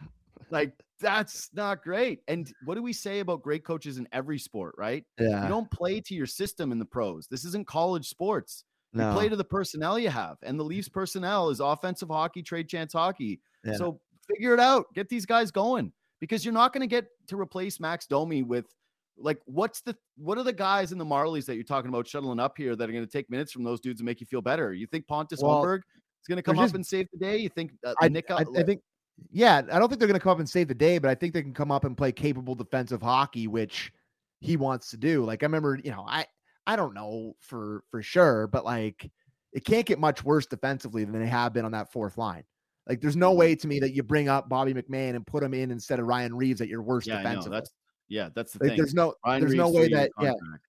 Like 0.50 0.72
that's 1.00 1.48
not 1.54 1.82
great. 1.82 2.20
And 2.28 2.52
what 2.64 2.74
do 2.74 2.82
we 2.82 2.92
say 2.92 3.20
about 3.20 3.42
great 3.42 3.64
coaches 3.64 3.98
in 3.98 4.06
every 4.12 4.38
sport, 4.38 4.74
right? 4.78 5.04
Yeah, 5.18 5.42
You 5.42 5.48
don't 5.48 5.70
play 5.70 6.00
to 6.02 6.14
your 6.14 6.26
system 6.26 6.72
in 6.72 6.78
the 6.78 6.84
pros. 6.84 7.26
This 7.26 7.44
isn't 7.46 7.66
college 7.66 8.06
sports. 8.08 8.64
You 8.94 9.00
play 9.12 9.30
to 9.30 9.36
the 9.36 9.44
personnel 9.44 9.98
you 9.98 10.10
have, 10.10 10.36
and 10.42 10.60
the 10.60 10.64
Leafs 10.64 10.90
personnel 10.90 11.48
is 11.48 11.60
offensive 11.60 12.08
hockey, 12.10 12.42
trade 12.42 12.68
chance 12.68 12.92
hockey. 12.92 13.40
Yeah. 13.64 13.74
So 13.74 14.00
figure 14.28 14.54
it 14.54 14.60
out. 14.60 14.86
Get 14.94 15.08
these 15.08 15.26
guys 15.26 15.50
going 15.50 15.92
because 16.20 16.44
you're 16.44 16.54
not 16.54 16.72
going 16.72 16.82
to 16.82 16.86
get 16.86 17.06
to 17.28 17.40
replace 17.40 17.80
Max 17.80 18.06
Domi 18.06 18.42
with 18.42 18.66
like 19.18 19.40
what's 19.44 19.82
the 19.82 19.96
what 20.16 20.38
are 20.38 20.42
the 20.42 20.52
guys 20.52 20.92
in 20.92 20.98
the 20.98 21.04
Marlies 21.04 21.44
that 21.46 21.54
you're 21.54 21.64
talking 21.64 21.88
about 21.88 22.08
shuttling 22.08 22.40
up 22.40 22.56
here 22.56 22.74
that 22.74 22.88
are 22.88 22.92
going 22.92 23.04
to 23.04 23.10
take 23.10 23.30
minutes 23.30 23.52
from 23.52 23.64
those 23.64 23.80
dudes 23.80 24.00
and 24.00 24.06
make 24.06 24.20
you 24.20 24.26
feel 24.26 24.42
better? 24.42 24.72
You 24.72 24.86
think 24.86 25.06
Pontus 25.06 25.40
Well, 25.42 25.62
Holmberg 25.62 25.78
is 25.78 26.28
going 26.28 26.36
to 26.36 26.42
come 26.42 26.58
up 26.58 26.64
just- 26.64 26.74
and 26.74 26.86
save 26.86 27.06
the 27.12 27.18
day? 27.18 27.36
You 27.36 27.48
think 27.48 27.72
uh, 27.84 27.94
I, 28.00 28.08
Nick? 28.08 28.30
I, 28.30 28.44
I 28.56 28.62
think, 28.62 28.80
yeah, 29.30 29.62
I 29.70 29.78
don't 29.78 29.88
think 29.88 29.98
they're 29.98 30.08
going 30.08 30.18
to 30.18 30.22
come 30.22 30.32
up 30.32 30.38
and 30.38 30.48
save 30.48 30.68
the 30.68 30.74
day, 30.74 30.98
but 30.98 31.10
I 31.10 31.14
think 31.14 31.34
they 31.34 31.42
can 31.42 31.54
come 31.54 31.70
up 31.70 31.84
and 31.84 31.96
play 31.96 32.12
capable 32.12 32.54
defensive 32.54 33.02
hockey, 33.02 33.46
which 33.46 33.92
he 34.40 34.56
wants 34.56 34.90
to 34.90 34.96
do. 34.96 35.24
Like 35.24 35.42
I 35.42 35.46
remember, 35.46 35.78
you 35.82 35.90
know, 35.90 36.04
I 36.08 36.26
I 36.66 36.76
don't 36.76 36.94
know 36.94 37.36
for 37.40 37.84
for 37.90 38.02
sure, 38.02 38.46
but 38.46 38.64
like 38.64 39.10
it 39.52 39.64
can't 39.64 39.86
get 39.86 39.98
much 39.98 40.24
worse 40.24 40.46
defensively 40.46 41.04
than 41.04 41.18
they 41.20 41.26
have 41.26 41.52
been 41.52 41.64
on 41.64 41.72
that 41.72 41.92
fourth 41.92 42.16
line. 42.16 42.44
Like 42.88 43.00
there's 43.00 43.16
no 43.16 43.32
Mhm. 43.32 43.36
way 43.38 43.54
to 43.54 43.66
me 43.68 43.80
that 43.80 43.92
you 43.94 44.02
bring 44.02 44.28
up 44.28 44.48
Bobby 44.48 44.74
McMann 44.74 45.14
and 45.14 45.26
put 45.26 45.42
him 45.42 45.54
in 45.54 45.70
instead 45.70 46.00
of 46.00 46.06
Ryan 46.06 46.34
Reaves 46.34 46.60
at 46.60 46.68
your 46.68 46.82
worst 46.82 47.06
yeah, 47.06 47.22
know. 47.22 47.42
That's 47.42 47.70
yeah, 48.08 48.28
that's 48.34 48.52
the 48.52 48.58
like 48.64 48.70
thing. 48.70 48.76
there's 48.78 48.94
no 48.94 49.14
Ryan 49.24 49.40
there's 49.40 49.54
no 49.54 49.70
way 49.70 49.88
that 49.88 50.10
yeah 50.20 50.32
contract. 50.32 50.66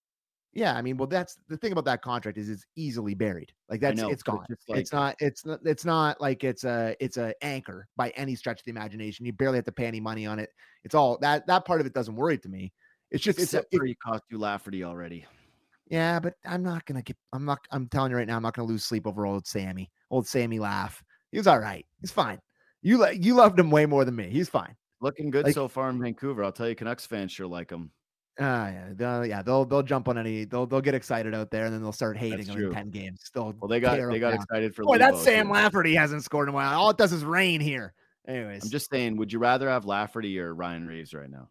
yeah 0.54 0.76
I 0.76 0.82
mean 0.82 0.95
well 0.97 1.08
that's 1.08 1.38
the 1.49 1.58
thing 1.58 1.71
about 1.71 1.86
that 1.86 2.02
contract 2.04 2.38
is 2.38 2.49
it's 2.49 2.65
easily 2.76 3.15
buried 3.15 3.52
like 3.69 3.82
that's 3.82 3.99
know, 3.99 4.10
it's 4.10 4.21
gone 4.23 4.45
it's 4.49 4.63
just 4.65 4.80
it's 4.80 4.93
not 4.93 5.15
it's 5.19 5.45
not 5.45 5.60
it's 5.65 5.84
not 5.84 6.21
like 6.21 6.43
it's 6.43 6.63
a 6.63 6.95
it's 6.99 7.17
a 7.17 7.34
anchor 7.43 7.88
by 7.97 8.12
any 8.12 8.36
stretch 8.36 8.60
of 8.60 8.65
the 8.65 8.69
imagination 8.71 9.26
you 9.26 9.34
barely 9.34 9.58
have 9.58 9.65
to 9.65 9.71
pay 9.71 9.88
any 9.88 9.99
money 9.99 10.26
on 10.28 10.38
it 10.39 10.52
it's 10.84 10.93
all 10.95 11.17
that 11.17 11.45
that 11.47 11.65
part 11.65 11.82
of 11.82 11.88
it 11.88 11.93
doesn't 11.93 12.15
worry 12.15 12.38
to 12.38 12.47
me 12.49 12.71
it's 13.10 13.23
just 13.23 13.39
it's 13.39 13.54
a, 13.54 13.58
Except 13.58 13.76
for 13.76 13.86
he 13.86 13.95
cost 13.95 14.23
you 14.30 14.38
Lafferty 14.38 14.84
already. 14.84 15.26
yeah 15.88 16.19
but 16.19 16.36
I'm 16.45 16.63
not 16.63 16.86
gonna 16.86 17.02
get 17.02 17.17
I'm 17.34 17.45
not 17.45 17.60
I'm 17.71 17.88
telling 17.88 18.12
you 18.12 18.17
right 18.17 18.28
now 18.28 18.38
I'm 18.38 18.43
not 18.43 18.54
gonna 18.56 18.67
lose 18.67 18.86
sleep 18.86 19.08
over 19.08 19.26
old 19.26 19.47
Sammy 19.47 19.91
old 20.12 20.28
Sammy 20.28 20.60
laugh 20.60 21.04
he 21.33 21.37
was 21.39 21.47
all 21.47 21.59
right 21.59 21.85
he's 21.99 22.11
fine 22.11 22.39
you 22.81 22.97
like 22.97 23.21
you 23.23 23.33
loved 23.35 23.59
him 23.59 23.69
way 23.69 23.85
more 23.85 24.05
than 24.05 24.15
me 24.15 24.29
he's 24.29 24.47
fine 24.47 24.75
Looking 25.01 25.31
good 25.31 25.43
Like- 25.43 25.53
so 25.53 25.67
far 25.67 25.89
in 25.89 26.01
Vancouver. 26.01 26.45
I'll 26.45 26.53
tell 26.53 26.69
you, 26.69 26.75
Canucks 26.75 27.05
fans 27.05 27.29
sure 27.33 27.45
like 27.45 27.69
him. 27.69 27.91
Ah, 28.39 28.69
yeah, 28.69 28.85
they'll, 28.93 29.25
yeah, 29.25 29.41
they'll 29.41 29.65
they'll 29.65 29.83
jump 29.83 30.07
on 30.07 30.17
any, 30.17 30.45
they'll 30.45 30.65
they'll 30.65 30.79
get 30.79 30.93
excited 30.95 31.35
out 31.35 31.51
there, 31.51 31.65
and 31.65 31.73
then 31.73 31.81
they'll 31.83 31.91
start 31.91 32.15
hating 32.15 32.45
true. 32.45 32.69
in 32.69 32.73
ten 32.73 32.89
games. 32.89 33.29
They'll 33.33 33.53
Well, 33.59 33.67
they 33.67 33.81
got 33.81 33.97
they 33.97 34.17
got 34.19 34.29
down. 34.29 34.39
excited 34.41 34.73
for 34.73 34.83
Boy, 34.83 34.99
that 34.99 35.17
Sam 35.17 35.47
too. 35.47 35.53
Lafferty 35.53 35.93
hasn't 35.93 36.23
scored 36.23 36.47
in 36.47 36.53
a 36.53 36.55
while. 36.55 36.79
All 36.79 36.89
it 36.89 36.97
does 36.97 37.11
is 37.11 37.25
rain 37.25 37.59
here. 37.59 37.93
Anyways, 38.25 38.63
I'm 38.63 38.69
just 38.69 38.89
saying, 38.89 39.17
would 39.17 39.33
you 39.33 39.39
rather 39.39 39.67
have 39.69 39.83
Lafferty 39.83 40.39
or 40.39 40.55
Ryan 40.55 40.87
Reaves 40.87 41.13
right 41.13 41.29
now? 41.29 41.49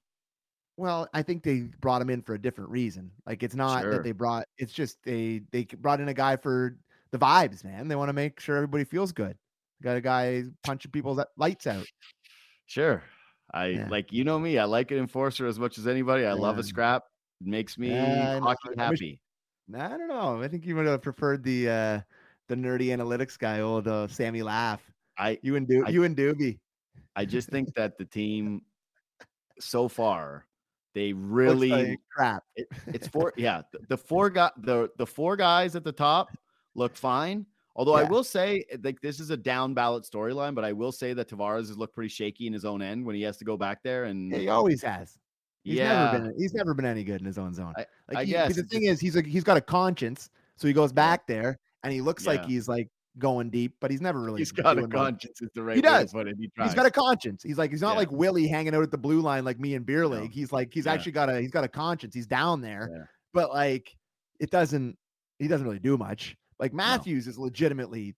well, 0.78 1.06
I 1.12 1.20
think 1.22 1.42
they 1.42 1.68
brought 1.80 2.00
him 2.00 2.08
in 2.08 2.22
for 2.22 2.32
a 2.34 2.40
different 2.40 2.70
reason. 2.70 3.10
Like 3.26 3.42
it's 3.42 3.54
not 3.54 3.82
Sure. 3.82 3.90
that 3.92 4.02
they 4.02 4.12
brought, 4.12 4.46
it's 4.56 4.72
just 4.72 4.96
they 5.04 5.42
they 5.50 5.64
brought 5.64 6.00
in 6.00 6.08
a 6.08 6.14
guy 6.14 6.36
for 6.36 6.78
the 7.10 7.18
vibes, 7.18 7.62
man. 7.64 7.88
They 7.88 7.96
want 7.96 8.08
to 8.08 8.14
make 8.14 8.40
sure 8.40 8.56
everybody 8.56 8.84
feels 8.84 9.12
good. 9.12 9.36
Got 9.82 9.96
a 9.96 10.00
guy 10.00 10.44
punching 10.62 10.90
people's 10.92 11.20
lights 11.36 11.66
out. 11.66 11.84
Sure. 12.66 13.02
I 13.52 13.66
Yeah. 13.66 13.88
like 13.88 14.12
you 14.12 14.24
know 14.24 14.38
me. 14.38 14.58
I 14.58 14.64
like 14.64 14.90
an 14.92 14.98
enforcer 14.98 15.46
as 15.46 15.58
much 15.58 15.76
as 15.78 15.86
anybody. 15.86 16.24
I 16.24 16.32
love 16.32 16.58
a 16.58 16.62
scrap. 16.62 17.04
It 17.40 17.46
makes 17.48 17.76
me 17.76 17.90
Yeah, 17.90 18.36
I 18.36 18.38
hockey 18.38 18.68
I 18.78 18.90
wish- 18.90 19.00
happy. 19.00 19.20
Nah, 19.68 19.86
I 19.94 19.98
don't 19.98 20.08
know. 20.08 20.42
I 20.42 20.48
think 20.48 20.64
you 20.64 20.74
would 20.76 20.86
have 20.86 21.02
preferred 21.02 21.42
the 21.44 21.68
uh 21.68 22.00
the 22.48 22.54
nerdy 22.56 22.88
analytics 22.88 23.38
guy, 23.38 23.60
old 23.60 23.88
uh, 23.88 24.08
Sammy 24.08 24.42
Laugh. 24.42 24.80
I 25.18 25.38
You 25.42 25.56
and 25.56 25.66
Do 25.68 25.84
I- 25.86 25.90
you 25.90 26.04
and 26.04 26.16
Doobie. 26.16 26.58
I 27.16 27.24
just 27.24 27.48
think 27.50 27.72
that 27.76 27.98
the 27.98 28.04
team 28.04 28.62
so 29.60 29.86
far 29.88 30.46
They 30.94 31.12
really 31.12 31.70
like 31.70 32.00
crap. 32.14 32.42
it, 32.56 32.66
it's 32.86 33.06
four 33.14 33.32
yeah, 33.36 33.62
the, 33.72 33.78
the 33.88 33.96
four 33.98 34.30
guy 34.30 34.50
the 34.56 34.90
the 34.96 35.06
four 35.06 35.36
guys 35.36 35.76
at 35.76 35.84
the 35.84 35.92
top 35.92 36.30
look 36.74 36.96
fine. 36.96 37.46
Although 37.74 37.94
I 37.94 38.02
will 38.04 38.24
say 38.24 38.64
eh, 38.70 38.76
like 38.82 39.00
this 39.00 39.18
is 39.18 39.30
a 39.30 39.36
down 39.36 39.72
ballot 39.74 40.04
storyline, 40.04 40.54
but 40.54 40.64
I 40.64 40.72
will 40.72 40.92
say 40.92 41.14
that 41.14 41.28
Tavares 41.28 41.68
has 41.68 41.78
looked 41.78 41.94
pretty 41.94 42.08
shaky 42.10 42.46
in 42.46 42.52
his 42.52 42.64
own 42.64 42.82
end 42.82 43.04
when 43.06 43.14
he 43.16 43.22
has 43.22 43.36
to 43.38 43.44
go 43.44 43.56
back 43.56 43.82
there 43.82 44.04
and 44.04 44.30
Yeah, 44.30 44.38
he 44.38 44.48
always 44.48 44.82
has. 44.82 45.18
He's 45.64 45.76
yeah. 45.76 46.12
never 46.12 46.18
been 46.24 46.34
he's 46.38 46.54
never 46.54 46.74
been 46.74 46.84
any 46.84 47.04
good 47.04 47.20
in 47.20 47.26
his 47.26 47.38
own 47.38 47.54
zone. 47.54 47.72
I- 47.76 47.86
like 48.08 48.16
I 48.18 48.24
he- 48.24 48.32
guess 48.32 48.56
the 48.56 48.64
thing 48.64 48.84
is 48.84 49.00
he's 49.00 49.16
a, 49.16 49.22
he's 49.22 49.44
got 49.44 49.56
a 49.56 49.60
conscience, 49.60 50.28
so 50.56 50.66
he 50.68 50.74
goes 50.74 50.92
back 50.92 51.26
there 51.26 51.58
and 51.82 51.92
he 51.92 52.00
looks 52.02 52.26
like 52.26 52.44
he's 52.44 52.68
like 52.68 52.88
going 53.18 53.48
deep, 53.50 53.74
but 53.80 53.90
he's 53.90 54.00
never 54.00 54.20
really 54.20 54.40
he's 54.40 54.52
got 54.52 54.78
a 54.78 54.86
conscience 54.88 55.40
is 55.42 55.48
the 55.54 55.62
right 55.62 55.76
way 55.76 55.82
to 55.82 55.88
does. 55.88 56.12
put 56.12 56.26
it. 56.28 56.34
He 56.36 56.42
He's 56.44 56.50
tries. 56.56 56.74
got 56.74 56.86
a 56.86 56.90
conscience. 56.90 57.42
He's 57.42 57.56
like 57.58 57.70
he's 57.70 57.80
not 57.82 57.92
Yeah. 57.92 57.98
like 57.98 58.10
Willie 58.12 58.48
hanging 58.48 58.74
out 58.74 58.82
at 58.82 58.90
the 58.90 58.98
blue 58.98 59.20
line 59.20 59.44
like 59.44 59.58
me 59.60 59.74
and 59.76 59.86
Beer 59.86 60.02
No. 60.02 60.08
League. 60.08 60.32
He's 60.32 60.52
like 60.52 60.72
he's 60.74 60.86
Yeah. 60.86 60.92
actually 60.94 61.12
got 61.12 61.30
a 61.30 61.40
he's 61.40 61.50
got 61.50 61.64
a 61.64 61.68
conscience. 61.68 62.14
He's 62.14 62.26
down 62.26 62.60
there, 62.60 62.90
Yeah. 62.92 63.04
but 63.32 63.50
like 63.50 63.94
it 64.40 64.50
doesn't 64.50 64.98
he 65.38 65.48
doesn't 65.48 65.66
really 65.66 65.78
do 65.78 65.96
much. 65.96 66.36
Like 66.62 66.72
Matthews 66.72 67.26
is 67.26 67.38
legitimately 67.38 68.14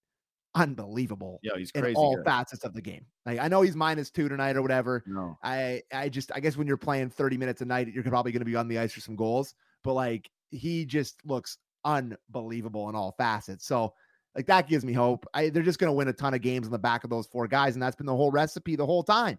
unbelievable 0.55 1.41
yeah, 1.43 1.53
he's 1.57 1.73
crazy. 1.73 1.89
in 1.91 1.97
all 1.97 2.15
good. 2.17 2.25
facets 2.25 2.63
of 2.65 2.75
the 2.75 2.81
game. 2.81 3.05
Like 3.27 3.41
I 3.41 3.49
know 3.49 3.63
he's 3.63 3.75
minus 3.75 4.11
two 4.11 4.29
tonight 4.29 4.57
or 4.57 4.63
whatever. 4.63 5.03
No. 5.07 5.37
I 5.43 5.83
I 5.93 6.09
just 6.09 6.31
I 6.35 6.41
guess 6.41 6.57
when 6.57 6.67
you're 6.67 6.77
playing 6.77 7.11
30 7.11 7.37
minutes 7.39 7.61
a 7.61 7.65
night, 7.65 7.89
you're 7.89 8.05
probably 8.05 8.31
going 8.33 8.41
to 8.41 8.45
be 8.47 8.55
on 8.55 8.69
the 8.69 8.79
ice 8.79 8.93
for 8.93 9.01
some 9.01 9.17
goals. 9.17 9.55
But 9.83 9.95
like 9.95 10.31
he 10.51 10.85
just 10.85 11.17
looks 11.25 11.59
unbelievable 11.85 12.89
in 12.89 12.95
all 12.95 13.15
facets. 13.19 13.67
So 13.67 13.95
like 14.37 14.47
that 14.47 14.69
gives 14.69 14.85
me 14.85 14.93
hope. 14.93 15.27
I, 15.35 15.49
they're 15.49 15.63
just 15.63 15.79
going 15.79 15.89
to 15.89 15.93
win 15.95 16.09
a 16.09 16.13
ton 16.13 16.35
of 16.35 16.41
games 16.41 16.67
on 16.67 16.73
the 16.73 16.79
back 16.79 17.03
of 17.05 17.11
those 17.11 17.27
four 17.27 17.47
guys, 17.49 17.75
and 17.75 17.83
that's 17.83 17.97
been 17.97 18.07
the 18.07 18.17
whole 18.17 18.31
recipe 18.31 18.77
the 18.77 18.87
whole 18.87 19.03
time. 19.03 19.39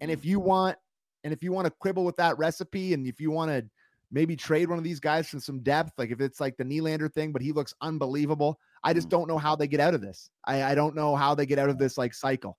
And 0.00 0.10
Mhm. 0.10 0.14
if 0.14 0.24
you 0.24 0.40
want, 0.40 0.76
and 1.24 1.32
if 1.32 1.42
you 1.42 1.52
want 1.52 1.66
to 1.66 1.72
quibble 1.80 2.04
with 2.04 2.16
that 2.16 2.36
recipe, 2.38 2.92
and 2.94 3.06
if 3.06 3.20
you 3.20 3.30
want 3.30 3.50
to 3.50 3.68
maybe 4.10 4.36
trade 4.36 4.68
one 4.68 4.78
of 4.78 4.84
these 4.84 5.00
guys 5.00 5.28
from 5.28 5.40
some 5.40 5.60
depth, 5.60 5.92
like 5.98 6.10
if 6.10 6.20
it's 6.20 6.40
like 6.40 6.56
the 6.56 6.64
Nylander 6.64 7.12
thing, 7.12 7.32
but 7.32 7.42
he 7.42 7.52
looks 7.52 7.74
unbelievable. 7.80 8.58
I 8.84 8.92
just 8.94 9.08
Mhm. 9.08 9.10
don't 9.10 9.28
know 9.28 9.38
how 9.38 9.56
they 9.56 9.66
get 9.66 9.80
out 9.80 9.94
of 9.94 10.00
this. 10.00 10.30
I, 10.44 10.62
I 10.62 10.74
don't 10.74 10.94
know 10.94 11.16
how 11.16 11.34
they 11.34 11.46
get 11.46 11.58
out 11.58 11.68
of 11.68 11.78
this 11.78 11.98
like 11.98 12.14
cycle. 12.14 12.56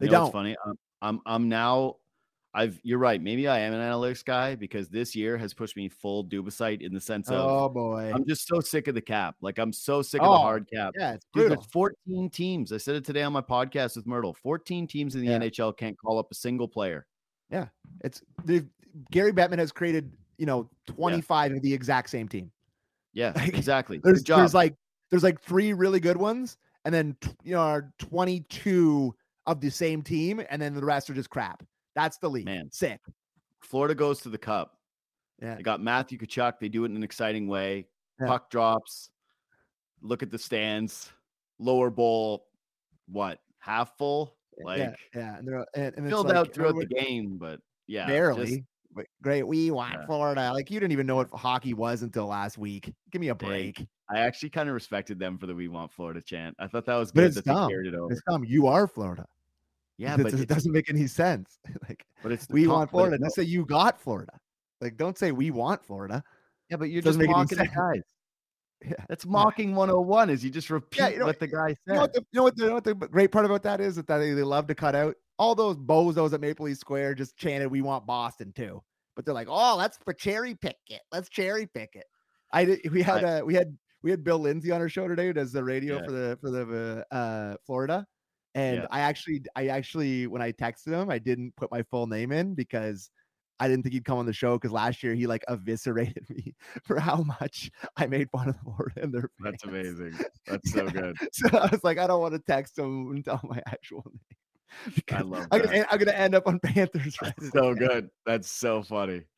They 0.00 0.06
You 0.06 0.12
know 0.12 0.18
don't. 0.24 0.32
funny? 0.32 0.56
I'm, 0.66 0.74
I'm 1.02 1.20
I'm 1.26 1.48
now 1.48 1.96
I've 2.56 2.78
you're 2.84 2.98
right. 2.98 3.20
Maybe 3.20 3.48
I 3.48 3.58
am 3.60 3.72
an 3.72 3.80
analytics 3.80 4.24
guy 4.24 4.54
because 4.54 4.88
this 4.88 5.14
year 5.16 5.36
has 5.36 5.52
pushed 5.54 5.76
me 5.76 5.88
full 5.88 6.24
Dubasite 6.24 6.82
in 6.82 6.92
the 6.94 7.00
sense 7.00 7.28
of 7.28 7.36
Oh 7.38 7.68
boy. 7.68 8.12
I'm 8.14 8.24
just 8.24 8.46
so 8.46 8.60
sick 8.60 8.86
of 8.88 8.94
the 8.94 9.00
cap. 9.00 9.36
Like 9.40 9.58
I'm 9.58 9.72
so 9.72 10.02
sick 10.02 10.20
of 10.22 10.28
Oh, 10.28 10.32
the 10.32 10.38
hard 10.38 10.70
cap. 10.72 10.94
yeah, 10.96 11.14
it's 11.14 11.24
Dude, 11.34 11.48
brutal. 11.48 11.56
there's 11.56 11.66
14 11.72 12.30
teams. 12.30 12.72
I 12.72 12.76
said 12.78 12.94
it 12.96 13.04
today 13.04 13.22
on 13.22 13.32
my 13.32 13.40
podcast 13.40 13.96
with 13.96 14.06
Myrtle. 14.06 14.34
14 14.34 14.86
teams 14.86 15.14
in 15.14 15.20
the 15.20 15.28
Yeah. 15.28 15.38
NHL 15.38 15.72
can't 15.76 15.96
call 15.98 16.18
up 16.18 16.30
a 16.30 16.34
single 16.34 16.68
player. 16.68 17.06
Yeah, 17.50 17.68
it's 18.04 18.22
the 18.44 18.66
Gary 19.10 19.32
Bettman 19.32 19.58
has 19.58 19.72
created, 19.72 20.12
you 20.38 20.46
know, 20.46 20.68
25 20.86 21.52
of 21.52 21.62
the 21.62 21.72
exact 21.72 22.10
same 22.10 22.28
team. 22.28 22.50
Yeah, 23.12 23.32
Like, 23.36 23.54
exactly. 23.54 24.00
There's 24.02 24.18
Good 24.18 24.26
job. 24.26 24.38
there's 24.38 24.54
like 24.54 24.74
there's 25.10 25.22
like 25.22 25.40
three 25.40 25.72
really 25.72 26.00
good 26.00 26.16
ones, 26.16 26.56
and 26.84 26.94
then 26.94 27.16
you 27.44 27.54
know 27.54 27.80
22 27.98 29.14
of 29.46 29.60
the 29.60 29.70
same 29.70 30.02
team, 30.02 30.42
and 30.50 30.60
then 30.60 30.74
the 30.74 30.84
rest 30.84 31.08
are 31.10 31.14
just 31.14 31.30
crap. 31.30 31.62
That's 31.94 32.18
the 32.18 32.28
league. 32.28 32.46
Man. 32.46 32.68
Sick. 32.72 33.00
Florida 33.60 33.94
goes 33.94 34.20
to 34.22 34.28
the 34.28 34.38
cup. 34.38 34.78
Yeah. 35.40 35.56
They 35.56 35.62
got 35.62 35.80
Matthew 35.80 36.18
Tkachuk. 36.18 36.54
They 36.60 36.68
do 36.68 36.84
it 36.84 36.90
in 36.90 36.96
an 36.96 37.02
exciting 37.02 37.46
way. 37.48 37.86
Yeah. 38.20 38.26
Puck 38.26 38.50
drops. 38.50 39.10
Look 40.02 40.22
at 40.22 40.30
the 40.30 40.38
stands. 40.38 41.10
Lower 41.58 41.90
bowl, 41.90 42.46
what? 43.06 43.38
Half 43.58 43.96
full? 43.96 44.36
Like 44.62 44.78
yeah, 44.78 44.94
yeah, 45.14 45.38
and 45.38 45.48
they're 45.48 45.66
and, 45.74 45.94
and 45.96 46.08
filled 46.08 46.26
like, 46.28 46.36
out 46.36 46.52
throughout 46.52 46.76
the 46.76 46.86
game, 46.86 47.38
but 47.38 47.60
yeah, 47.86 48.06
barely. 48.06 48.46
just- 48.46 48.60
great, 49.22 49.42
we 49.42 49.70
want 49.70 49.94
Yeah. 49.94 50.06
Florida. 50.06 50.52
Like 50.52 50.70
you 50.70 50.78
didn't 50.80 50.92
even 50.92 51.06
know 51.06 51.16
what 51.16 51.30
hockey 51.30 51.74
was 51.74 52.02
until 52.02 52.26
last 52.26 52.58
week. 52.58 52.92
Give 53.10 53.20
me 53.20 53.28
a 53.30 53.34
Dang. 53.34 53.48
break. 53.48 53.86
I 54.10 54.18
actually 54.20 54.50
kind 54.50 54.68
of 54.68 54.74
respected 54.74 55.18
them 55.18 55.38
for 55.38 55.46
the 55.46 55.54
"We 55.54 55.68
Want 55.68 55.90
Florida" 55.92 56.20
chant. 56.20 56.54
I 56.58 56.66
thought 56.66 56.84
that 56.86 56.96
was 56.96 57.10
good. 57.10 57.20
But 57.20 57.24
it's 57.24 57.34
that 57.36 57.44
dumb. 57.46 57.70
it 57.72 57.94
over. 57.94 58.12
It's 58.12 58.22
dumb. 58.28 58.44
You 58.44 58.66
are 58.66 58.86
Florida. 58.86 59.26
Yeah, 59.96 60.14
It's- 60.14 60.32
but 60.32 60.40
it 60.40 60.48
doesn't 60.48 60.72
make 60.72 60.90
any 60.90 61.06
sense. 61.06 61.58
like 61.88 62.04
but 62.22 62.32
it's 62.32 62.46
we 62.50 62.66
want 62.66 62.90
Florida. 62.90 63.18
Just 63.18 63.36
say 63.36 63.42
you 63.44 63.64
got 63.64 64.00
Florida. 64.00 64.32
Like 64.80 64.96
don't 64.96 65.16
say 65.16 65.32
we 65.32 65.50
want 65.50 65.84
Florida. 65.84 66.22
Yeah, 66.70 66.76
but 66.76 66.90
you're 66.90 67.02
just 67.02 67.18
mocking 67.18 67.58
the 67.58 67.66
guys. 67.68 68.02
Yeah. 68.84 68.92
That's 69.08 69.24
mocking 69.24 69.74
101. 69.74 70.28
Is 70.28 70.44
you 70.44 70.50
just 70.50 70.68
repeat 70.68 71.12
you 71.14 71.18
know- 71.20 71.26
what 71.26 71.40
the 71.40 71.46
guy 71.46 71.68
You 71.68 71.74
said. 71.88 71.94
know 71.94 72.00
what 72.02 72.12
the, 72.12 72.20
you 72.20 72.26
know 72.38 72.42
what 72.42 72.56
the, 72.56 72.62
you 72.64 72.68
know 72.68 72.74
what 72.74 72.84
the 72.84 72.94
great 72.94 73.32
part 73.32 73.46
about 73.46 73.62
that 73.62 73.80
is 73.80 73.96
that 73.96 74.06
they, 74.06 74.32
they 74.34 74.42
love 74.42 74.66
to 74.66 74.74
cut 74.74 74.94
out 74.94 75.14
all 75.38 75.54
those 75.54 75.76
bozos 75.76 76.32
at 76.32 76.40
Maple 76.40 76.66
Leaf 76.66 76.78
Square 76.78 77.14
just 77.16 77.36
chanted 77.36 77.66
we 77.70 77.82
want 77.82 78.06
Boston 78.06 78.52
too. 78.54 78.82
But 79.16 79.24
they're 79.24 79.34
like, 79.34 79.48
oh, 79.50 79.76
let's 79.76 79.98
for 80.04 80.12
cherry 80.12 80.54
pick 80.54 80.76
it. 80.88 81.02
Let's 81.12 81.28
cherry 81.28 81.66
pick 81.66 81.90
it. 81.94 82.04
I 82.52 82.64
did 82.64 82.90
we 82.92 83.02
had 83.02 83.24
uh 83.24 83.42
we 83.44 83.54
had 83.54 83.76
we 84.02 84.10
had 84.10 84.22
Bill 84.24 84.38
Lindsay 84.38 84.70
on 84.70 84.80
our 84.80 84.88
show 84.88 85.08
today 85.08 85.26
who 85.26 85.32
does 85.32 85.52
the 85.52 85.64
radio 85.64 85.96
Yeah. 85.96 86.04
for 86.04 86.10
the 86.12 86.38
for 86.40 86.50
the 86.50 87.04
uh, 87.10 87.14
uh 87.14 87.56
Florida. 87.66 88.06
And 88.54 88.78
Yeah. 88.78 88.86
I 88.90 89.00
actually 89.00 89.42
I 89.56 89.68
actually 89.68 90.26
when 90.26 90.42
I 90.42 90.52
texted 90.52 90.88
him, 90.92 91.10
I 91.10 91.18
didn't 91.18 91.54
put 91.56 91.70
my 91.70 91.82
full 91.82 92.06
name 92.06 92.30
in 92.32 92.54
because 92.54 93.10
I 93.60 93.68
didn't 93.68 93.84
think 93.84 93.92
he'd 93.94 94.04
come 94.04 94.18
on 94.18 94.26
the 94.26 94.32
show 94.32 94.56
because 94.56 94.72
last 94.72 95.02
year 95.02 95.14
he 95.14 95.26
like 95.28 95.44
eviscerated 95.48 96.26
me 96.28 96.54
for 96.84 96.98
how 96.98 97.22
much 97.40 97.70
I 97.96 98.06
made 98.06 98.28
fun 98.30 98.48
of 98.48 98.56
the 98.56 98.62
Florida 98.64 99.02
and 99.02 99.12
their 99.14 99.30
That's 99.40 99.62
amazing. 99.64 100.12
That's 100.46 100.72
so 100.72 100.86
good. 100.90 101.16
So 101.32 101.48
I 101.56 101.68
was 101.70 101.84
like, 101.84 101.98
I 101.98 102.06
don't 102.08 102.20
want 102.20 102.34
to 102.34 102.40
text 102.40 102.78
him 102.78 103.10
and 103.12 103.24
tell 103.24 103.40
my 103.44 103.60
actual 103.66 104.04
name. 104.06 104.33
I 105.12 105.20
love 105.20 105.46
I'm 105.50 105.62
gonna, 105.62 105.86
I'm 105.90 105.98
gonna 105.98 106.12
end 106.12 106.34
up 106.34 106.46
on 106.46 106.58
Panthers. 106.62 107.16
So 107.52 107.74
good. 107.74 108.10
That's 108.26 108.50
so 108.50 108.82
funny. 108.82 109.22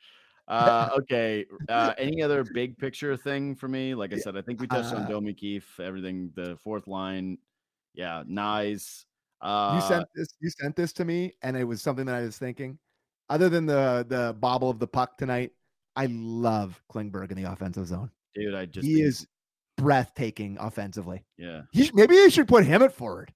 Uh, 0.48 0.90
okay. 0.96 1.44
Uh, 1.68 1.92
any 1.98 2.22
other 2.22 2.44
big 2.44 2.78
picture 2.78 3.16
thing 3.16 3.56
for 3.56 3.66
me? 3.66 3.96
Like 3.96 4.12
I 4.12 4.18
said, 4.18 4.36
I 4.36 4.42
think 4.42 4.60
we 4.60 4.68
touched 4.68 4.94
on 4.94 5.02
uh, 5.02 5.08
Domi 5.08 5.34
Keefe, 5.34 5.80
everything, 5.80 6.30
the 6.36 6.56
fourth 6.62 6.86
line. 6.86 7.38
Yeah, 7.94 8.22
nice. 8.28 9.06
Uh, 9.40 9.72
You 9.74 9.88
sent 9.88 10.04
this. 10.14 10.28
You 10.40 10.50
sent 10.50 10.76
this 10.76 10.92
to 10.92 11.04
me, 11.04 11.32
and 11.42 11.56
it 11.56 11.64
was 11.64 11.82
something 11.82 12.06
that 12.06 12.14
I 12.14 12.20
was 12.22 12.38
thinking. 12.38 12.78
Other 13.28 13.48
than 13.48 13.66
the 13.66 14.06
the 14.08 14.36
bobble 14.38 14.70
of 14.70 14.78
the 14.78 14.86
puck 14.86 15.18
tonight, 15.18 15.50
I 15.96 16.06
love 16.12 16.80
Klingberg 16.92 17.32
in 17.32 17.42
the 17.42 17.50
offensive 17.50 17.88
zone. 17.88 18.12
dude. 18.36 18.54
I 18.54 18.66
just 18.66 18.86
he 18.86 18.94
think- 18.94 19.06
is 19.06 19.26
breathtaking 19.76 20.58
offensively. 20.60 21.24
yeah. 21.36 21.62
He 21.72 21.90
maybe 21.92 22.14
they 22.14 22.30
should 22.30 22.46
put 22.46 22.64
him 22.64 22.82
at 22.82 22.92
forward, 22.92 23.32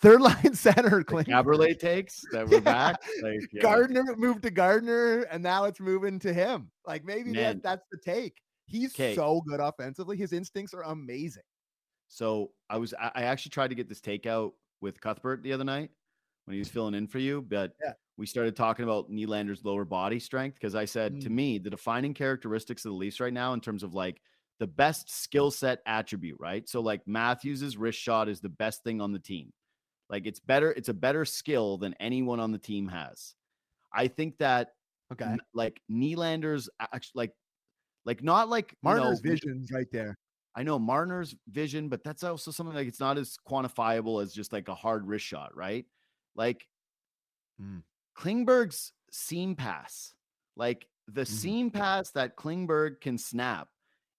third 0.00 0.20
line 0.20 0.54
center. 0.54 0.90
The 0.98 1.04
Klingberg. 1.04 1.78
Takes 1.78 2.20
that 2.32 2.46
we're 2.48 2.54
Yeah. 2.54 2.60
back. 2.60 2.96
Like 3.22 3.40
yeah. 3.52 3.62
Gardner 3.62 4.04
moved 4.16 4.42
to 4.42 4.50
Gardner, 4.50 5.22
and 5.30 5.42
now 5.42 5.64
it's 5.64 5.80
moving 5.80 6.18
to 6.20 6.32
him. 6.32 6.70
Like 6.86 7.04
maybe 7.04 7.32
that, 7.34 7.62
that's 7.62 7.86
the 7.90 7.98
take. 7.98 8.38
He's 8.66 8.92
'Kay. 8.92 9.14
so 9.14 9.40
good 9.48 9.60
offensively. 9.60 10.16
His 10.16 10.32
instincts 10.32 10.72
are 10.74 10.82
amazing. 10.82 11.42
So 12.08 12.52
I 12.68 12.76
was 12.78 12.92
I 12.94 13.22
actually 13.22 13.50
tried 13.50 13.68
to 13.68 13.74
get 13.74 13.88
this 13.88 14.00
takeout 14.00 14.52
with 14.80 15.00
Cuthbert 15.00 15.42
the 15.42 15.52
other 15.52 15.64
night 15.64 15.90
when 16.46 16.54
he 16.54 16.58
was 16.58 16.68
filling 16.68 16.94
in 16.94 17.06
for 17.06 17.18
you, 17.18 17.42
but 17.42 17.72
Yeah. 17.84 17.92
we 18.16 18.26
started 18.26 18.56
talking 18.56 18.84
about 18.84 19.10
Nylander's 19.10 19.64
lower 19.64 19.84
body 19.84 20.18
strength 20.18 20.54
because 20.54 20.74
I 20.74 20.84
said 20.86 21.20
to 21.20 21.28
Mm. 21.28 21.32
me 21.34 21.58
the 21.58 21.70
defining 21.70 22.14
characteristics 22.14 22.84
of 22.84 22.90
the 22.92 22.96
Leafs 22.96 23.20
right 23.20 23.32
now 23.32 23.52
in 23.52 23.60
terms 23.60 23.82
of 23.82 23.94
like 23.94 24.20
the 24.58 24.66
best 24.66 25.10
skill 25.10 25.50
set 25.50 25.80
attribute, 25.86 26.38
right? 26.40 26.68
So 26.68 26.80
like 26.80 27.06
Matthews's 27.06 27.76
wrist 27.76 27.98
shot 27.98 28.28
is 28.28 28.40
the 28.40 28.48
best 28.48 28.82
thing 28.84 29.00
on 29.00 29.12
the 29.12 29.18
team. 29.18 29.52
Like 30.10 30.26
it's 30.26 30.40
better, 30.40 30.72
it's 30.72 30.90
a 30.90 30.94
better 30.94 31.24
skill 31.26 31.78
than 31.78 31.94
anyone 31.94 32.40
on 32.40 32.52
the 32.52 32.58
team 32.58 32.88
has. 32.88 33.36
I 33.92 34.08
think 34.08 34.38
that 34.38 34.74
Okay. 35.12 35.40
like 35.54 35.80
Nylander's 35.90 36.70
actually 36.80 37.22
like 37.22 37.34
like 38.04 38.22
not 38.22 38.48
like 38.48 38.76
you 38.82 38.94
know, 38.94 39.18
Marner's 39.18 39.20
vision's 39.20 39.70
right 39.72 39.90
there. 39.92 40.16
I 40.54 40.62
know 40.64 40.78
Marner's 40.78 41.34
vision, 41.48 41.88
but 41.88 42.02
that's 42.02 42.24
also 42.24 42.50
something 42.50 42.74
like 42.74 42.88
it's 42.88 43.00
not 43.00 43.18
as 43.18 43.36
quantifiable 43.48 44.22
as 44.22 44.32
just 44.34 44.52
like 44.52 44.68
a 44.68 44.74
hard 44.74 45.06
wrist 45.06 45.24
shot, 45.24 45.56
right? 45.56 45.86
Like 46.34 46.68
Mm. 47.60 47.82
Klingberg's 48.16 48.92
seam 49.10 49.54
pass, 49.56 50.14
like 50.56 50.88
the 51.06 51.26
Mhm. 51.26 51.26
seam 51.26 51.70
pass 51.70 52.10
that 52.12 52.36
Klingberg 52.36 53.00
can 53.00 53.18
snap 53.18 53.68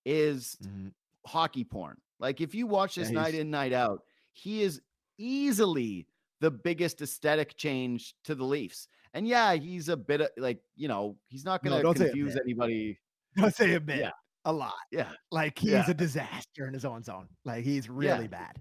is 0.05 0.57
Mhm. 0.59 0.91
hockey 1.25 1.63
porn. 1.63 2.01
Like 2.19 2.41
if 2.41 2.55
you 2.55 2.67
watch 2.67 2.95
Yeah, 2.97 3.09
this 3.09 3.11
night 3.11 3.35
in, 3.35 3.51
night 3.51 3.73
out, 3.73 4.03
he 4.33 4.63
is 4.63 4.81
easily 5.21 6.07
the 6.39 6.51
biggest 6.51 7.01
aesthetic 7.01 7.55
change 7.55 8.15
to 8.23 8.35
the 8.35 8.43
Leafs. 8.43 8.87
And 9.13 9.27
yeah, 9.27 9.53
he's 9.53 9.89
a 9.89 9.97
bit 9.97 10.21
of 10.21 10.29
like, 10.37 10.59
you 10.75 10.87
know, 10.87 11.17
he's 11.27 11.45
not 11.45 11.63
going 11.63 11.81
to 11.81 11.87
a 11.89 11.93
confuse 11.93 12.35
anybody. 12.35 12.97
Don't 13.37 13.53
say 13.53 13.75
a 13.75 13.79
bit. 13.79 13.99
Yeah. 13.99 14.11
A 14.45 14.51
lot. 14.51 14.73
Yeah. 14.91 15.09
Like 15.31 15.59
he's 15.59 15.71
Yeah. 15.71 15.89
a 15.89 15.93
disaster 15.93 16.67
in 16.67 16.73
his 16.73 16.85
own 16.85 17.03
zone. 17.03 17.27
Like 17.45 17.63
he's 17.63 17.89
really 17.89 18.27
bad. 18.27 18.59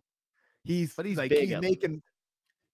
He's 0.64 0.94
But 0.94 1.06
he's 1.06 1.16
like 1.16 1.32
he's 1.32 1.58
making 1.60 2.02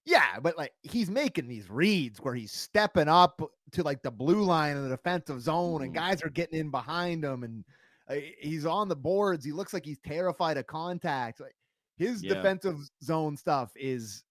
yeah, 0.05 0.39
but 0.41 0.57
like 0.57 0.73
he's 0.83 1.11
making 1.11 1.49
these 1.49 1.69
reads 1.69 2.21
where 2.21 2.35
he's 2.35 2.53
stepping 2.53 3.09
up 3.09 3.43
to 3.73 3.83
like 3.83 4.03
the 4.03 4.11
blue 4.11 4.43
line 4.43 4.77
in 4.77 4.85
the 4.85 4.89
defensive 4.89 5.41
zone, 5.43 5.83
and 5.83 5.91
Mhm. 5.93 5.97
guys 5.97 6.23
are 6.23 6.31
getting 6.31 6.61
in 6.61 6.71
behind 6.71 7.25
him, 7.25 7.43
and 7.43 7.65
uh, 8.09 8.15
he's 8.39 8.65
on 8.65 8.89
the 8.89 8.95
boards. 8.95 9.45
He 9.45 9.51
looks 9.51 9.73
like 9.75 9.85
he's 9.85 9.99
terrified 9.99 10.59
of 10.59 10.67
contact. 10.69 11.41
Like 11.41 11.56
his 11.97 12.23
Yeah. 12.23 12.35
defensive 12.35 12.79
zone 13.03 13.37
stuff 13.37 13.73
is 13.77 14.25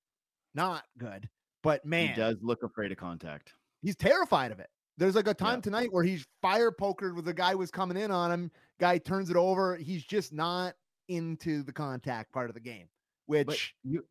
not 0.54 0.86
good. 0.98 1.30
But 1.64 1.86
man, 1.86 2.10
He 2.10 2.14
does 2.14 2.38
look 2.42 2.64
afraid 2.64 2.92
of 2.92 2.98
contact. 2.98 3.54
he's 3.82 3.96
terrified 3.96 4.52
of 4.52 4.60
it. 4.60 4.70
There's 4.98 5.16
like 5.16 5.28
a 5.28 5.34
time 5.34 5.58
yeah. 5.58 5.62
tonight 5.62 5.92
where 5.92 6.04
he's 6.04 6.26
fire 6.42 6.72
pokered 6.72 7.16
with 7.16 7.28
a 7.28 7.34
guy 7.34 7.54
was 7.54 7.70
coming 7.70 7.98
in 7.98 8.12
on 8.12 8.32
him. 8.32 8.52
Guy 8.80 8.98
turns 8.98 9.30
it 9.30 9.36
over. 9.36 9.76
He's 9.76 10.04
just 10.06 10.32
not 10.32 10.76
into 11.10 11.64
the 11.64 11.74
contact 11.74 12.32
part 12.32 12.50
of 12.50 12.54
the 12.54 12.62
game, 12.62 12.88
which 13.26 13.46
but 13.46 13.58
you 13.84 14.06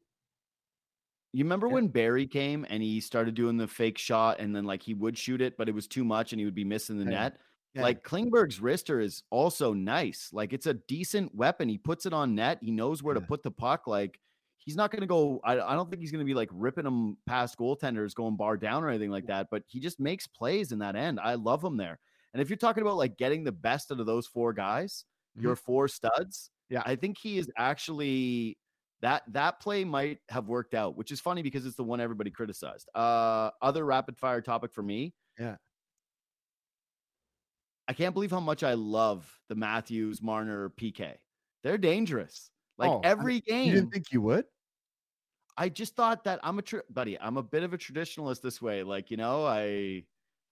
you 1.33 1.43
remember 1.45 1.67
yeah. 1.67 1.75
when 1.75 1.89
Barrie 1.89 2.27
came 2.29 2.65
and 2.69 2.83
he 2.83 3.01
started 3.01 3.35
doing 3.35 3.57
the 3.57 3.67
fake 3.67 3.99
shot 3.99 4.39
and 4.39 4.55
then 4.55 4.65
like 4.65 4.83
he 4.83 4.95
would 4.95 5.19
shoot 5.19 5.41
it, 5.41 5.57
but 5.57 5.69
it 5.69 5.75
was 5.75 5.89
too 5.89 6.05
much 6.05 6.33
and 6.33 6.39
he 6.39 6.45
would 6.45 6.55
be 6.55 6.65
missing 6.65 6.99
the 6.99 7.05
net. 7.05 7.39
Yeah. 7.75 7.83
Like 7.83 8.05
Klingberg's 8.05 8.61
wrister 8.61 9.03
is 9.03 9.25
also 9.31 9.73
nice. 9.73 10.31
Like 10.33 10.53
it's 10.53 10.67
a 10.67 10.75
decent 10.75 11.35
weapon. 11.35 11.69
He 11.69 11.79
puts 11.79 12.07
it 12.07 12.13
on 12.13 12.35
net. 12.35 12.59
He 12.63 12.71
knows 12.71 13.03
where 13.03 13.15
to 13.15 13.21
put 13.21 13.43
the 13.43 13.51
puck. 13.51 13.87
Like 13.87 14.21
he's 14.59 14.77
not 14.77 14.91
going 14.91 15.01
to 15.01 15.07
go. 15.07 15.41
I, 15.45 15.61
I 15.61 15.75
don't 15.75 15.91
think 15.91 16.01
he's 16.01 16.13
going 16.13 16.25
to 16.25 16.27
be 16.27 16.35
like 16.35 16.51
ripping 16.53 16.85
them 16.85 17.17
past 17.27 17.59
goaltenders, 17.59 18.15
going 18.15 18.37
bar 18.37 18.57
down 18.57 18.85
or 18.85 18.89
anything 18.89 19.11
like 19.11 19.27
that. 19.27 19.49
But 19.51 19.65
he 19.67 19.81
just 19.81 19.99
makes 19.99 20.27
plays 20.27 20.71
in 20.71 20.79
that 20.79 20.95
end. 20.95 21.19
I 21.21 21.35
love 21.35 21.65
him 21.65 21.77
there. 21.77 21.99
And 22.33 22.41
if 22.41 22.49
you're 22.49 22.57
talking 22.57 22.83
about 22.83 22.97
like 22.97 23.17
getting 23.17 23.45
the 23.45 23.53
best 23.53 23.91
out 23.91 24.01
of 24.01 24.07
those 24.07 24.27
four 24.27 24.53
guys, 24.53 25.05
mm-hmm. 25.37 25.47
your 25.47 25.57
four 25.57 25.89
studs, 25.89 26.51
yeah, 26.71 26.83
I 26.87 26.97
think 26.97 27.19
he 27.19 27.39
is 27.39 27.51
actually 27.59 28.57
that 29.03 29.23
that 29.33 29.61
play 29.61 29.85
might 29.85 30.19
have 30.31 30.49
worked 30.49 30.75
out, 30.75 30.97
which 30.97 31.13
is 31.13 31.21
funny 31.21 31.43
because 31.43 31.67
it's 31.67 31.77
the 31.77 31.85
one 31.85 32.01
everybody 32.01 32.31
criticized. 32.31 32.89
Uh, 32.95 33.51
other 33.61 33.85
rapid 33.85 34.17
fire 34.17 34.41
topic 34.41 34.73
for 34.73 34.83
me. 34.83 35.13
Yeah. 35.39 35.57
I 37.87 37.93
can't 37.93 38.15
believe 38.15 38.31
how 38.31 38.41
much 38.41 38.63
I 38.63 38.75
love 38.75 39.31
the 39.49 39.55
Matthews 39.55 40.23
Marner 40.23 40.71
PK. 40.71 41.15
They're 41.63 41.79
dangerous. 41.79 42.51
Like 42.79 42.91
oh, 42.91 43.01
every 43.05 43.37
I, 43.37 43.41
game. 43.41 43.67
You 43.67 43.75
didn't 43.75 43.93
think 43.93 44.13
you 44.13 44.21
would? 44.23 44.47
I 45.57 45.69
just 45.69 45.95
thought 45.95 46.25
that 46.25 46.41
I'm 46.43 46.59
a 46.59 46.63
tr- 46.63 46.79
buddy. 46.91 47.19
I'm 47.21 47.37
a 47.37 47.43
bit 47.43 47.63
of 47.63 47.73
a 47.73 47.79
traditionalist 47.79 48.41
this 48.41 48.61
way. 48.61 48.83
Like 48.83 49.11
you 49.11 49.17
know, 49.17 49.45
I 49.47 50.05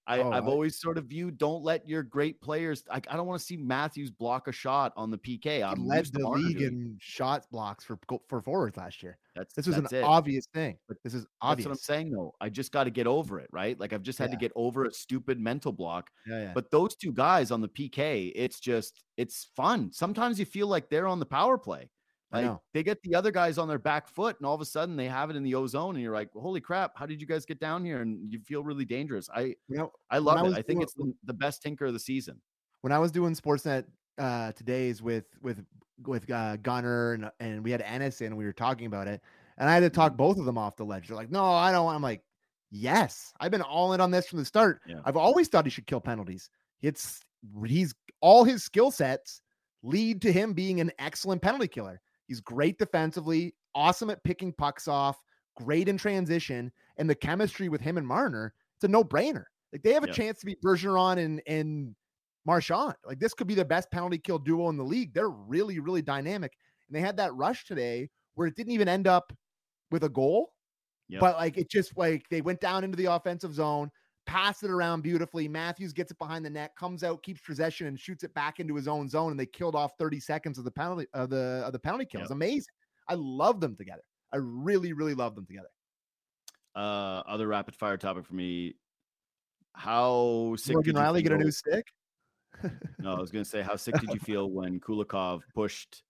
I, 0.06 0.18
oh, 0.18 0.32
I've 0.32 0.44
I, 0.44 0.50
always 0.50 0.80
sort 0.80 0.98
of 0.98 1.04
viewed 1.04 1.38
don't 1.38 1.62
let 1.62 1.88
your 1.88 2.02
great 2.02 2.40
players. 2.40 2.82
I, 2.90 2.96
I 3.08 3.16
don't 3.16 3.26
want 3.26 3.38
to 3.40 3.44
see 3.44 3.56
Matthews 3.56 4.10
block 4.10 4.48
a 4.48 4.52
shot 4.52 4.92
on 4.96 5.10
the 5.10 5.18
PK. 5.18 5.62
I'm 5.62 5.86
led 5.86 6.06
the 6.06 6.28
league 6.28 6.60
in 6.60 6.96
shots 7.00 7.46
blocks 7.46 7.84
for 7.84 7.98
for 8.28 8.42
forwards 8.42 8.76
last 8.76 9.02
year. 9.02 9.18
That's 9.36 9.54
this 9.54 9.66
was 9.66 9.76
that's 9.76 9.92
an 9.92 9.98
it. 9.98 10.04
obvious 10.04 10.46
thing. 10.52 10.76
But 10.88 10.98
this 11.04 11.14
is 11.14 11.26
obvious. 11.40 11.66
That's 11.68 11.88
what 11.88 11.94
I'm 11.94 12.00
saying 12.00 12.10
though. 12.10 12.34
I 12.40 12.48
just 12.48 12.72
got 12.72 12.84
to 12.84 12.90
get 12.90 13.06
over 13.06 13.38
it, 13.38 13.48
right? 13.52 13.78
Like 13.78 13.92
I've 13.92 14.02
just 14.02 14.18
had 14.18 14.30
yeah. 14.30 14.36
to 14.36 14.40
get 14.40 14.52
over 14.56 14.84
a 14.84 14.92
stupid 14.92 15.38
mental 15.38 15.72
block. 15.72 16.10
Yeah, 16.26 16.42
yeah. 16.42 16.52
But 16.54 16.70
those 16.70 16.96
two 16.96 17.12
guys 17.12 17.50
on 17.50 17.60
the 17.60 17.68
PK, 17.68 18.32
it's 18.34 18.58
just 18.58 19.04
it's 19.16 19.48
fun. 19.54 19.92
Sometimes 19.92 20.38
you 20.38 20.46
feel 20.46 20.66
like 20.66 20.90
they're 20.90 21.06
on 21.06 21.20
the 21.20 21.26
power 21.26 21.56
play. 21.56 21.90
Like 22.32 22.56
they 22.72 22.82
get 22.82 23.02
the 23.02 23.14
other 23.14 23.30
guys 23.30 23.58
on 23.58 23.68
their 23.68 23.78
back 23.78 24.08
foot, 24.08 24.36
and 24.38 24.46
all 24.46 24.54
of 24.54 24.60
a 24.60 24.64
sudden 24.64 24.96
they 24.96 25.06
have 25.06 25.28
it 25.28 25.36
in 25.36 25.42
the 25.42 25.54
ozone, 25.54 25.94
and 25.96 26.02
you're 26.02 26.14
like, 26.14 26.30
"Holy 26.32 26.60
crap! 26.60 26.92
How 26.96 27.04
did 27.04 27.20
you 27.20 27.26
guys 27.26 27.44
get 27.44 27.60
down 27.60 27.84
here?" 27.84 28.00
And 28.00 28.32
you 28.32 28.40
feel 28.40 28.62
really 28.62 28.86
dangerous. 28.86 29.28
I, 29.34 29.40
you 29.68 29.76
know, 29.76 29.92
I 30.10 30.18
love 30.18 30.38
I 30.38 30.46
it. 30.46 30.52
I 30.52 30.62
think 30.62 30.66
doing, 30.66 30.82
it's 30.82 30.94
the, 30.94 31.12
the, 31.24 31.34
best 31.34 31.62
tinker 31.62 31.86
of 31.86 31.92
the 31.92 31.98
season. 31.98 32.40
When 32.80 32.92
I 32.92 32.98
was 32.98 33.12
doing 33.12 33.34
Sportsnet 33.34 33.84
uh, 34.18 34.52
today's 34.52 35.02
with 35.02 35.24
with 35.42 35.64
with 36.06 36.30
uh, 36.30 36.56
Gunner 36.56 37.14
and 37.14 37.30
and 37.40 37.64
we 37.64 37.70
had 37.70 37.82
Ennis 37.82 38.20
and 38.20 38.36
we 38.36 38.44
were 38.44 38.52
talking 38.52 38.86
about 38.86 39.08
it, 39.08 39.20
and 39.58 39.68
I 39.68 39.74
had 39.74 39.80
to 39.80 39.90
talk 39.90 40.12
mm-hmm. 40.12 40.18
both 40.18 40.38
of 40.38 40.44
them 40.44 40.58
off 40.58 40.76
the 40.76 40.84
ledge. 40.84 41.08
They're 41.08 41.16
like, 41.16 41.30
"No, 41.30 41.44
I 41.44 41.72
don't." 41.72 41.88
I'm 41.88 42.02
like, 42.02 42.22
"Yes, 42.70 43.32
I've 43.40 43.50
been 43.50 43.62
all 43.62 43.92
in 43.92 44.00
on 44.00 44.10
this 44.10 44.26
from 44.26 44.38
the 44.38 44.44
start. 44.44 44.80
Yeah. 44.86 45.00
I've 45.04 45.16
always 45.16 45.48
thought 45.48 45.64
he 45.64 45.70
should 45.70 45.86
kill 45.86 46.00
penalties. 46.00 46.48
It's 46.82 47.20
he's 47.66 47.94
all 48.20 48.44
his 48.44 48.62
skill 48.62 48.90
sets 48.90 49.40
lead 49.82 50.22
to 50.22 50.32
him 50.32 50.52
being 50.52 50.80
an 50.80 50.92
excellent 50.98 51.42
penalty 51.42 51.68
killer." 51.68 52.00
He's 52.32 52.40
great 52.40 52.78
defensively, 52.78 53.54
awesome 53.74 54.08
at 54.08 54.24
picking 54.24 54.54
pucks 54.54 54.88
off, 54.88 55.18
great 55.54 55.86
in 55.86 55.98
transition, 55.98 56.72
and 56.96 57.10
the 57.10 57.14
chemistry 57.14 57.68
with 57.68 57.82
him 57.82 57.98
and 57.98 58.06
Marner, 58.06 58.54
it's 58.78 58.84
a 58.84 58.88
no-brainer. 58.88 59.44
Like 59.70 59.82
they 59.82 59.92
have 59.92 60.02
a 60.02 60.06
yeah. 60.06 60.14
chance 60.14 60.40
to 60.40 60.46
be 60.46 60.56
Bergeron 60.64 61.18
and 61.18 61.42
and 61.46 61.94
Marchand. 62.46 62.94
Like 63.04 63.18
this 63.18 63.34
could 63.34 63.48
be 63.48 63.54
the 63.54 63.66
best 63.66 63.90
penalty 63.90 64.16
kill 64.16 64.38
duo 64.38 64.70
in 64.70 64.78
the 64.78 64.82
league. 64.82 65.12
They're 65.12 65.28
really, 65.28 65.78
really 65.78 66.00
dynamic. 66.00 66.54
And 66.88 66.96
they 66.96 67.02
had 67.02 67.18
that 67.18 67.34
rush 67.34 67.66
today 67.66 68.08
where 68.34 68.46
it 68.46 68.56
didn't 68.56 68.72
even 68.72 68.88
end 68.88 69.06
up 69.06 69.30
with 69.90 70.04
a 70.04 70.08
goal. 70.08 70.54
Yep. 71.10 71.20
But 71.20 71.36
like 71.36 71.58
it 71.58 71.70
just 71.70 71.98
like 71.98 72.24
they 72.30 72.40
went 72.40 72.62
down 72.62 72.82
into 72.82 72.96
the 72.96 73.12
offensive 73.12 73.52
zone 73.52 73.90
pass 74.26 74.62
it 74.62 74.70
around 74.70 75.02
beautifully. 75.02 75.48
Matthews 75.48 75.92
gets 75.92 76.10
it 76.10 76.18
behind 76.18 76.44
the 76.44 76.50
net, 76.50 76.74
comes 76.76 77.02
out, 77.02 77.22
keeps 77.22 77.40
possession, 77.40 77.86
and 77.86 77.98
shoots 77.98 78.24
it 78.24 78.32
back 78.34 78.60
into 78.60 78.74
his 78.74 78.88
own 78.88 79.08
zone. 79.08 79.30
And 79.30 79.40
they 79.40 79.46
killed 79.46 79.74
off 79.74 79.92
30 79.98 80.20
seconds 80.20 80.58
of 80.58 80.64
the 80.64 80.70
penalty 80.70 81.06
of 81.14 81.30
the 81.30 81.62
of 81.66 81.72
the 81.72 81.78
penalty 81.78 82.06
kill. 82.06 82.22
It's 82.22 82.30
amazing. 82.30 82.72
I 83.08 83.14
love 83.14 83.60
them 83.60 83.76
together. 83.76 84.02
I 84.32 84.36
really, 84.38 84.92
really 84.92 85.14
love 85.14 85.34
them 85.34 85.46
together. 85.46 85.68
Uh, 86.74 87.22
other 87.26 87.46
rapid 87.48 87.74
fire 87.74 87.96
topic 87.96 88.24
for 88.24 88.34
me. 88.34 88.76
How 89.74 90.54
sick 90.56 90.74
Morgan 90.74 90.96
Rielly 90.96 91.22
get 91.22 91.32
a 91.32 91.38
new 91.38 91.50
stick? 91.50 91.86
no, 92.98 93.14
I 93.14 93.20
was 93.20 93.30
going 93.30 93.44
to 93.44 93.50
say, 93.50 93.62
how 93.62 93.76
sick 93.76 93.94
did 93.96 94.10
you 94.12 94.20
feel 94.24 94.50
when 94.50 94.80
Kulikov 94.80 95.40
pushed 95.54 96.02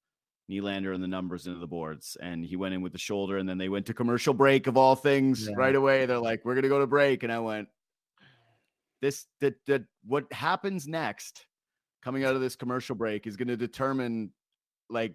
Nylander 0.51 0.94
and 0.94 1.03
the 1.03 1.09
numbers 1.09 1.46
into 1.46 1.59
the 1.59 1.66
boards. 1.66 2.16
And 2.20 2.44
he 2.44 2.57
went 2.57 2.75
in 2.75 2.83
with 2.83 2.92
the 2.92 2.98
shoulder, 2.98 3.38
and 3.38 3.48
then 3.48 3.59
they 3.59 3.68
went 3.68 3.87
to 3.87 3.94
commercial 3.94 4.35
break 4.35 4.66
of 4.66 4.77
all 4.77 4.94
things 4.96 5.48
yeah. 5.48 5.55
right 5.57 5.75
away. 5.75 6.07
They're 6.07 6.18
like, 6.18 6.44
"We're 6.44 6.55
gonna 6.55 6.68
go 6.68 6.81
to 6.81 6.87
break," 6.87 7.22
and 7.22 7.33
I 7.33 7.38
went, 7.38 7.68
this 9.02 9.26
that 9.40 9.56
that 9.66 9.82
what 10.06 10.32
happens 10.32 10.88
next 10.88 11.46
coming 12.02 12.24
out 12.24 12.34
of 12.34 12.40
this 12.40 12.56
commercial 12.56 12.94
break 12.96 13.26
is 13.26 13.36
going 13.36 13.48
to 13.48 13.56
determine 13.56 14.30
like 14.88 15.14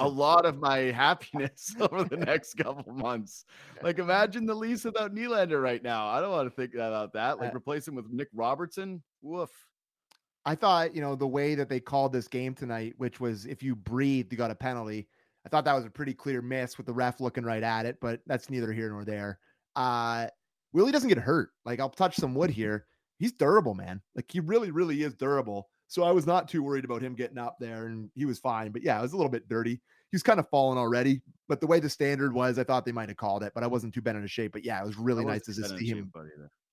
a 0.00 0.08
lot 0.08 0.44
of 0.44 0.58
my 0.58 0.78
happiness 0.92 1.74
over 1.80 2.04
the 2.04 2.16
next 2.26 2.54
couple 2.54 2.92
months. 2.92 3.44
Like 3.82 3.98
imagine 3.98 4.44
the 4.44 4.54
Leafs 4.54 4.84
without 4.84 5.14
Nylander 5.14 5.62
right 5.62 5.82
now. 5.82 6.08
I 6.08 6.20
don't 6.20 6.30
want 6.30 6.48
to 6.48 6.54
think 6.54 6.74
about 6.74 7.12
that. 7.14 7.38
Like 7.38 7.54
replace 7.54 7.86
him 7.86 7.94
with 7.94 8.10
Nick 8.10 8.28
Robertson. 8.34 9.02
Woof. 9.22 9.50
I 10.44 10.54
thought, 10.54 10.94
you 10.94 11.02
know, 11.02 11.14
the 11.14 11.26
way 11.26 11.54
that 11.54 11.68
they 11.68 11.80
called 11.80 12.12
this 12.12 12.26
game 12.26 12.54
tonight, 12.54 12.94
which 12.96 13.20
was 13.20 13.44
if 13.44 13.62
you 13.62 13.76
breathed, 13.76 14.32
you 14.32 14.38
got 14.38 14.50
a 14.50 14.54
penalty. 14.54 15.08
I 15.44 15.48
thought 15.50 15.64
that 15.66 15.74
was 15.74 15.84
a 15.84 15.90
pretty 15.90 16.14
clear 16.14 16.40
miss 16.40 16.78
with 16.78 16.86
the 16.86 16.92
ref 16.92 17.20
looking 17.20 17.44
right 17.44 17.62
at 17.62 17.86
it, 17.86 17.98
but 18.00 18.20
that's 18.26 18.50
neither 18.50 18.72
here 18.72 18.90
nor 18.90 19.04
there. 19.04 19.38
Uh 19.76 20.28
Willie 20.72 20.92
doesn't 20.92 21.08
get 21.08 21.18
hurt. 21.18 21.50
Like 21.64 21.80
I'll 21.80 21.90
touch 21.90 22.16
some 22.16 22.34
wood 22.34 22.50
here 22.50 22.86
he's 23.18 23.32
durable, 23.32 23.74
man. 23.74 24.00
Like 24.14 24.30
he 24.30 24.40
really, 24.40 24.70
really 24.70 25.02
is 25.02 25.14
durable. 25.14 25.68
So 25.86 26.04
I 26.04 26.10
was 26.10 26.26
not 26.26 26.48
too 26.48 26.62
worried 26.62 26.84
about 26.84 27.02
him 27.02 27.14
getting 27.14 27.38
up 27.38 27.56
there 27.58 27.86
and 27.86 28.10
he 28.14 28.26
was 28.26 28.38
fine. 28.38 28.70
But 28.70 28.82
yeah, 28.82 28.98
it 28.98 29.02
was 29.02 29.12
a 29.12 29.16
little 29.16 29.30
bit 29.30 29.48
dirty. 29.48 29.72
He 30.10 30.14
was 30.14 30.22
kind 30.22 30.38
of 30.38 30.48
falling 30.48 30.78
already. 30.78 31.22
But 31.48 31.60
the 31.60 31.66
way 31.66 31.80
the 31.80 31.88
standard 31.88 32.34
was, 32.34 32.58
I 32.58 32.64
thought 32.64 32.84
they 32.84 32.92
might 32.92 33.08
have 33.08 33.16
called 33.16 33.42
it, 33.42 33.52
but 33.54 33.64
I 33.64 33.66
wasn't 33.66 33.94
too 33.94 34.02
bent 34.02 34.18
in 34.18 34.26
shape. 34.26 34.52
But 34.52 34.64
yeah, 34.64 34.80
it 34.82 34.86
was 34.86 34.98
really 34.98 35.24
nice 35.24 35.42
to 35.46 35.54
see 35.54 35.86
him. 35.86 36.12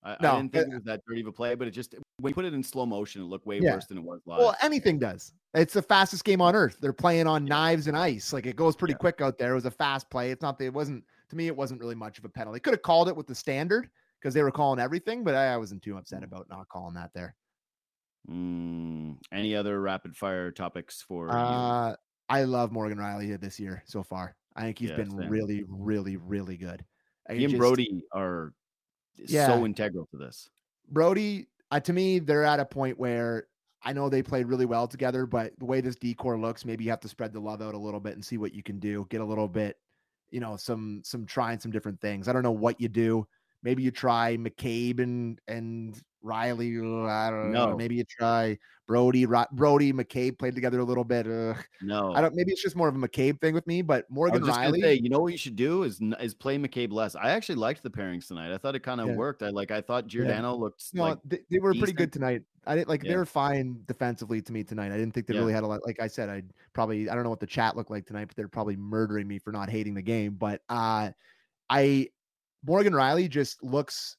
I, 0.04 0.16
no, 0.20 0.32
I 0.32 0.36
didn't 0.36 0.52
think 0.52 0.68
it 0.68 0.74
was 0.74 0.84
that 0.84 1.00
dirty 1.08 1.22
of 1.22 1.26
a 1.26 1.32
play, 1.32 1.56
but 1.56 1.66
it 1.66 1.72
just 1.72 1.94
when 2.18 2.30
you 2.30 2.34
put 2.34 2.44
it 2.44 2.54
in 2.54 2.62
slow 2.62 2.86
motion, 2.86 3.22
it 3.22 3.24
looked 3.24 3.44
way 3.44 3.58
yeah. 3.58 3.72
worse 3.72 3.86
than 3.86 3.98
it 3.98 4.04
was 4.04 4.20
live. 4.24 4.38
Well, 4.38 4.56
anything 4.62 5.00
does. 5.00 5.32
It's 5.54 5.74
the 5.74 5.82
fastest 5.82 6.24
game 6.24 6.40
on 6.40 6.54
earth. 6.54 6.78
They're 6.80 6.92
playing 6.92 7.26
on 7.26 7.44
knives 7.44 7.88
and 7.88 7.96
ice. 7.96 8.32
Like 8.32 8.46
it 8.46 8.54
goes 8.54 8.76
pretty 8.76 8.92
yeah. 8.92 8.98
quick 8.98 9.20
out 9.20 9.36
there. 9.36 9.52
It 9.52 9.56
was 9.56 9.66
a 9.66 9.70
fast 9.70 10.08
play. 10.08 10.30
It's 10.30 10.42
not. 10.42 10.60
It 10.60 10.72
wasn't 10.72 11.02
to 11.30 11.36
me. 11.36 11.48
It 11.48 11.56
wasn't 11.56 11.80
really 11.80 11.96
much 11.96 12.18
of 12.18 12.24
a 12.24 12.28
penalty. 12.28 12.60
Could 12.60 12.74
have 12.74 12.82
called 12.82 13.08
it 13.08 13.16
with 13.16 13.26
the 13.26 13.34
standard, 13.34 13.88
because 14.20 14.34
they 14.34 14.42
were 14.42 14.50
calling 14.50 14.80
everything, 14.80 15.24
but 15.24 15.34
I, 15.34 15.54
I, 15.54 15.56
wasn't 15.56 15.82
too 15.82 15.96
upset 15.96 16.24
about 16.24 16.48
not 16.48 16.68
calling 16.68 16.94
that 16.94 17.10
there. 17.14 17.34
Mm, 18.30 19.16
any 19.32 19.54
other 19.54 19.80
rapid 19.80 20.16
fire 20.16 20.50
topics 20.50 21.02
for 21.02 21.30
uh. 21.30 21.94
I 22.28 22.42
love 22.42 22.72
Morgan 22.72 22.98
Rielly 22.98 23.40
this 23.40 23.60
year 23.60 23.84
so 23.86 24.02
far. 24.02 24.34
I 24.56 24.62
think 24.62 24.78
he's 24.78 24.90
yeah, 24.90 24.96
been 24.96 25.10
same. 25.10 25.28
really, 25.28 25.64
really, 25.68 26.16
really 26.16 26.56
good. 26.56 26.84
He 27.30 27.44
and 27.44 27.56
Brodie 27.56 28.02
are 28.12 28.52
yeah, 29.16 29.46
so 29.46 29.64
integral 29.64 30.06
to 30.10 30.16
this. 30.16 30.48
Brodie, 30.90 31.48
uh, 31.70 31.80
to 31.80 31.92
me, 31.92 32.18
they're 32.18 32.44
at 32.44 32.60
a 32.60 32.64
point 32.64 32.98
where 32.98 33.46
I 33.82 33.92
know 33.92 34.08
they 34.08 34.22
played 34.22 34.46
really 34.46 34.66
well 34.66 34.88
together, 34.88 35.26
but 35.26 35.52
the 35.58 35.64
way 35.64 35.80
this 35.80 35.96
decor 35.96 36.38
looks, 36.38 36.64
maybe 36.64 36.84
you 36.84 36.90
have 36.90 37.00
to 37.00 37.08
spread 37.08 37.32
the 37.32 37.40
love 37.40 37.62
out 37.62 37.74
a 37.74 37.78
little 37.78 38.00
bit 38.00 38.14
and 38.14 38.24
see 38.24 38.38
what 38.38 38.54
you 38.54 38.62
can 38.62 38.78
do. 38.78 39.06
Get 39.10 39.20
a 39.20 39.24
little 39.24 39.48
bit, 39.48 39.76
you 40.30 40.40
know, 40.40 40.56
some 40.56 41.02
some 41.04 41.26
trying 41.26 41.60
some 41.60 41.70
different 41.70 42.00
things. 42.00 42.28
I 42.28 42.32
don't 42.32 42.42
know 42.42 42.52
what 42.52 42.80
you 42.80 42.88
do. 42.88 43.26
Maybe 43.62 43.82
you 43.82 43.90
try 43.90 44.36
McCabe 44.36 45.00
and 45.00 45.40
and 45.48 46.00
Rielly. 46.24 47.08
I 47.08 47.30
don't 47.30 47.52
know. 47.52 47.70
No. 47.70 47.76
Maybe 47.76 47.96
you 47.96 48.04
try 48.04 48.58
Brodie. 48.86 49.26
Brodie 49.52 49.92
McCabe 49.92 50.38
played 50.38 50.54
together 50.54 50.80
a 50.80 50.84
little 50.84 51.04
bit. 51.04 51.26
Ugh. 51.26 51.56
No, 51.80 52.12
I 52.14 52.20
don't. 52.20 52.34
Maybe 52.34 52.52
it's 52.52 52.62
just 52.62 52.76
more 52.76 52.88
of 52.88 52.96
a 52.96 52.98
McCabe 52.98 53.40
thing 53.40 53.54
with 53.54 53.66
me. 53.66 53.82
But 53.82 54.10
Morgan 54.10 54.42
Rielly. 54.42 54.80
Say, 54.80 54.94
you 54.94 55.08
know 55.08 55.20
what 55.20 55.32
you 55.32 55.38
should 55.38 55.56
do 55.56 55.84
is 55.84 56.00
is 56.20 56.34
play 56.34 56.58
McCabe 56.58 56.92
less. 56.92 57.14
I 57.14 57.30
actually 57.30 57.56
liked 57.56 57.82
the 57.82 57.90
pairings 57.90 58.28
tonight. 58.28 58.52
I 58.52 58.58
thought 58.58 58.74
it 58.74 58.80
kind 58.80 59.00
of 59.00 59.08
yeah. 59.08 59.14
worked. 59.14 59.42
I 59.42 59.50
like. 59.50 59.70
I 59.70 59.80
thought 59.80 60.06
Giordano 60.06 60.52
yeah. 60.54 60.60
looked. 60.60 60.84
No, 60.92 61.04
like 61.04 61.18
they, 61.24 61.38
they 61.50 61.58
were 61.58 61.72
decent. 61.72 61.84
pretty 61.84 61.96
good 61.96 62.12
tonight. 62.12 62.42
I 62.66 62.74
didn't 62.74 62.88
like. 62.88 63.04
Yeah. 63.04 63.12
They 63.12 63.16
were 63.16 63.26
fine 63.26 63.80
defensively 63.86 64.42
to 64.42 64.52
me 64.52 64.64
tonight. 64.64 64.92
I 64.92 64.96
didn't 64.96 65.14
think 65.14 65.26
they 65.26 65.34
really 65.34 65.52
had 65.52 65.62
a 65.62 65.66
lot. 65.66 65.80
Like 65.86 66.00
I 66.00 66.08
said, 66.08 66.28
I 66.28 66.42
probably 66.72 67.08
I 67.08 67.14
don't 67.14 67.24
know 67.24 67.30
what 67.30 67.40
the 67.40 67.46
chat 67.46 67.76
looked 67.76 67.90
like 67.90 68.06
tonight, 68.06 68.26
but 68.26 68.36
they're 68.36 68.48
probably 68.48 68.76
murdering 68.76 69.28
me 69.28 69.38
for 69.38 69.52
not 69.52 69.70
hating 69.70 69.94
the 69.94 70.02
game. 70.02 70.34
But 70.34 70.62
uh, 70.68 71.10
I 71.70 72.08
Morgan 72.66 72.92
Rielly 72.92 73.28
just 73.28 73.62
looks 73.62 74.16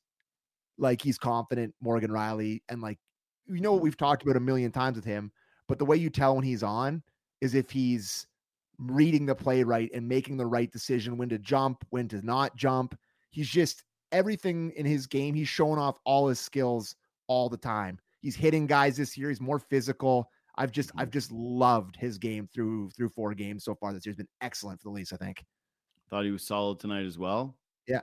like 0.77 1.01
he's 1.01 1.17
confident, 1.17 1.73
Morgan 1.81 2.11
Rielly 2.11 2.61
and 2.69 2.81
like 2.81 2.99
you 3.47 3.61
know 3.61 3.73
what 3.73 3.81
we've 3.81 3.97
talked 3.97 4.23
about 4.23 4.35
a 4.35 4.41
million 4.41 4.71
times 4.71 4.95
with 4.95 5.05
him, 5.05 5.31
but 5.67 5.79
the 5.79 5.85
way 5.85 5.95
you 5.95 6.09
tell 6.09 6.35
when 6.35 6.43
he's 6.43 6.63
on 6.63 7.01
is 7.41 7.55
if 7.55 7.69
he's 7.69 8.27
reading 8.79 9.25
the 9.25 9.35
play 9.35 9.63
right 9.63 9.89
and 9.93 10.07
making 10.07 10.37
the 10.37 10.45
right 10.45 10.71
decision 10.71 11.17
when 11.17 11.29
to 11.29 11.39
jump, 11.39 11.85
when 11.89 12.07
to 12.07 12.25
not 12.25 12.55
jump. 12.55 12.97
He's 13.29 13.49
just 13.49 13.83
everything 14.11 14.71
in 14.75 14.85
his 14.85 15.07
game. 15.07 15.33
He's 15.33 15.47
showing 15.47 15.79
off 15.79 15.99
all 16.05 16.27
his 16.27 16.39
skills 16.39 16.95
all 17.27 17.49
the 17.49 17.57
time. 17.57 17.99
He's 18.21 18.35
hitting 18.35 18.67
guys 18.67 18.97
this 18.97 19.17
year. 19.17 19.29
He's 19.29 19.41
more 19.41 19.59
physical. 19.59 20.29
I've 20.55 20.71
just 20.71 20.91
I've 20.97 21.07
mm-hmm. 21.07 21.13
just 21.13 21.31
loved 21.31 21.95
his 21.95 22.17
game 22.17 22.49
through 22.53 22.89
through 22.91 23.09
four 23.09 23.33
games 23.33 23.63
so 23.63 23.75
far 23.75 23.93
this 23.93 24.05
year. 24.05 24.11
He's 24.11 24.17
been 24.17 24.27
excellent 24.41 24.81
for 24.81 24.89
the 24.89 24.93
Leafs, 24.93 25.13
I 25.13 25.17
think. 25.17 25.43
Thought 26.09 26.25
he 26.25 26.31
was 26.31 26.43
solid 26.43 26.79
tonight 26.79 27.05
as 27.05 27.17
well. 27.17 27.55
Yeah. 27.87 28.01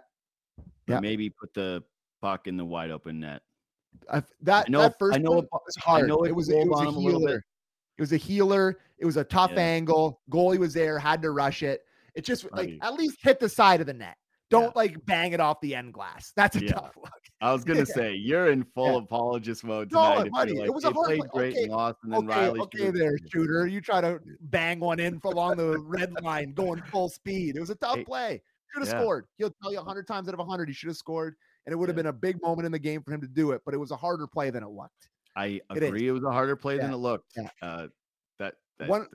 Yeah. 0.87 1.01
Maybe 1.01 1.31
put 1.31 1.53
the 1.55 1.83
puck 2.21 2.47
in 2.47 2.57
the 2.57 2.65
wide 2.65 2.91
open 2.91 3.21
net. 3.21 3.43
I, 4.11 4.23
that 4.43 4.67
I 4.67 4.71
know, 4.71 4.81
that 4.83 4.99
first 4.99 5.15
I 5.17 5.19
know 5.21 5.31
one 5.33 5.47
was 5.53 5.77
hard. 5.79 6.05
I 6.05 6.07
know 6.09 6.25
it, 6.25 6.31
it 6.31 6.35
was 6.37 6.49
it 6.49 6.67
was 6.69 6.81
a 6.97 7.01
healer. 7.01 7.45
It 7.97 8.03
was 8.03 8.13
a 8.13 8.17
healer. 8.17 8.79
It 8.99 9.07
was 9.07 9.17
a 9.17 9.25
tough 9.25 9.53
Yeah. 9.55 9.61
angle. 9.61 10.21
Goalie 10.31 10.59
was 10.59 10.75
there, 10.75 10.99
had 10.99 11.23
to 11.23 11.31
rush 11.31 11.63
it. 11.63 11.83
It 12.15 12.25
just 12.25 12.45
like 12.53 12.69
Right. 12.71 12.79
at 12.83 12.95
least 12.95 13.19
hit 13.23 13.39
the 13.41 13.49
side 13.49 13.81
of 13.81 13.87
the 13.87 13.95
net. 13.95 14.17
Don't 14.51 14.75
like 14.77 15.05
bang 15.07 15.33
it 15.33 15.41
off 15.41 15.61
the 15.63 15.75
end 15.75 15.95
glass. 15.95 16.33
That's 16.37 16.57
a 16.57 16.65
Yeah. 16.65 16.73
tough 16.73 16.97
look. 16.97 17.11
I 17.41 17.53
was 17.53 17.65
gonna 17.65 17.81
Yeah. 17.81 17.85
say 17.95 18.15
you're 18.15 18.51
in 18.51 18.65
full 18.75 18.93
Yeah. 18.93 18.99
apologist 18.99 19.65
mode 19.65 19.91
tonight. 19.91 20.27
if 20.27 20.33
buddy, 20.33 20.55
you're 20.55 20.67
it 20.67 20.75
was 20.75 20.85
a 20.85 20.93
hard 20.93 21.07
played 21.07 21.21
play. 21.21 21.29
great 21.33 21.53
Okay, 21.55 21.63
and 21.65 21.73
lost, 21.73 21.97
and 22.03 22.13
then 22.13 22.31
Okay, 22.31 22.41
Rielly. 22.41 22.61
okay, 22.61 22.91
there, 22.91 23.17
shooter. 23.33 23.67
You 23.67 23.81
try 23.81 24.01
to 24.01 24.21
bang 24.43 24.81
one 24.81 24.99
in 25.01 25.19
for 25.21 25.33
along 25.33 25.57
the 25.57 25.79
red 25.79 26.13
line, 26.23 26.53
going 26.53 26.83
full 26.85 27.09
speed. 27.09 27.57
It 27.57 27.61
was 27.61 27.71
a 27.71 27.75
tough 27.77 27.97
Hey, 27.97 28.05
play. 28.05 28.43
Should 28.75 28.87
have 28.87 28.95
yeah. 28.95 29.01
scored. 29.01 29.27
He'll 29.39 29.55
tell 29.63 29.73
you 29.73 29.81
hundred 29.81 30.07
times 30.07 30.29
out 30.29 30.39
of 30.39 30.47
hundred 30.47 30.69
he 30.69 30.75
should 30.75 30.89
have 30.89 30.97
scored, 30.97 31.37
and 31.67 31.73
it 31.73 31.77
would 31.77 31.89
have 31.89 31.97
Yeah. 31.97 32.03
been 32.03 32.07
a 32.11 32.13
big 32.13 32.43
moment 32.43 32.67
in 32.67 32.73
the 32.73 32.79
game 32.79 33.03
for 33.03 33.13
him 33.13 33.21
to 33.21 33.29
do 33.29 33.53
it. 33.53 33.63
But 33.65 33.75
it 33.75 33.79
was 33.79 33.91
a 33.93 33.97
harder 33.97 34.27
play 34.27 34.51
than 34.51 34.63
it 34.63 34.69
looked. 34.69 35.09
I 35.37 35.47
It 35.47 35.83
is. 35.83 35.89
agree. 35.89 36.09
It, 36.09 36.13
was 36.13 36.23
a 36.25 36.31
harder 36.31 36.57
play 36.57 36.77
than 36.79 36.93
it 36.93 36.97
looked. 36.97 37.33
Yeah. 37.37 37.49
Uh, 37.63 37.89
that, 38.39 38.55
that 38.79 38.89
One- 38.89 39.07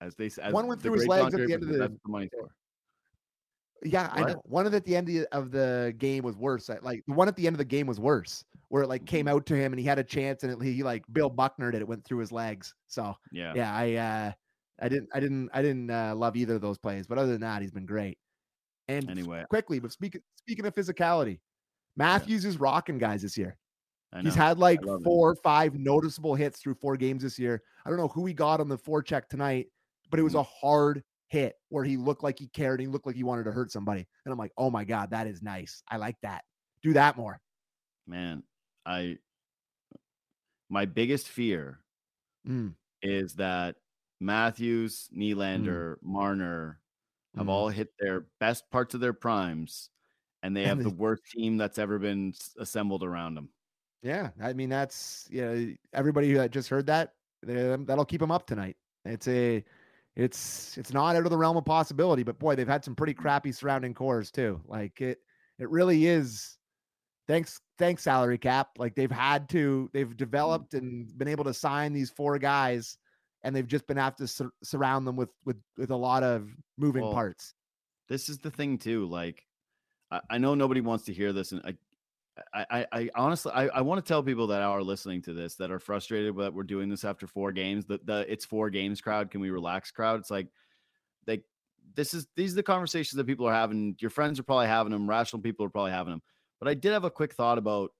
as 0.00 0.14
they 0.14 0.26
s- 0.26 0.38
as 0.38 0.52
one 0.52 0.66
went 0.66 0.80
the 0.82 0.88
through 0.90 0.98
his 0.98 1.06
legs 1.08 1.34
at 1.34 1.46
the 1.46 1.52
end 1.52 1.62
of 1.62 1.68
the- 1.70 1.78
the 1.88 1.98
money 2.06 2.28
for. 2.28 2.48
Yeah, 3.82 4.08
I 4.12 4.24
know. 4.24 4.40
One 4.44 4.66
of 4.66 4.74
at 4.74 4.84
the 4.84 4.96
end 4.96 5.26
of 5.32 5.50
the- 5.50 5.94
game 5.98 6.24
was 6.24 6.36
worse. 6.36 6.68
Like 6.82 7.04
the 7.06 7.12
one 7.14 7.28
at 7.28 7.36
the 7.36 7.46
end 7.46 7.54
of 7.54 7.58
the 7.58 7.64
game 7.64 7.86
was 7.86 8.00
worse, 8.00 8.42
where 8.68 8.82
it 8.82 8.88
like 8.88 9.02
Mm-hmm. 9.02 9.06
came 9.06 9.28
out 9.28 9.46
to 9.46 9.54
him 9.54 9.72
and 9.72 9.78
he 9.80 9.86
had 9.86 9.98
a 9.98 10.04
chance 10.04 10.42
and 10.42 10.52
it, 10.52 10.62
he 10.64 10.82
like 10.82 11.04
Bill 11.12 11.28
Buckner 11.30 11.70
did 11.70 11.82
it 11.82 11.88
went 11.88 12.04
through 12.04 12.18
his 12.18 12.32
legs. 12.32 12.74
So 12.86 13.14
Yeah. 13.32 13.52
yeah, 13.54 13.74
I 13.74 13.94
uh 13.94 14.32
I 14.80 14.88
didn't 14.88 15.08
I 15.14 15.20
didn't 15.20 15.50
I 15.52 15.62
didn't 15.62 15.90
uh, 15.90 16.14
love 16.14 16.36
either 16.36 16.54
of 16.54 16.60
those 16.62 16.78
plays, 16.78 17.06
but 17.06 17.16
other 17.18 17.32
than 17.32 17.40
that, 17.42 17.60
he's 17.62 17.70
been 17.70 17.86
great. 17.86 18.18
And 18.88 19.08
Anyway, 19.10 19.44
quickly, 19.48 19.78
but 19.80 19.92
speaking 19.92 20.20
speaking 20.36 20.64
of 20.66 20.74
physicality, 20.74 21.40
Matthews 21.96 22.44
is 22.44 22.58
rocking 22.60 22.98
guys 22.98 23.22
this 23.22 23.36
year. 23.36 23.56
He's 24.22 24.34
had 24.34 24.58
like 24.58 24.80
four 25.04 25.30
or 25.30 25.36
five 25.36 25.74
noticeable 25.74 26.34
hits 26.34 26.60
through 26.60 26.74
four 26.74 26.96
games 26.96 27.22
this 27.22 27.38
year. 27.38 27.62
I 27.84 27.90
don't 27.90 27.98
know 27.98 28.08
who 28.08 28.24
he 28.26 28.32
got 28.32 28.60
on 28.60 28.68
the 28.68 28.78
forecheck 28.78 29.28
tonight, 29.28 29.66
but 30.10 30.18
it 30.18 30.22
was 30.22 30.32
Mhm. 30.34 30.40
a 30.40 30.42
hard 30.44 31.04
hit 31.28 31.56
where 31.68 31.84
he 31.84 31.96
looked 31.96 32.22
like 32.22 32.38
he 32.38 32.46
cared. 32.48 32.80
He 32.80 32.86
looked 32.86 33.06
like 33.06 33.16
he 33.16 33.24
wanted 33.24 33.44
to 33.44 33.52
hurt 33.52 33.70
somebody. 33.72 34.06
And 34.24 34.32
I'm 34.32 34.38
like, 34.38 34.52
oh 34.56 34.70
my 34.70 34.84
God, 34.84 35.10
that 35.10 35.26
is 35.26 35.42
nice. 35.42 35.82
I 35.88 35.96
like 35.96 36.16
that. 36.22 36.44
Do 36.82 36.92
that 36.94 37.16
more. 37.16 37.40
man. 38.06 38.42
I 38.86 39.18
my 40.68 40.84
biggest 40.84 41.28
fear 41.28 41.80
Mm, 42.46 42.74
is 43.02 43.34
that 43.34 43.76
Matthews, 44.20 45.08
Nylander, 45.14 45.96
Marner 46.02 46.80
have 47.36 47.46
mm. 47.46 47.50
all 47.50 47.68
hit 47.68 47.88
their 47.98 48.26
best 48.40 48.70
parts 48.70 48.94
of 48.94 49.00
their 49.00 49.12
primes, 49.12 49.90
and 50.42 50.56
they 50.56 50.62
And 50.62 50.68
have 50.68 50.78
the 50.78 50.90
they- 50.90 50.96
worst 50.96 51.22
team 51.30 51.56
that's 51.56 51.78
ever 51.78 51.98
been 51.98 52.34
assembled 52.58 53.02
around 53.02 53.34
them. 53.34 53.50
Yeah. 54.02 54.30
I 54.40 54.52
mean, 54.52 54.68
that's, 54.68 55.26
yeah, 55.30 55.64
everybody 55.92 56.32
that 56.34 56.52
just 56.52 56.68
heard 56.68 56.86
that, 56.86 57.14
eh, 57.48 57.76
that'll 57.80 58.04
keep 58.04 58.20
them 58.20 58.30
up 58.30 58.46
tonight. 58.46 58.76
It's 59.04 59.26
a, 59.26 59.64
it's, 60.14 60.78
it's 60.78 60.92
not 60.92 61.16
out 61.16 61.24
of 61.24 61.30
the 61.30 61.36
realm 61.36 61.56
of 61.56 61.64
possibility, 61.64 62.22
but 62.22 62.38
boy, 62.38 62.54
they've 62.54 62.68
had 62.68 62.84
some 62.84 62.94
pretty 62.94 63.14
crappy 63.14 63.52
surrounding 63.52 63.94
cores 63.94 64.30
too. 64.30 64.60
Like 64.66 65.00
it, 65.00 65.18
it 65.58 65.68
really 65.70 66.06
is 66.06 66.56
thanks 67.26 67.60
thanks 67.78 68.02
salary 68.04 68.38
cap 68.38 68.70
like 68.78 68.94
they've 68.94 69.10
had 69.10 69.48
to 69.48 69.90
they've 69.92 70.16
developed 70.16 70.74
and 70.74 71.16
been 71.18 71.28
able 71.28 71.44
to 71.44 71.52
sign 71.52 71.92
these 71.92 72.10
four 72.10 72.38
guys 72.38 72.98
and 73.46 73.54
they've 73.54 73.66
just 73.66 73.86
been 73.86 73.96
have 73.96 74.16
to 74.16 74.26
sur- 74.26 74.52
surround 74.62 75.06
them 75.06 75.14
with 75.14 75.30
with 75.44 75.56
with 75.78 75.90
a 75.90 75.96
lot 75.96 76.24
of 76.24 76.50
moving 76.76 77.04
Well, 77.04 77.12
parts 77.12 77.54
This 78.08 78.28
is 78.28 78.38
the 78.38 78.50
thing 78.50 78.76
too. 78.76 79.06
Like, 79.06 79.46
I, 80.10 80.20
I 80.30 80.38
know 80.38 80.54
nobody 80.54 80.80
wants 80.80 81.04
to 81.04 81.12
hear 81.12 81.32
this, 81.32 81.52
and 81.52 81.62
I, 81.64 82.66
I, 82.70 82.86
I, 82.92 83.10
honestly, 83.14 83.52
I, 83.54 83.68
I 83.68 83.80
want 83.80 84.04
to 84.04 84.06
tell 84.06 84.22
people 84.22 84.48
that 84.48 84.62
are 84.62 84.82
listening 84.82 85.22
to 85.22 85.32
this 85.32 85.54
that 85.56 85.70
are 85.70 85.78
frustrated 85.78 86.36
that 86.36 86.52
we're 86.52 86.64
doing 86.64 86.88
this 86.88 87.04
after 87.04 87.26
four 87.26 87.52
games. 87.52 87.86
The 87.86 88.00
the 88.04 88.30
it's 88.30 88.44
four 88.44 88.68
games 88.68 89.00
crowd. 89.00 89.30
Can 89.30 89.40
we 89.40 89.50
relax 89.50 89.92
crowd? 89.92 90.20
It's 90.20 90.30
like, 90.30 90.48
like 91.26 91.44
this 91.94 92.14
is 92.14 92.26
these 92.36 92.52
are 92.52 92.56
the 92.56 92.62
conversations 92.64 93.16
that 93.16 93.26
people 93.26 93.46
are 93.46 93.54
having. 93.54 93.96
Your 94.00 94.10
friends 94.10 94.40
are 94.40 94.42
probably 94.42 94.66
having 94.66 94.92
them. 94.92 95.08
Rational 95.08 95.40
people 95.40 95.64
are 95.64 95.70
probably 95.70 95.92
having 95.92 96.12
them. 96.12 96.22
But 96.58 96.68
I 96.68 96.74
did 96.74 96.92
have 96.92 97.04
a 97.04 97.10
quick 97.10 97.32
thought 97.32 97.58
about, 97.58 97.92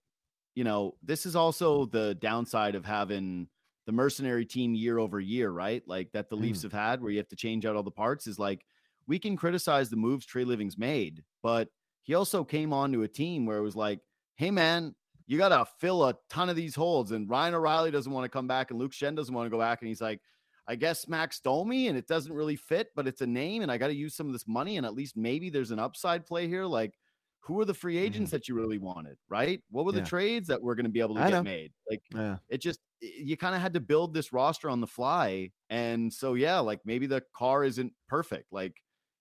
you 0.55 0.64
know, 0.64 0.97
this 1.03 1.24
is 1.24 1.36
also 1.36 1.86
the 1.86 2.14
downside 2.16 2.74
of 2.74 2.84
having 2.84 3.49
the 3.87 3.93
mercenary 3.93 4.45
team 4.45 4.74
year 4.74 4.99
over 4.99 5.20
year, 5.20 5.51
right? 5.51 5.82
Like 5.87 6.11
that 6.12 6.28
the 6.28 6.37
Leafs 6.37 6.61
mm. 6.61 6.64
have 6.64 6.72
had, 6.72 7.01
where 7.01 7.11
you 7.11 7.18
have 7.18 7.28
to 7.28 7.37
change 7.37 7.64
out 7.64 7.76
all 7.76 7.82
the 7.82 7.91
parts. 7.91 8.26
Is 8.26 8.39
like 8.39 8.64
we 9.07 9.18
can 9.18 9.37
criticize 9.37 9.89
the 9.89 9.97
moves 9.97 10.26
Treliving's 10.26 10.76
made, 10.76 11.22
but 11.43 11.68
he 12.03 12.14
also 12.14 12.45
came 12.45 12.72
onto 12.72 13.03
a 13.03 13.09
team 13.09 13.47
where 13.47 13.59
it 13.59 13.62
was 13.62 13.76
like, 13.76 14.01
hey 14.37 14.51
man, 14.51 14.95
you 15.26 15.39
got 15.39 15.49
to 15.49 15.66
fill 15.80 16.05
a 16.05 16.14
ton 16.30 16.49
of 16.49 16.57
these 16.57 16.74
holes. 16.74 17.12
And 17.12 17.28
Ryan 17.28 17.55
O'Reilly 17.55 17.91
doesn't 17.91 18.12
want 18.12 18.24
to 18.24 18.28
come 18.28 18.47
back, 18.47 18.70
and 18.70 18.78
Luke 18.78 18.93
Schenn 18.93 19.16
doesn't 19.16 19.34
want 19.34 19.47
to 19.47 19.51
go 19.51 19.59
back. 19.59 19.80
And 19.80 19.89
he's 19.89 20.01
like, 20.01 20.20
I 20.68 20.74
guess 20.74 21.09
Max 21.09 21.41
Domi, 21.41 21.89
and 21.89 21.97
it 21.97 22.09
doesn't 22.09 22.32
really 22.32 22.57
fit, 22.57 22.89
but 22.97 23.07
it's 23.07 23.20
a 23.20 23.26
name, 23.26 23.62
and 23.62 23.70
I 23.70 23.78
got 23.78 23.89
to 23.89 23.95
use 23.95 24.16
some 24.16 24.26
of 24.26 24.32
this 24.32 24.49
money, 24.49 24.76
and 24.76 24.87
at 24.87 24.95
least 24.95 25.16
maybe 25.16 25.49
there's 25.49 25.70
an 25.70 25.78
upside 25.78 26.26
play 26.26 26.49
here. 26.49 26.64
Like, 26.64 26.95
who 27.41 27.61
are 27.61 27.64
the 27.64 27.74
free 27.74 27.97
agents 27.97 28.30
mm. 28.30 28.32
that 28.32 28.49
you 28.49 28.57
really 28.57 28.78
wanted, 28.78 29.16
right? 29.28 29.61
What 29.70 29.84
were 29.84 29.93
the 29.93 30.03
trades 30.03 30.49
that 30.49 30.61
were 30.61 30.74
going 30.74 30.87
to 30.87 30.91
be 30.91 31.01
able 31.01 31.14
to 31.14 31.20
I 31.20 31.30
get 31.30 31.37
know. 31.37 31.43
made? 31.45 31.72
Like, 31.89 32.03
yeah 32.12 32.39
it 32.49 32.61
just 32.61 32.80
you 33.01 33.36
kind 33.36 33.55
of 33.55 33.61
had 33.61 33.74
to 33.74 33.80
build 33.80 34.14
this 34.14 34.32
roster 34.32 34.70
on 34.70 34.80
the 34.80 34.86
fly 34.86 35.51
and 35.70 36.12
so 36.12 36.34
yeah 36.34 36.59
like 36.59 36.80
maybe 36.84 37.07
the 37.07 37.22
car 37.34 37.64
isn't 37.64 37.92
perfect 38.09 38.47
like 38.53 38.74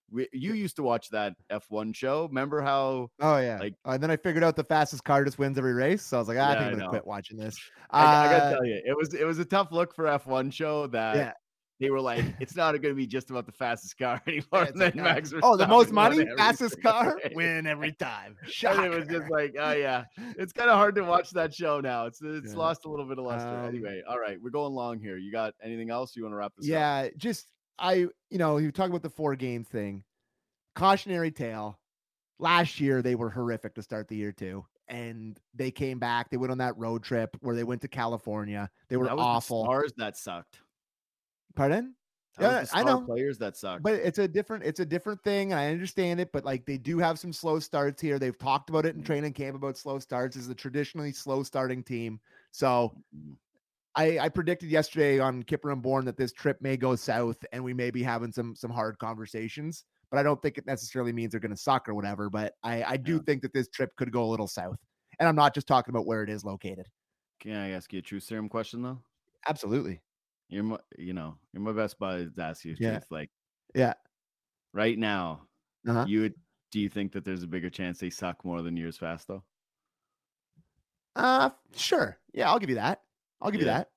we, 0.10 0.28
you 0.34 0.54
used 0.54 0.76
to 0.78 0.84
watch 0.84 1.10
that 1.10 1.34
f1 1.50 1.92
show 1.94 2.26
remember 2.28 2.62
how 2.62 3.10
oh 3.22 3.38
yeah 3.38 3.58
like- 3.60 3.76
and 3.86 4.02
then 4.04 4.12
i 4.12 4.18
figured 4.18 4.44
out 4.44 4.56
the 4.56 4.64
fastest 4.64 5.04
car 5.04 5.24
just 5.26 5.38
wins 5.40 5.58
every 5.58 5.74
race 5.74 6.04
so 6.06 6.18
i 6.18 6.20
was 6.20 6.28
like 6.28 6.38
ah, 6.38 6.46
i 6.46 6.48
Yeah, 6.50 6.58
think 6.58 6.62
I 6.68 6.72
i'm 6.72 6.78
gonna 6.78 6.84
quit 6.90 7.06
watching 7.06 7.38
this. 7.38 7.58
I, 7.92 8.04
I 8.22 8.28
Uh, 8.28 8.30
gotta 8.30 8.48
tell 8.48 8.66
you 8.66 8.82
it 8.86 8.96
was 8.98 9.14
it 9.14 9.26
was 9.26 9.40
a 9.40 9.46
tough 9.46 9.72
look 9.72 9.94
for 9.96 10.08
f1 10.08 10.52
show 10.52 10.88
that 10.88 11.16
Yeah. 11.18 11.34
They 11.80 11.90
were 11.90 12.02
like 12.02 12.24
it's 12.40 12.56
not 12.56 12.72
going 12.74 12.94
to 12.94 12.96
be 12.96 13.08
just 13.08 13.30
about 13.30 13.46
the 13.46 13.52
fastest 13.52 13.98
car 13.98 14.22
anymore. 14.28 14.46
Yeah, 14.54 14.66
and 14.68 14.82
then 14.82 14.92
like, 14.96 15.04
max 15.04 15.34
oh 15.44 15.58
the 15.58 15.68
most 15.68 15.92
money 15.92 16.26
fastest 16.38 16.82
car 16.82 17.20
win 17.34 17.68
every 17.68 17.92
time. 17.94 18.38
And 18.66 18.86
it 18.86 18.90
was 18.98 19.08
just 19.08 19.30
like 19.30 19.56
oh 19.60 19.72
yeah. 19.72 20.06
It's 20.38 20.54
kind 20.54 20.70
of 20.70 20.78
hard 20.78 20.96
to 20.96 21.04
watch 21.04 21.32
that 21.32 21.54
show 21.54 21.80
now. 21.80 22.06
It's 22.06 22.22
it's 22.22 22.54
Yeah. 22.54 22.60
lost 22.60 22.86
a 22.86 22.90
little 22.90 23.06
bit 23.06 23.20
of 23.20 23.26
luster. 23.26 23.50
Um, 23.50 23.66
anyway 23.66 24.02
all 24.08 24.20
right 24.20 24.42
we're 24.42 24.50
going 24.50 24.74
long 24.74 25.00
here. 25.00 25.18
You 25.18 25.32
got 25.32 25.54
anything 25.64 25.90
else 25.90 26.16
you 26.16 26.24
want 26.24 26.34
to 26.34 26.38
wrap 26.38 26.54
this 26.58 26.66
up? 26.66 26.72
Yeah 26.72 27.10
just 27.18 27.52
i 27.78 27.94
you 28.30 28.38
know 28.38 28.58
you 28.58 28.72
talk 28.72 28.90
about 28.90 29.04
the 29.04 29.10
four 29.10 29.36
game 29.36 29.64
thing. 29.64 30.04
Cautionary 30.76 31.32
tale. 31.32 31.80
Last 32.40 32.80
year 32.80 33.02
they 33.02 33.16
were 33.16 33.30
horrific 33.30 33.76
to 33.76 33.82
start 33.82 34.08
the 34.08 34.16
year 34.16 34.32
too 34.32 34.66
and 34.88 35.40
they 35.56 35.72
came 35.72 35.98
back. 35.98 36.30
They 36.30 36.38
went 36.38 36.52
on 36.52 36.60
that 36.60 36.78
road 36.78 37.02
trip 37.04 37.36
where 37.40 37.56
they 37.56 37.64
went 37.64 37.82
to 37.82 37.88
california. 37.88 38.70
They 38.90 38.98
were 38.98 39.06
was 39.06 39.12
the 39.12 39.18
awful. 39.18 39.64
Stars 39.64 39.94
that 39.98 40.16
sucked 40.18 40.60
pardon 41.56 41.96
Yeah, 42.38 42.66
I 42.72 42.84
know. 42.84 43.06
players 43.06 43.38
that 43.40 43.56
suck. 43.58 43.84
but 43.84 43.96
it's 43.96 44.20
a 44.20 44.28
different 44.28 44.64
it's 44.66 44.80
a 44.82 44.86
different 44.86 45.24
thing 45.24 45.54
i 45.54 45.72
understand 45.72 46.20
it 46.20 46.32
but 46.34 46.46
like 46.46 46.66
they 46.66 46.78
do 46.78 46.98
have 47.00 47.20
some 47.20 47.34
slow 47.34 47.60
starts 47.60 48.02
here 48.02 48.20
they've 48.20 48.38
talked 48.40 48.70
about 48.70 48.86
it 48.86 48.96
in 48.96 49.04
training 49.04 49.34
camp 49.34 49.56
about 49.56 49.78
slow 49.78 50.00
starts 50.00 50.36
is 50.36 50.50
a 50.50 50.56
traditionally 50.56 51.12
slow 51.14 51.44
starting 51.44 51.84
team 51.84 52.20
so 52.52 52.96
Mhm. 53.12 53.38
I, 53.96 54.20
I 54.20 54.30
predicted 54.30 54.70
yesterday 54.70 55.20
on 55.20 55.44
Kyper 55.44 55.72
and 55.72 55.82
Bourne 55.82 56.06
that 56.06 56.18
this 56.18 56.34
trip 56.34 56.62
may 56.62 56.76
go 56.78 56.96
south 56.96 57.38
and 57.54 57.64
we 57.64 57.74
may 57.74 57.92
be 57.92 58.04
having 58.04 58.32
some 58.32 58.56
some 58.56 58.72
hard 58.72 59.00
conversations. 59.00 59.86
But 60.12 60.20
I 60.20 60.24
don't 60.24 60.42
think 60.42 60.58
it 60.58 60.66
necessarily 60.68 61.14
means 61.14 61.32
they're 61.32 61.40
going 61.40 61.52
to 61.52 61.58
suck 61.58 61.90
or 61.90 61.96
whatever. 61.96 62.30
But 62.30 62.54
I, 62.64 62.84
I 62.84 62.98
do 62.98 63.20
Yeah. 63.20 63.22
think 63.22 63.42
that 63.42 63.54
this 63.54 63.70
trip 63.70 63.96
could 63.96 64.12
go 64.12 64.24
a 64.24 64.30
little 64.30 64.48
south. 64.48 64.80
And 65.20 65.28
I'm 65.28 65.36
not 65.36 65.54
just 65.56 65.68
talking 65.68 65.92
about 65.94 66.06
where 66.06 66.24
it 66.24 66.30
is 66.30 66.44
located. 66.46 66.88
Can 67.40 67.54
I 67.54 67.70
ask 67.70 67.94
you 67.94 68.00
a 68.00 68.02
true 68.02 68.20
serum 68.20 68.50
question 68.50 68.82
though? 68.82 69.02
Absolutely. 69.48 70.02
You're 70.50 70.64
my, 70.64 70.80
you 70.98 71.14
know, 71.14 71.38
you're 71.54 71.62
my 71.64 71.72
best 71.74 71.98
buddy 72.00 72.30
to 72.30 72.42
ask 72.42 72.66
you. 72.66 72.76
Yeah. 72.78 73.00
Truth. 73.00 73.08
Like 73.10 73.32
Yeah. 73.76 73.96
right 74.74 74.98
now, 74.98 75.48
Uh-huh. 75.88 76.08
you 76.08 76.22
would, 76.22 76.36
do 76.72 76.80
you 76.80 76.90
think 76.90 77.14
that 77.14 77.24
there's 77.26 77.44
a 77.44 77.48
bigger 77.48 77.70
chance 77.70 78.00
they 78.00 78.10
suck 78.10 78.44
more 78.46 78.62
than 78.62 78.78
years 78.78 78.98
fast 78.98 79.28
though? 79.28 79.46
Uh 81.16 81.50
sure. 81.76 82.18
Yeah, 82.34 82.50
I'll 82.50 82.60
give 82.60 82.70
you 82.70 82.76
that. 82.76 83.04
I'll 83.42 83.52
give 83.52 83.62
you 83.62 83.66
that. 83.66 83.92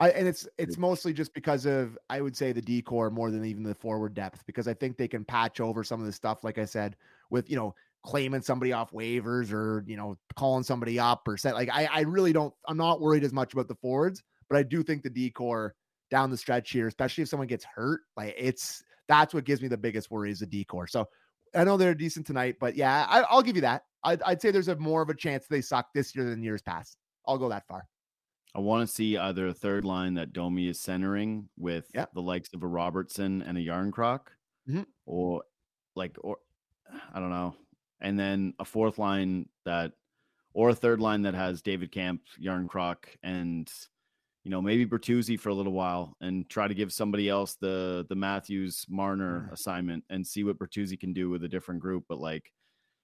I 0.00 0.10
and 0.10 0.28
it's 0.28 0.48
it's 0.58 0.78
mostly 0.78 1.12
just 1.12 1.34
because 1.34 1.66
of 1.66 1.98
I 2.10 2.20
would 2.20 2.36
say 2.36 2.52
the 2.52 2.62
decor 2.62 3.10
more 3.10 3.30
than 3.30 3.44
even 3.44 3.64
the 3.64 3.74
forward 3.74 4.14
depth 4.14 4.46
because 4.46 4.68
I 4.68 4.74
think 4.74 4.98
they 4.98 5.08
can 5.08 5.24
patch 5.24 5.60
over 5.60 5.84
some 5.84 6.00
of 6.00 6.06
the 6.06 6.12
stuff 6.12 6.44
like 6.44 6.58
I 6.58 6.66
said 6.66 6.96
with 7.30 7.50
you 7.50 7.56
know 7.56 7.74
claiming 8.04 8.42
somebody 8.42 8.72
off 8.72 8.92
waivers 8.92 9.52
or 9.52 9.84
you 9.86 9.96
know 9.96 10.18
calling 10.36 10.64
somebody 10.64 10.98
up 10.98 11.28
or 11.28 11.36
set 11.38 11.54
like 11.54 11.70
I 11.70 11.86
I 11.86 12.00
really 12.02 12.32
don't 12.32 12.54
I'm 12.68 12.78
not 12.78 13.00
worried 13.00 13.24
as 13.24 13.32
much 13.32 13.52
about 13.54 13.68
the 13.68 13.76
forwards 13.76 14.22
but 14.52 14.58
I 14.58 14.62
do 14.62 14.82
think 14.82 15.02
the 15.02 15.08
decor 15.10 15.74
down 16.10 16.30
the 16.30 16.36
stretch 16.36 16.70
here 16.70 16.86
especially 16.86 17.22
if 17.22 17.28
someone 17.30 17.48
gets 17.48 17.64
hurt 17.64 18.02
like 18.18 18.34
it's 18.36 18.82
that's 19.08 19.32
what 19.32 19.44
gives 19.44 19.62
me 19.62 19.68
the 19.68 19.78
biggest 19.78 20.10
worry 20.10 20.30
is 20.30 20.40
the 20.40 20.46
decor 20.46 20.86
so 20.86 21.08
I 21.54 21.64
know 21.64 21.78
they're 21.78 21.94
decent 21.94 22.26
tonight 22.26 22.56
but 22.60 22.76
yeah 22.76 23.06
I, 23.08 23.22
I'll 23.22 23.42
give 23.42 23.56
you 23.56 23.62
that 23.62 23.84
I'd, 24.04 24.20
I'd 24.22 24.42
say 24.42 24.50
there's 24.50 24.68
a 24.68 24.76
more 24.76 25.00
of 25.00 25.08
a 25.08 25.14
chance 25.14 25.46
they 25.48 25.62
suck 25.62 25.86
this 25.94 26.14
year 26.14 26.28
than 26.28 26.42
years 26.42 26.60
past 26.60 26.98
I'll 27.26 27.38
go 27.38 27.48
that 27.48 27.66
far. 27.66 27.86
I 28.54 28.58
want 28.58 28.86
to 28.86 28.92
see 28.94 29.16
either 29.16 29.46
a 29.46 29.54
third 29.54 29.84
line 29.86 30.12
that 30.14 30.32
Domi 30.34 30.68
is 30.68 30.78
centering 30.80 31.48
with 31.56 31.86
Yeah. 31.94 32.06
the 32.12 32.20
likes 32.20 32.52
of 32.52 32.62
a 32.62 32.66
Robertson 32.66 33.40
and 33.42 33.56
a 33.56 33.62
Jarnkrok, 33.64 34.26
Mhm. 34.68 34.84
or 35.06 35.44
like, 35.94 36.16
or 36.20 36.36
I 37.14 37.20
don't 37.20 37.30
know, 37.30 37.54
and 38.00 38.18
then 38.18 38.52
a 38.58 38.64
fourth 38.66 38.98
line 38.98 39.48
that, 39.64 39.92
or 40.52 40.68
a 40.70 40.74
third 40.74 41.00
line 41.00 41.22
that 41.22 41.34
has 41.34 41.62
David 41.62 41.92
Kämpf, 41.92 42.20
Jarnkrok, 42.42 43.04
and 43.22 43.72
you 44.44 44.50
know 44.50 44.60
maybe 44.62 44.84
Bertuzzi 44.86 45.38
for 45.38 45.50
a 45.50 45.54
little 45.54 45.72
while, 45.72 46.16
and 46.20 46.48
try 46.48 46.66
to 46.68 46.74
give 46.74 46.92
somebody 46.92 47.28
else 47.28 47.54
the 47.60 48.04
the 48.08 48.14
Matthews 48.16 48.84
Marner 48.88 49.46
Yeah. 49.48 49.54
assignment 49.54 50.04
and 50.10 50.26
see 50.26 50.44
what 50.44 50.58
Bertuzzi 50.58 50.98
can 50.98 51.12
do 51.12 51.30
with 51.30 51.44
a 51.44 51.48
different 51.48 51.80
group. 51.80 52.04
But 52.08 52.18
like, 52.18 52.52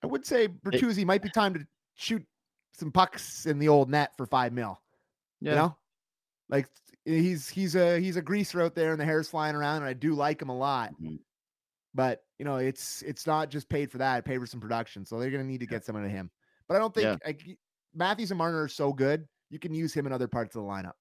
I 0.02 0.06
would 0.06 0.26
say 0.26 0.48
Bertuzzi 0.48 1.04
might 1.04 1.22
be 1.22 1.30
time 1.30 1.54
to 1.54 1.66
shoot 1.94 2.24
some 2.74 2.90
pucks 2.92 3.46
in 3.46 3.58
the 3.58 3.68
old 3.68 3.88
net 3.90 4.16
for 4.16 4.26
five 4.26 4.52
mil. 4.52 4.80
yeah, 5.40 5.50
You 5.52 5.56
know, 5.56 5.78
like 6.48 6.68
he's 7.04 7.48
he's 7.48 7.74
a 7.76 8.00
he's 8.00 8.16
a 8.16 8.22
greaser 8.22 8.60
out 8.62 8.74
there, 8.74 8.92
and 8.92 9.00
the 9.00 9.04
hair's 9.04 9.28
flying 9.28 9.54
around, 9.54 9.76
and 9.78 9.86
I 9.86 9.92
do 9.92 10.14
like 10.14 10.42
him 10.42 10.48
a 10.48 10.56
lot. 10.56 10.92
Mhm. 11.00 11.18
But 11.94 12.22
you 12.38 12.44
know, 12.44 12.56
it's 12.56 13.02
it's 13.02 13.26
not 13.26 13.50
just 13.50 13.68
paid 13.68 13.90
for 13.90 13.98
that; 13.98 14.24
paid 14.24 14.38
for 14.38 14.46
some 14.46 14.60
production. 14.60 15.04
So 15.06 15.18
they're 15.18 15.30
gonna 15.30 15.44
need 15.44 15.60
to 15.60 15.66
get 15.66 15.84
someone 15.84 16.04
to 16.04 16.10
him. 16.10 16.30
But 16.68 16.76
I 16.76 16.78
don't 16.80 16.94
think 16.94 17.04
Yeah. 17.04 17.16
like, 17.24 17.58
Matthews 17.94 18.30
and 18.30 18.38
Marner 18.38 18.62
are 18.62 18.68
so 18.68 18.92
good. 18.92 19.26
You 19.50 19.58
can 19.58 19.72
use 19.72 19.94
him 19.94 20.06
in 20.06 20.12
other 20.12 20.28
parts 20.28 20.54
of 20.54 20.62
the 20.62 20.68
lineup. 20.68 20.92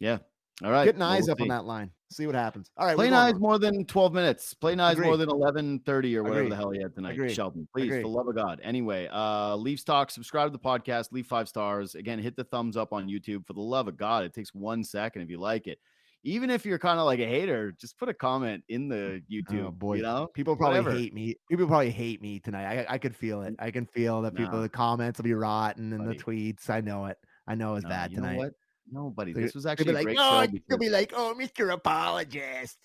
Yeah. 0.00 0.18
All 0.64 0.70
right, 0.70 0.86
Getting 0.86 1.02
eyes 1.02 1.24
we'll 1.24 1.32
up 1.32 1.40
on 1.42 1.48
that 1.48 1.66
line. 1.66 1.90
See 2.10 2.24
what 2.24 2.34
happens. 2.34 2.70
All 2.78 2.86
right, 2.86 2.96
Play 2.96 3.06
we're 3.06 3.10
going 3.10 3.32
Knies 3.32 3.34
on. 3.34 3.40
more 3.42 3.58
than 3.58 3.84
12 3.84 4.14
minutes. 4.14 4.54
Play 4.54 4.74
Knies 4.74 4.96
more 5.02 5.18
than 5.18 5.28
11:30 5.28 6.16
or 6.16 6.22
whatever 6.22 6.38
Agreed. 6.40 6.52
the 6.52 6.56
hell 6.56 6.70
he 6.70 6.80
had 6.80 6.94
tonight. 6.94 7.12
Agreed. 7.12 7.34
Sheldon, 7.34 7.68
please, 7.76 7.90
for 7.90 8.00
the 8.00 8.08
love 8.08 8.26
of 8.28 8.34
God. 8.36 8.60
Anyway, 8.62 9.06
uh 9.12 9.54
Leafs 9.56 9.84
talk. 9.84 10.10
Subscribe 10.10 10.48
to 10.48 10.52
the 10.52 10.58
podcast. 10.58 11.12
Leave 11.12 11.26
five 11.26 11.46
stars. 11.48 11.94
Again, 11.94 12.18
hit 12.18 12.36
the 12.36 12.44
thumbs 12.44 12.76
up 12.76 12.92
on 12.94 13.06
YouTube. 13.06 13.46
For 13.46 13.52
the 13.52 13.60
love 13.60 13.86
of 13.86 13.98
God, 13.98 14.24
it 14.24 14.32
takes 14.32 14.54
one 14.54 14.82
second 14.82 15.22
if 15.22 15.28
you 15.30 15.38
like 15.38 15.66
it. 15.66 15.78
Even 16.24 16.48
if 16.48 16.64
you're 16.64 16.78
kind 16.78 16.98
of 16.98 17.04
like 17.04 17.20
a 17.20 17.26
hater, 17.26 17.72
just 17.78 17.98
put 17.98 18.08
a 18.08 18.14
comment 18.14 18.64
in 18.70 18.88
the 18.88 19.22
YouTube. 19.30 19.66
Oh, 19.66 19.70
boy. 19.70 19.96
you 19.96 20.02
know, 20.02 20.26
People 20.32 20.56
probably 20.56 20.78
Whatever. 20.80 20.96
hate 20.96 21.12
me. 21.12 21.36
People 21.50 21.66
probably 21.66 21.90
hate 21.90 22.22
me 22.22 22.40
tonight. 22.40 22.86
I, 22.88 22.94
I 22.94 22.98
could 22.98 23.14
feel 23.14 23.42
it. 23.42 23.54
I 23.58 23.70
can 23.70 23.84
feel 23.86 24.22
that 24.22 24.34
people, 24.34 24.60
the 24.62 24.68
comments 24.68 25.18
will 25.18 25.24
be 25.24 25.34
rotten 25.34 25.92
and 25.92 26.04
Buddy. 26.04 26.16
the 26.18 26.24
tweets. 26.24 26.70
I 26.70 26.80
know 26.80 27.04
it. 27.06 27.18
I 27.46 27.54
know 27.54 27.74
it's 27.76 27.84
No, 27.84 27.90
bad 27.90 28.10
tonight. 28.12 28.52
No, 28.90 29.10
buddy, 29.10 29.32
this 29.32 29.54
was 29.54 29.66
actually 29.66 29.86
be 29.86 29.92
like, 29.92 30.04
great 30.04 30.18
oh, 30.20 30.44
show. 30.44 30.58
they'll 30.68 30.78
be 30.78 30.90
like, 30.90 31.12
oh, 31.16 31.34
Mr. 31.38 31.72
Apologist. 31.72 32.78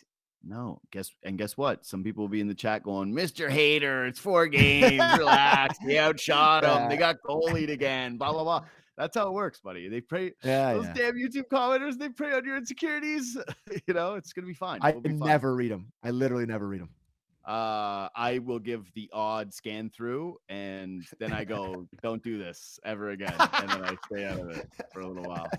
No, 0.43 0.81
guess 0.91 1.11
and 1.23 1.37
guess 1.37 1.55
what? 1.55 1.85
Some 1.85 2.03
people 2.03 2.23
will 2.23 2.29
be 2.29 2.41
in 2.41 2.47
the 2.47 2.55
chat 2.55 2.81
going, 2.81 3.13
"Mr. 3.13 3.47
Hater, 3.47 4.05
it's 4.07 4.19
four 4.19 4.47
games. 4.47 5.03
Relax. 5.17 5.77
They 5.85 5.99
outshot 5.99 6.63
them. 6.63 6.89
They 6.89 6.97
got 6.97 7.17
goalied 7.21 7.69
again. 7.69 8.17
Blah 8.17 8.31
blah 8.33 8.43
blah." 8.43 8.63
That's 8.97 9.15
how 9.15 9.27
it 9.27 9.33
works, 9.33 9.59
buddy. 9.61 9.87
They 9.87 10.01
pray. 10.01 10.33
Yeah, 10.43 10.73
Those 10.73 10.85
yeah. 10.85 10.93
damn 10.93 11.15
YouTube 11.15 11.47
commenters, 11.51 11.97
they 11.97 12.09
prey 12.09 12.33
on 12.33 12.43
your 12.45 12.57
insecurities. 12.57 13.37
you 13.87 13.93
know, 13.93 14.15
it's 14.15 14.33
gonna 14.33 14.47
be 14.47 14.53
fine. 14.53 14.79
I 14.81 14.91
We'll 14.91 15.01
be 15.01 15.09
fine. 15.09 15.27
never 15.27 15.55
read 15.55 15.71
them. 15.71 15.91
I 16.03 16.11
literally 16.11 16.45
never 16.45 16.67
read 16.67 16.81
them. 16.81 16.89
Uh, 17.45 18.07
I 18.15 18.39
will 18.43 18.59
give 18.59 18.91
the 18.93 19.09
odd 19.11 19.51
scan 19.53 19.89
through, 19.89 20.37
and 20.49 21.03
then 21.19 21.33
I 21.33 21.43
go, 21.43 21.87
"Don't 22.03 22.21
do 22.21 22.37
this 22.37 22.79
ever 22.85 23.09
again," 23.09 23.33
and 23.59 23.69
then 23.71 23.83
I 23.83 23.95
stay 24.11 24.25
out 24.25 24.39
of 24.39 24.49
it 24.49 24.67
for 24.93 25.01
a 25.01 25.07
little 25.07 25.23
while. 25.27 25.49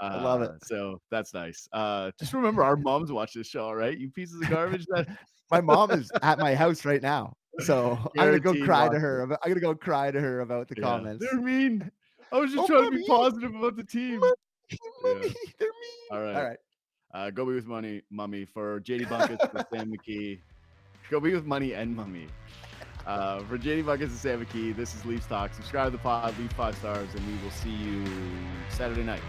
I 0.00 0.20
love 0.22 0.42
it. 0.42 0.50
Uh, 0.50 0.58
So 0.62 1.00
that's 1.10 1.32
nice. 1.32 1.68
Uh, 1.72 2.10
just 2.18 2.32
remember, 2.32 2.64
our 2.64 2.76
moms 2.76 3.12
watch 3.12 3.32
this 3.34 3.46
show, 3.46 3.64
all 3.64 3.76
right? 3.76 3.96
You 3.96 4.10
pieces 4.10 4.42
of 4.42 4.48
garbage. 4.48 4.86
That 4.86 5.06
My 5.52 5.60
mom 5.60 5.92
is 5.92 6.10
at 6.22 6.38
my 6.40 6.54
house 6.54 6.84
right 6.84 7.02
now, 7.02 7.36
so 7.60 7.92
I'm 8.18 8.26
gonna 8.26 8.40
go 8.40 8.52
Guaranteed 8.52 8.64
cry 8.64 8.88
to 8.88 8.98
her. 8.98 9.22
About, 9.22 9.38
I'm 9.44 9.50
gonna 9.50 9.60
go 9.60 9.74
cry 9.74 10.10
to 10.10 10.20
her 10.20 10.40
about 10.40 10.66
the 10.68 10.74
Yeah, 10.78 10.82
comments. 10.82 11.24
They're 11.24 11.40
mean. 11.40 11.90
I 12.32 12.38
was 12.38 12.52
just 12.52 12.64
Oh, 12.64 12.66
trying 12.66 12.90
to 12.90 12.96
be 12.96 13.04
positive 13.06 13.54
about 13.54 13.76
the 13.76 13.84
team. 13.84 14.20
Mommy, 14.20 15.34
they're 15.58 15.68
mean. 15.68 16.08
All 16.10 16.20
right. 16.20 16.36
All 16.36 16.42
right. 16.44 16.58
Uh, 17.12 17.30
go 17.30 17.44
be 17.44 17.54
with 17.54 17.66
money, 17.66 18.02
mummy. 18.10 18.44
For 18.44 18.80
JD 18.80 19.06
Bunkis, 19.06 19.40
for 19.50 19.64
Sam 19.72 19.90
McKee. 19.90 20.40
Go 21.10 21.18
be 21.18 21.34
with 21.34 21.44
money 21.44 21.72
and 21.72 21.96
mummy. 21.96 22.28
Uh, 23.04 23.42
for 23.42 23.58
JD 23.58 23.82
Bunkis 23.82 24.02
and 24.02 24.12
Sam 24.12 24.46
McKee, 24.46 24.76
this 24.76 24.94
is 24.94 25.04
Leafs 25.04 25.26
Talk. 25.26 25.52
Subscribe 25.52 25.86
to 25.88 25.90
the 25.90 25.98
pod, 25.98 26.38
leave 26.38 26.52
five 26.52 26.76
stars, 26.76 27.08
and 27.16 27.26
we 27.26 27.42
will 27.42 27.50
see 27.50 27.70
you 27.70 28.04
Saturday 28.68 29.02
night. 29.02 29.22